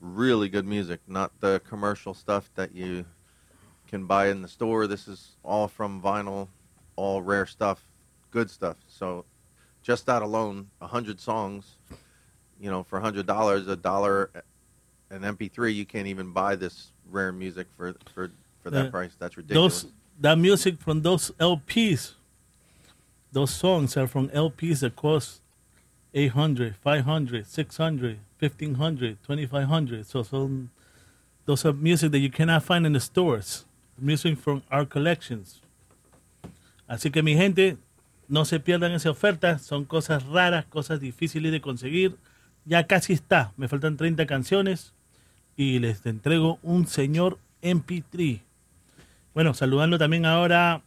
really 0.00 0.48
good 0.48 0.66
music, 0.66 1.00
not 1.06 1.32
the 1.40 1.62
commercial 1.66 2.12
stuff 2.12 2.50
that 2.54 2.74
you 2.74 3.06
can 3.88 4.06
buy 4.06 4.28
in 4.28 4.42
the 4.42 4.48
store. 4.48 4.86
This 4.86 5.08
is 5.08 5.36
all 5.42 5.68
from 5.68 6.02
vinyl, 6.02 6.48
all 6.96 7.22
rare 7.22 7.46
stuff, 7.46 7.82
good 8.30 8.50
stuff. 8.50 8.76
So 8.88 9.24
just 9.82 10.06
that 10.06 10.22
alone, 10.22 10.68
a 10.80 10.86
hundred 10.86 11.20
songs, 11.20 11.76
you 12.60 12.70
know, 12.70 12.82
for 12.82 12.98
a 12.98 13.00
hundred 13.00 13.26
dollars, 13.26 13.68
a 13.68 13.76
dollar 13.76 14.30
an 15.10 15.22
MP3, 15.22 15.74
you 15.74 15.84
can't 15.84 16.06
even 16.06 16.32
buy 16.32 16.56
this 16.56 16.92
rare 17.10 17.32
music 17.32 17.66
for 17.76 17.94
for 18.14 18.30
for 18.62 18.70
that 18.70 18.86
Uh, 18.86 18.90
price. 18.90 19.12
That's 19.18 19.36
ridiculous. 19.36 19.82
Those 19.82 19.92
that 20.20 20.38
music 20.38 20.80
from 20.80 21.02
those 21.02 21.30
LPs, 21.40 22.12
those 23.32 23.52
songs 23.52 23.96
are 23.96 24.06
from 24.06 24.28
LPs 24.28 24.80
that 24.80 24.94
cost 24.96 25.40
800, 26.14 26.76
500, 26.76 27.46
600, 27.46 28.18
1500, 28.38 29.18
2500. 29.22 30.06
So, 30.06 30.22
so 30.22 30.50
those 31.46 31.64
are 31.64 31.72
music 31.72 32.12
that 32.12 32.18
you 32.18 32.30
cannot 32.30 32.62
find 32.62 32.84
in 32.86 32.92
the 32.92 33.00
stores. 33.00 33.64
Music 33.98 34.38
from 34.38 34.62
our 34.70 34.84
collections. 34.84 35.60
Así 36.86 37.10
que 37.10 37.22
mi 37.22 37.34
gente, 37.34 37.76
no 38.28 38.44
se 38.44 38.60
pierdan 38.60 38.92
esa 38.92 39.10
oferta. 39.10 39.58
Son 39.58 39.84
cosas 39.84 40.24
raras, 40.24 40.64
cosas 40.66 41.00
difíciles 41.00 41.52
de 41.52 41.60
conseguir. 41.60 42.16
Ya 42.64 42.86
casi 42.86 43.12
está. 43.12 43.52
Me 43.56 43.68
faltan 43.68 43.96
30 43.96 44.26
canciones 44.26 44.94
y 45.56 45.78
les 45.78 46.04
entrego 46.06 46.58
un 46.62 46.86
señor 46.86 47.38
MP3. 47.62 48.40
Bueno, 49.34 49.54
saludando 49.54 49.98
también 49.98 50.26
ahora, 50.26 50.82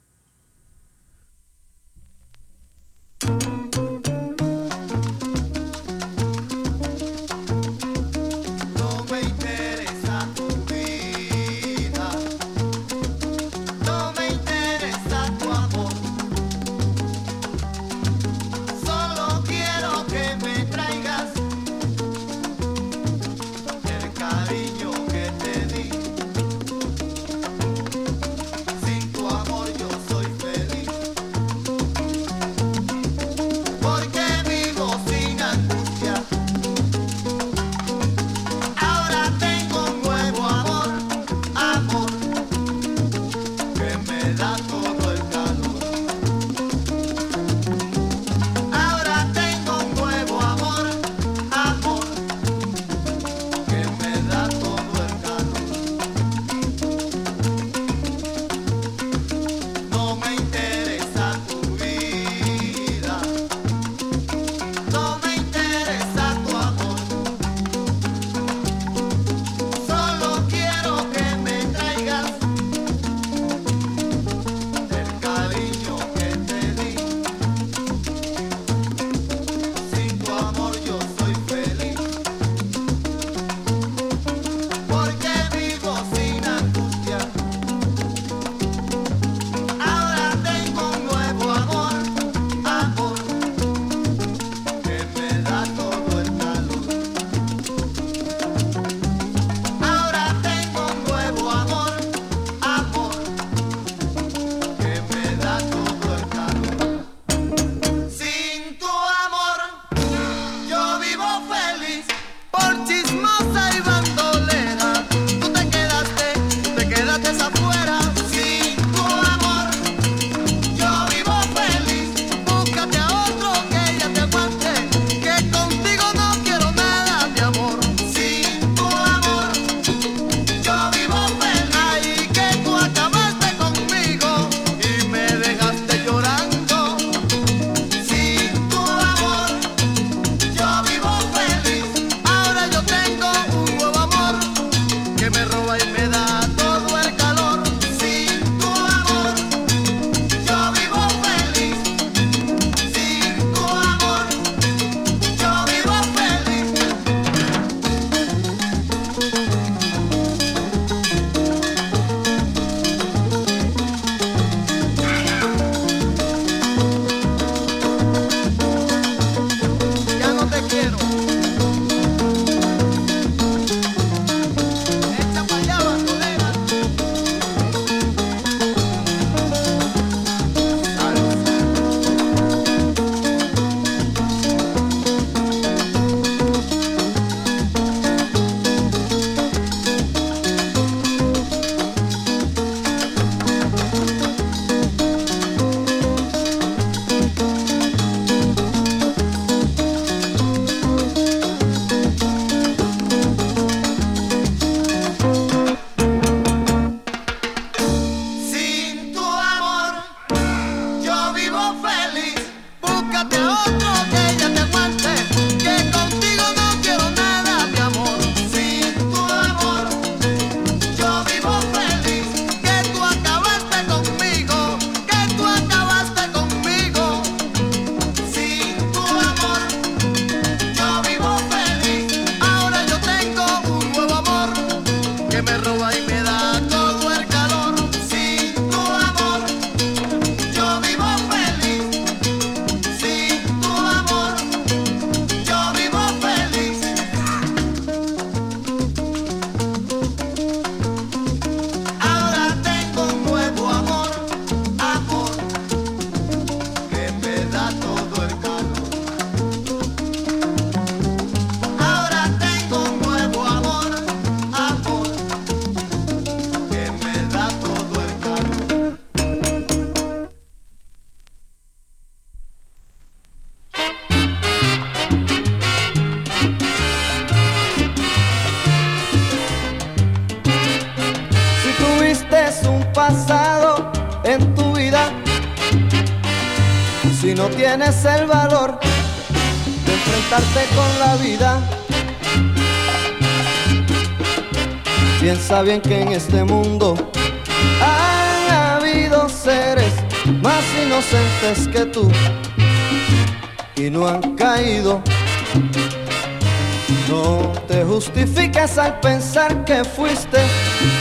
que 309.66 309.84
fuiste 309.84 310.38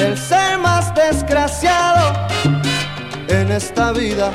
el 0.01 0.17
ser 0.17 0.59
más 0.59 0.95
desgraciado 0.95 2.13
en 3.29 3.53
esta 3.53 3.93
vida. 3.93 4.33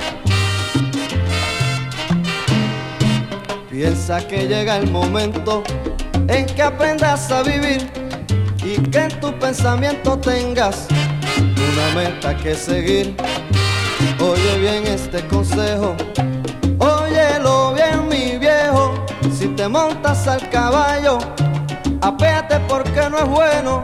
Piensa 3.72 4.26
que 4.28 4.48
llega 4.48 4.78
el 4.78 4.92
momento 4.92 5.64
en 6.28 6.46
que 6.46 6.62
aprendas 6.62 7.32
a 7.32 7.42
vivir 7.42 7.90
y 8.64 8.80
que 8.92 9.00
en 9.00 9.20
tu 9.20 9.34
pensamiento 9.40 10.18
tengas 10.20 10.88
una 11.38 12.02
meta 12.02 12.38
que 12.38 12.54
seguir. 12.54 13.16
Oye 14.20 14.60
bien 14.60 14.86
este 14.86 15.26
consejo, 15.28 15.96
óyelo 16.78 17.74
bien 17.74 18.08
mi 18.08 18.38
viejo, 18.38 19.06
si 19.36 19.48
te 19.48 19.68
montas 19.68 20.28
al 20.28 20.48
caballo, 20.50 21.18
apéate 22.02 22.60
porque 22.68 23.10
no 23.10 23.18
es 23.18 23.28
bueno 23.28 23.79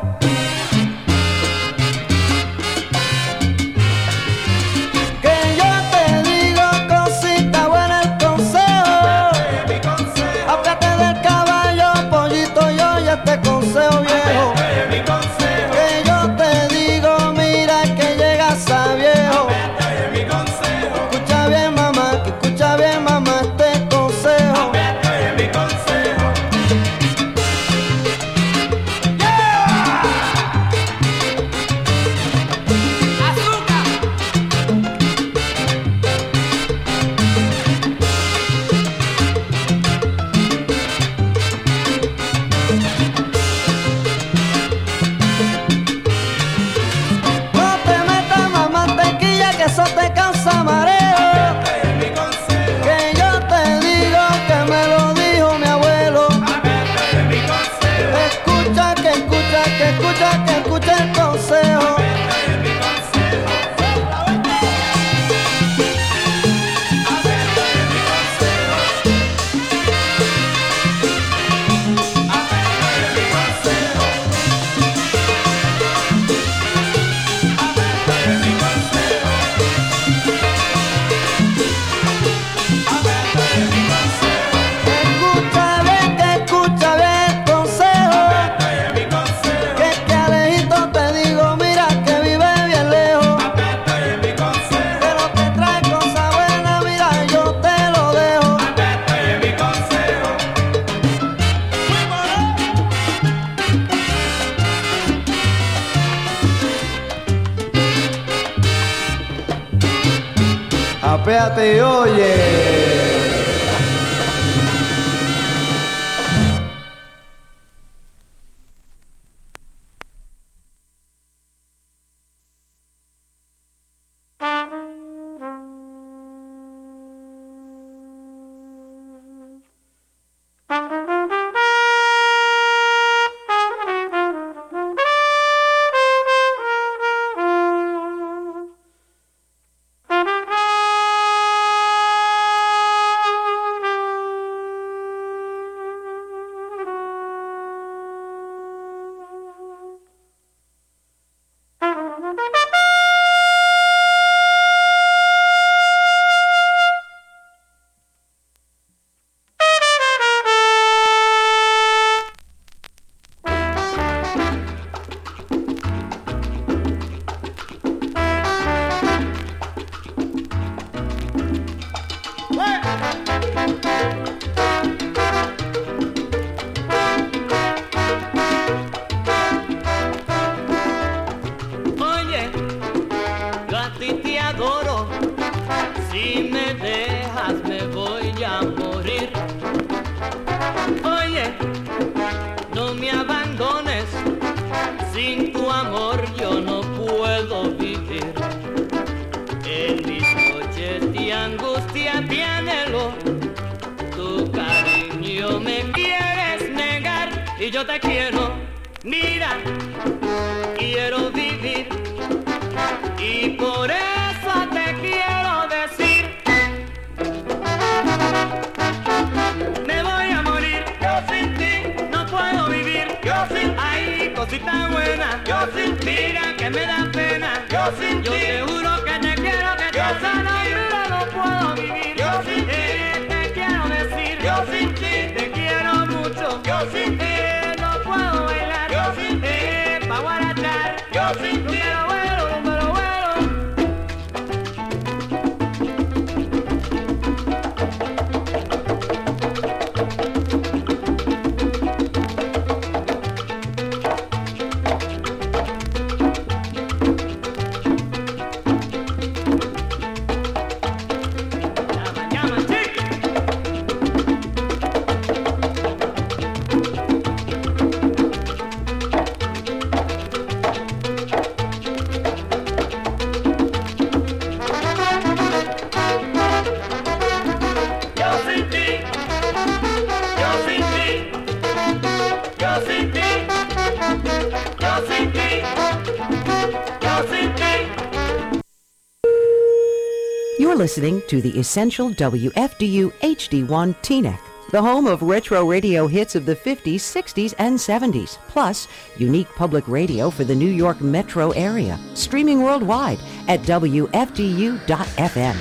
listening 290.95 291.21
to 291.27 291.41
the 291.41 291.59
Essential 291.59 292.09
WFDU 292.11 293.11
HD1 293.19 293.93
TNEC, 294.01 294.39
the 294.71 294.81
home 294.81 295.07
of 295.07 295.21
retro 295.21 295.65
radio 295.65 296.07
hits 296.07 296.35
of 296.35 296.45
the 296.45 296.55
50s, 296.55 297.01
60s, 297.03 297.53
and 297.59 297.77
70s, 297.77 298.37
plus 298.47 298.87
unique 299.17 299.49
public 299.57 299.85
radio 299.89 300.29
for 300.29 300.45
the 300.45 300.55
New 300.55 300.71
York 300.71 301.01
metro 301.01 301.51
area. 301.51 301.99
Streaming 302.13 302.63
worldwide 302.63 303.19
at 303.49 303.59
WFDU.FM. 303.63 305.55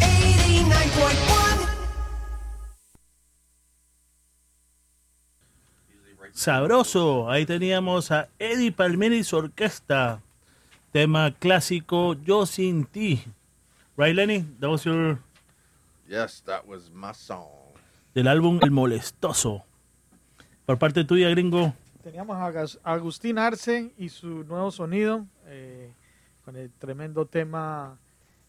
89.1 0.00 1.68
Sabroso, 6.32 7.28
ahí 7.28 7.44
teníamos 7.44 8.10
a 8.12 8.30
Eddie 8.38 8.72
Palmieri 8.72 9.18
y 9.18 9.24
su 9.24 9.36
orquesta. 9.36 10.22
Tema 10.90 11.34
clásico 11.38 12.14
Yo 12.24 12.46
sin 12.46 12.86
ti. 12.86 13.22
Right, 13.98 14.14
Lenny? 14.14 14.44
That 14.60 14.70
was 14.70 14.84
your 14.84 15.18
Yes, 16.08 16.40
that 16.46 16.64
was 16.66 16.88
my 16.90 17.12
song. 17.12 17.48
del 18.14 18.28
álbum 18.28 18.60
El 18.62 18.70
Molestoso. 18.70 19.64
Por 20.64 20.78
parte 20.78 21.04
tuya, 21.04 21.28
gringo. 21.30 21.74
Teníamos 22.04 22.36
a 22.36 22.92
Agustín 22.92 23.38
Arce 23.38 23.92
y 23.98 24.08
su 24.08 24.44
nuevo 24.44 24.70
sonido 24.70 25.26
eh, 25.46 25.90
con 26.44 26.54
el 26.54 26.70
tremendo 26.70 27.26
tema 27.26 27.98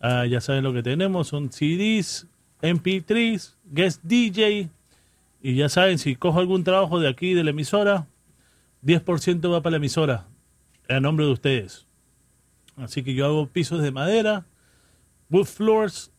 Ah, 0.00 0.24
ya 0.24 0.40
saben 0.40 0.64
lo 0.64 0.72
que 0.72 0.82
tenemos. 0.82 1.28
Son 1.28 1.52
CDs, 1.52 2.26
MP3s, 2.62 3.56
Guest 3.66 4.02
DJ. 4.02 4.70
Y 5.42 5.54
ya 5.54 5.68
saben, 5.68 5.98
si 5.98 6.16
cojo 6.16 6.40
algún 6.40 6.64
trabajo 6.64 6.98
de 6.98 7.08
aquí, 7.08 7.34
de 7.34 7.44
la 7.44 7.50
emisora, 7.50 8.06
10% 8.84 9.50
va 9.50 9.62
para 9.62 9.72
la 9.72 9.76
emisora. 9.76 10.26
A 10.88 11.00
nombre 11.00 11.24
de 11.24 11.32
ustedes. 11.32 11.86
Así 12.76 13.02
que 13.02 13.14
yo 13.14 13.26
hago 13.26 13.46
pisos 13.46 13.82
de 13.82 13.90
madera, 13.90 14.44
wood 15.30 15.46
floors. 15.46 16.10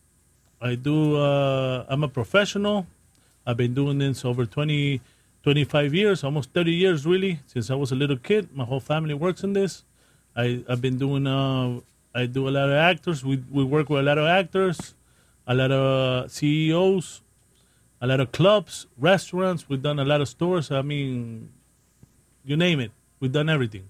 I 0.61 0.75
do, 0.75 1.17
uh, 1.17 1.85
I'm 1.89 2.03
a 2.03 2.07
professional. 2.07 2.85
I've 3.45 3.57
been 3.57 3.73
doing 3.73 3.97
this 3.97 4.23
over 4.23 4.45
20, 4.45 5.01
25 5.43 5.93
years, 5.93 6.23
almost 6.23 6.53
30 6.53 6.71
years 6.71 7.05
really, 7.05 7.39
since 7.45 7.69
I 7.69 7.75
was 7.75 7.91
a 7.91 7.95
little 7.95 8.15
kid. 8.15 8.49
My 8.55 8.63
whole 8.63 8.79
family 8.79 9.13
works 9.13 9.43
in 9.43 9.51
this. 9.53 9.83
I, 10.35 10.63
I've 10.69 10.81
been 10.81 10.97
doing, 10.97 11.27
uh, 11.27 11.81
I 12.15 12.27
do 12.27 12.47
a 12.47 12.51
lot 12.51 12.69
of 12.69 12.75
actors. 12.75 13.25
We, 13.25 13.43
we 13.51 13.63
work 13.65 13.89
with 13.89 13.99
a 13.99 14.03
lot 14.03 14.17
of 14.17 14.25
actors, 14.25 14.95
a 15.45 15.53
lot 15.53 15.71
of 15.71 16.31
CEOs, 16.31 17.21
a 18.01 18.07
lot 18.07 18.21
of 18.21 18.31
clubs, 18.31 18.87
restaurants. 18.97 19.67
We've 19.67 19.81
done 19.81 19.99
a 19.99 20.05
lot 20.05 20.21
of 20.21 20.29
stores. 20.29 20.71
I 20.71 20.81
mean, 20.81 21.49
you 22.45 22.57
name 22.57 22.79
it. 22.79 22.91
We've 23.19 23.31
done 23.31 23.49
everything. 23.49 23.89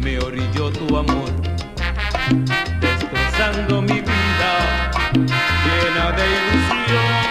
me 0.01 0.19
orilló 0.19 0.73
tu 0.73 0.97
amor, 0.97 1.31
destrozando 2.81 3.81
mi 3.81 4.01
vida 4.01 4.91
llena 5.65 6.11
de 6.17 6.25
ilusión. 6.27 7.28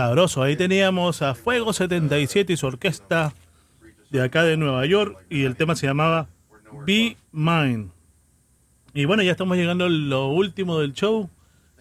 Sabroso. 0.00 0.42
Ahí 0.42 0.56
teníamos 0.56 1.20
a 1.20 1.34
Fuego 1.34 1.74
77 1.74 2.54
y 2.54 2.56
su 2.56 2.66
orquesta 2.66 3.34
de 4.08 4.22
acá 4.22 4.44
de 4.44 4.56
Nueva 4.56 4.86
York. 4.86 5.18
Y 5.28 5.44
el 5.44 5.56
tema 5.56 5.76
se 5.76 5.86
llamaba 5.86 6.30
Be 6.86 7.18
Mine. 7.32 7.90
Y 8.94 9.04
bueno, 9.04 9.22
ya 9.22 9.32
estamos 9.32 9.58
llegando 9.58 9.84
a 9.84 9.90
lo 9.90 10.28
último 10.28 10.78
del 10.78 10.94
show. 10.94 11.28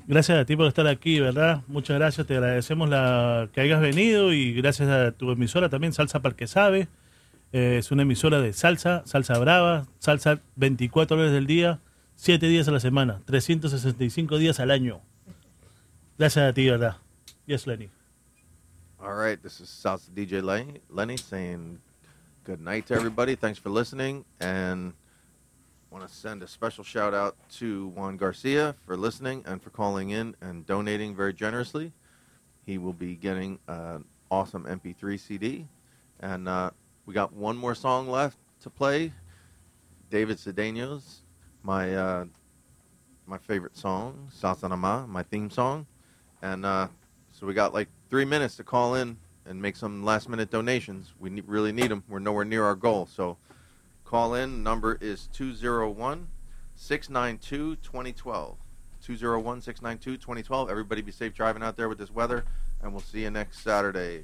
Gracias 0.08 0.38
a 0.38 0.46
ti 0.46 0.56
por 0.56 0.68
estar 0.68 0.88
aquí, 0.88 1.20
¿verdad? 1.20 1.62
Muchas 1.68 1.98
gracias, 1.98 2.26
te 2.26 2.34
agradecemos 2.36 2.90
la, 2.90 3.50
que 3.54 3.62
hayas 3.62 3.80
venido 3.80 4.34
y 4.34 4.54
gracias 4.54 4.90
a 4.90 5.12
tu 5.12 5.32
emisora 5.32 5.70
también, 5.70 5.94
Salsa 5.94 6.22
para 6.22 6.32
el 6.32 6.36
que 6.36 6.48
sabe. 6.48 6.88
Eh, 7.54 7.78
es 7.78 7.92
una 7.92 8.02
emisora 8.02 8.42
de 8.42 8.52
salsa, 8.52 9.04
salsa 9.06 9.38
brava, 9.38 9.88
salsa 10.00 10.42
24 10.56 11.18
horas 11.18 11.32
del 11.32 11.46
día, 11.46 11.80
7 12.16 12.48
días 12.48 12.68
a 12.68 12.72
la 12.72 12.80
semana, 12.80 13.22
365 13.26 14.38
días 14.38 14.60
al 14.60 14.72
año. 14.72 15.02
Gracias 16.18 16.50
a 16.50 16.54
ti, 16.54 16.68
¿verdad? 16.70 16.98
Yes, 17.46 17.68
Lenny. 17.68 17.90
All 19.00 19.16
right, 19.16 19.40
this 19.42 19.62
is 19.62 19.70
Salsa 19.70 20.10
DJ 20.12 20.42
Lenny, 20.42 20.82
Lenny 20.90 21.18
saying 21.18 21.80
good 22.44 22.60
night 22.60 22.88
to 22.88 22.96
everybody. 22.96 23.36
Thanks 23.36 23.60
for 23.60 23.70
listening, 23.70 24.26
and 24.40 24.94
want 25.96 26.06
to 26.06 26.14
send 26.14 26.44
a 26.44 26.48
special 26.48 26.84
shout 26.84 27.14
out 27.14 27.38
to 27.50 27.88
Juan 27.96 28.18
Garcia 28.18 28.76
for 28.86 28.98
listening 28.98 29.42
and 29.46 29.62
for 29.62 29.70
calling 29.70 30.10
in 30.10 30.36
and 30.42 30.66
donating 30.66 31.16
very 31.16 31.34
generously. 31.34 31.94
He 32.66 32.78
will 32.78 32.92
be 32.92 33.16
getting 33.16 33.60
an 33.70 34.04
awesome 34.30 34.66
MP3 34.66 35.18
CD, 35.18 35.66
and 36.20 36.50
uh, 36.50 36.72
we 37.06 37.14
got 37.14 37.32
one 37.32 37.56
more 37.56 37.74
song 37.74 38.10
left 38.10 38.38
to 38.60 38.70
play. 38.70 39.14
David 40.10 40.36
Cedeño's 40.36 41.22
my 41.64 41.96
uh, 41.96 42.26
my 43.26 43.38
favorite 43.38 43.78
song, 43.78 44.30
Salsa 44.38 44.68
Nama, 44.68 45.08
my 45.08 45.24
theme 45.24 45.50
song, 45.50 45.88
and 46.42 46.66
uh, 46.66 46.90
so 47.32 47.48
we 47.48 47.54
got 47.54 47.74
like 47.74 47.88
three 48.10 48.26
minutes 48.26 48.58
to 48.58 48.66
call 48.66 48.96
in 48.96 49.16
and 49.46 49.62
make 49.62 49.78
some 49.78 50.04
last 50.04 50.28
minute 50.28 50.52
donations. 50.52 51.14
We 51.22 51.30
really 51.48 51.72
need 51.72 51.90
them. 51.90 52.04
We're 52.10 52.20
nowhere 52.20 52.44
near 52.44 52.66
our 52.66 52.76
goal. 52.76 53.06
So 53.06 53.38
call 54.16 54.34
in. 54.34 54.64
Number 54.64 54.98
is 55.02 55.28
201 55.34 56.28
692 56.78 57.76
2012. 57.76 58.58
201 59.04 59.62
692 59.62 60.18
2012. 60.18 60.70
Everybody 60.70 61.02
be 61.02 61.12
safe 61.12 61.34
driving 61.34 61.62
out 61.62 61.76
there 61.76 61.90
with 61.90 61.98
this 61.98 62.12
weather, 62.12 62.46
and 62.82 62.94
we'll 62.94 63.02
see 63.02 63.24
you 63.24 63.30
next 63.30 63.60
Saturday. 63.60 64.24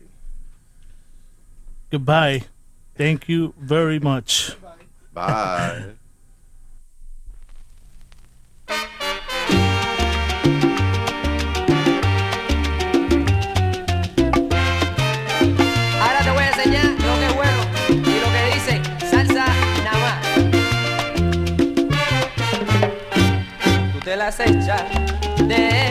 Goodbye. 1.90 2.44
Thank 2.96 3.28
you 3.28 3.54
very 3.60 4.00
much. 4.00 4.56
Bye. 5.14 5.96
Echas 24.40 24.84
de 25.48 25.91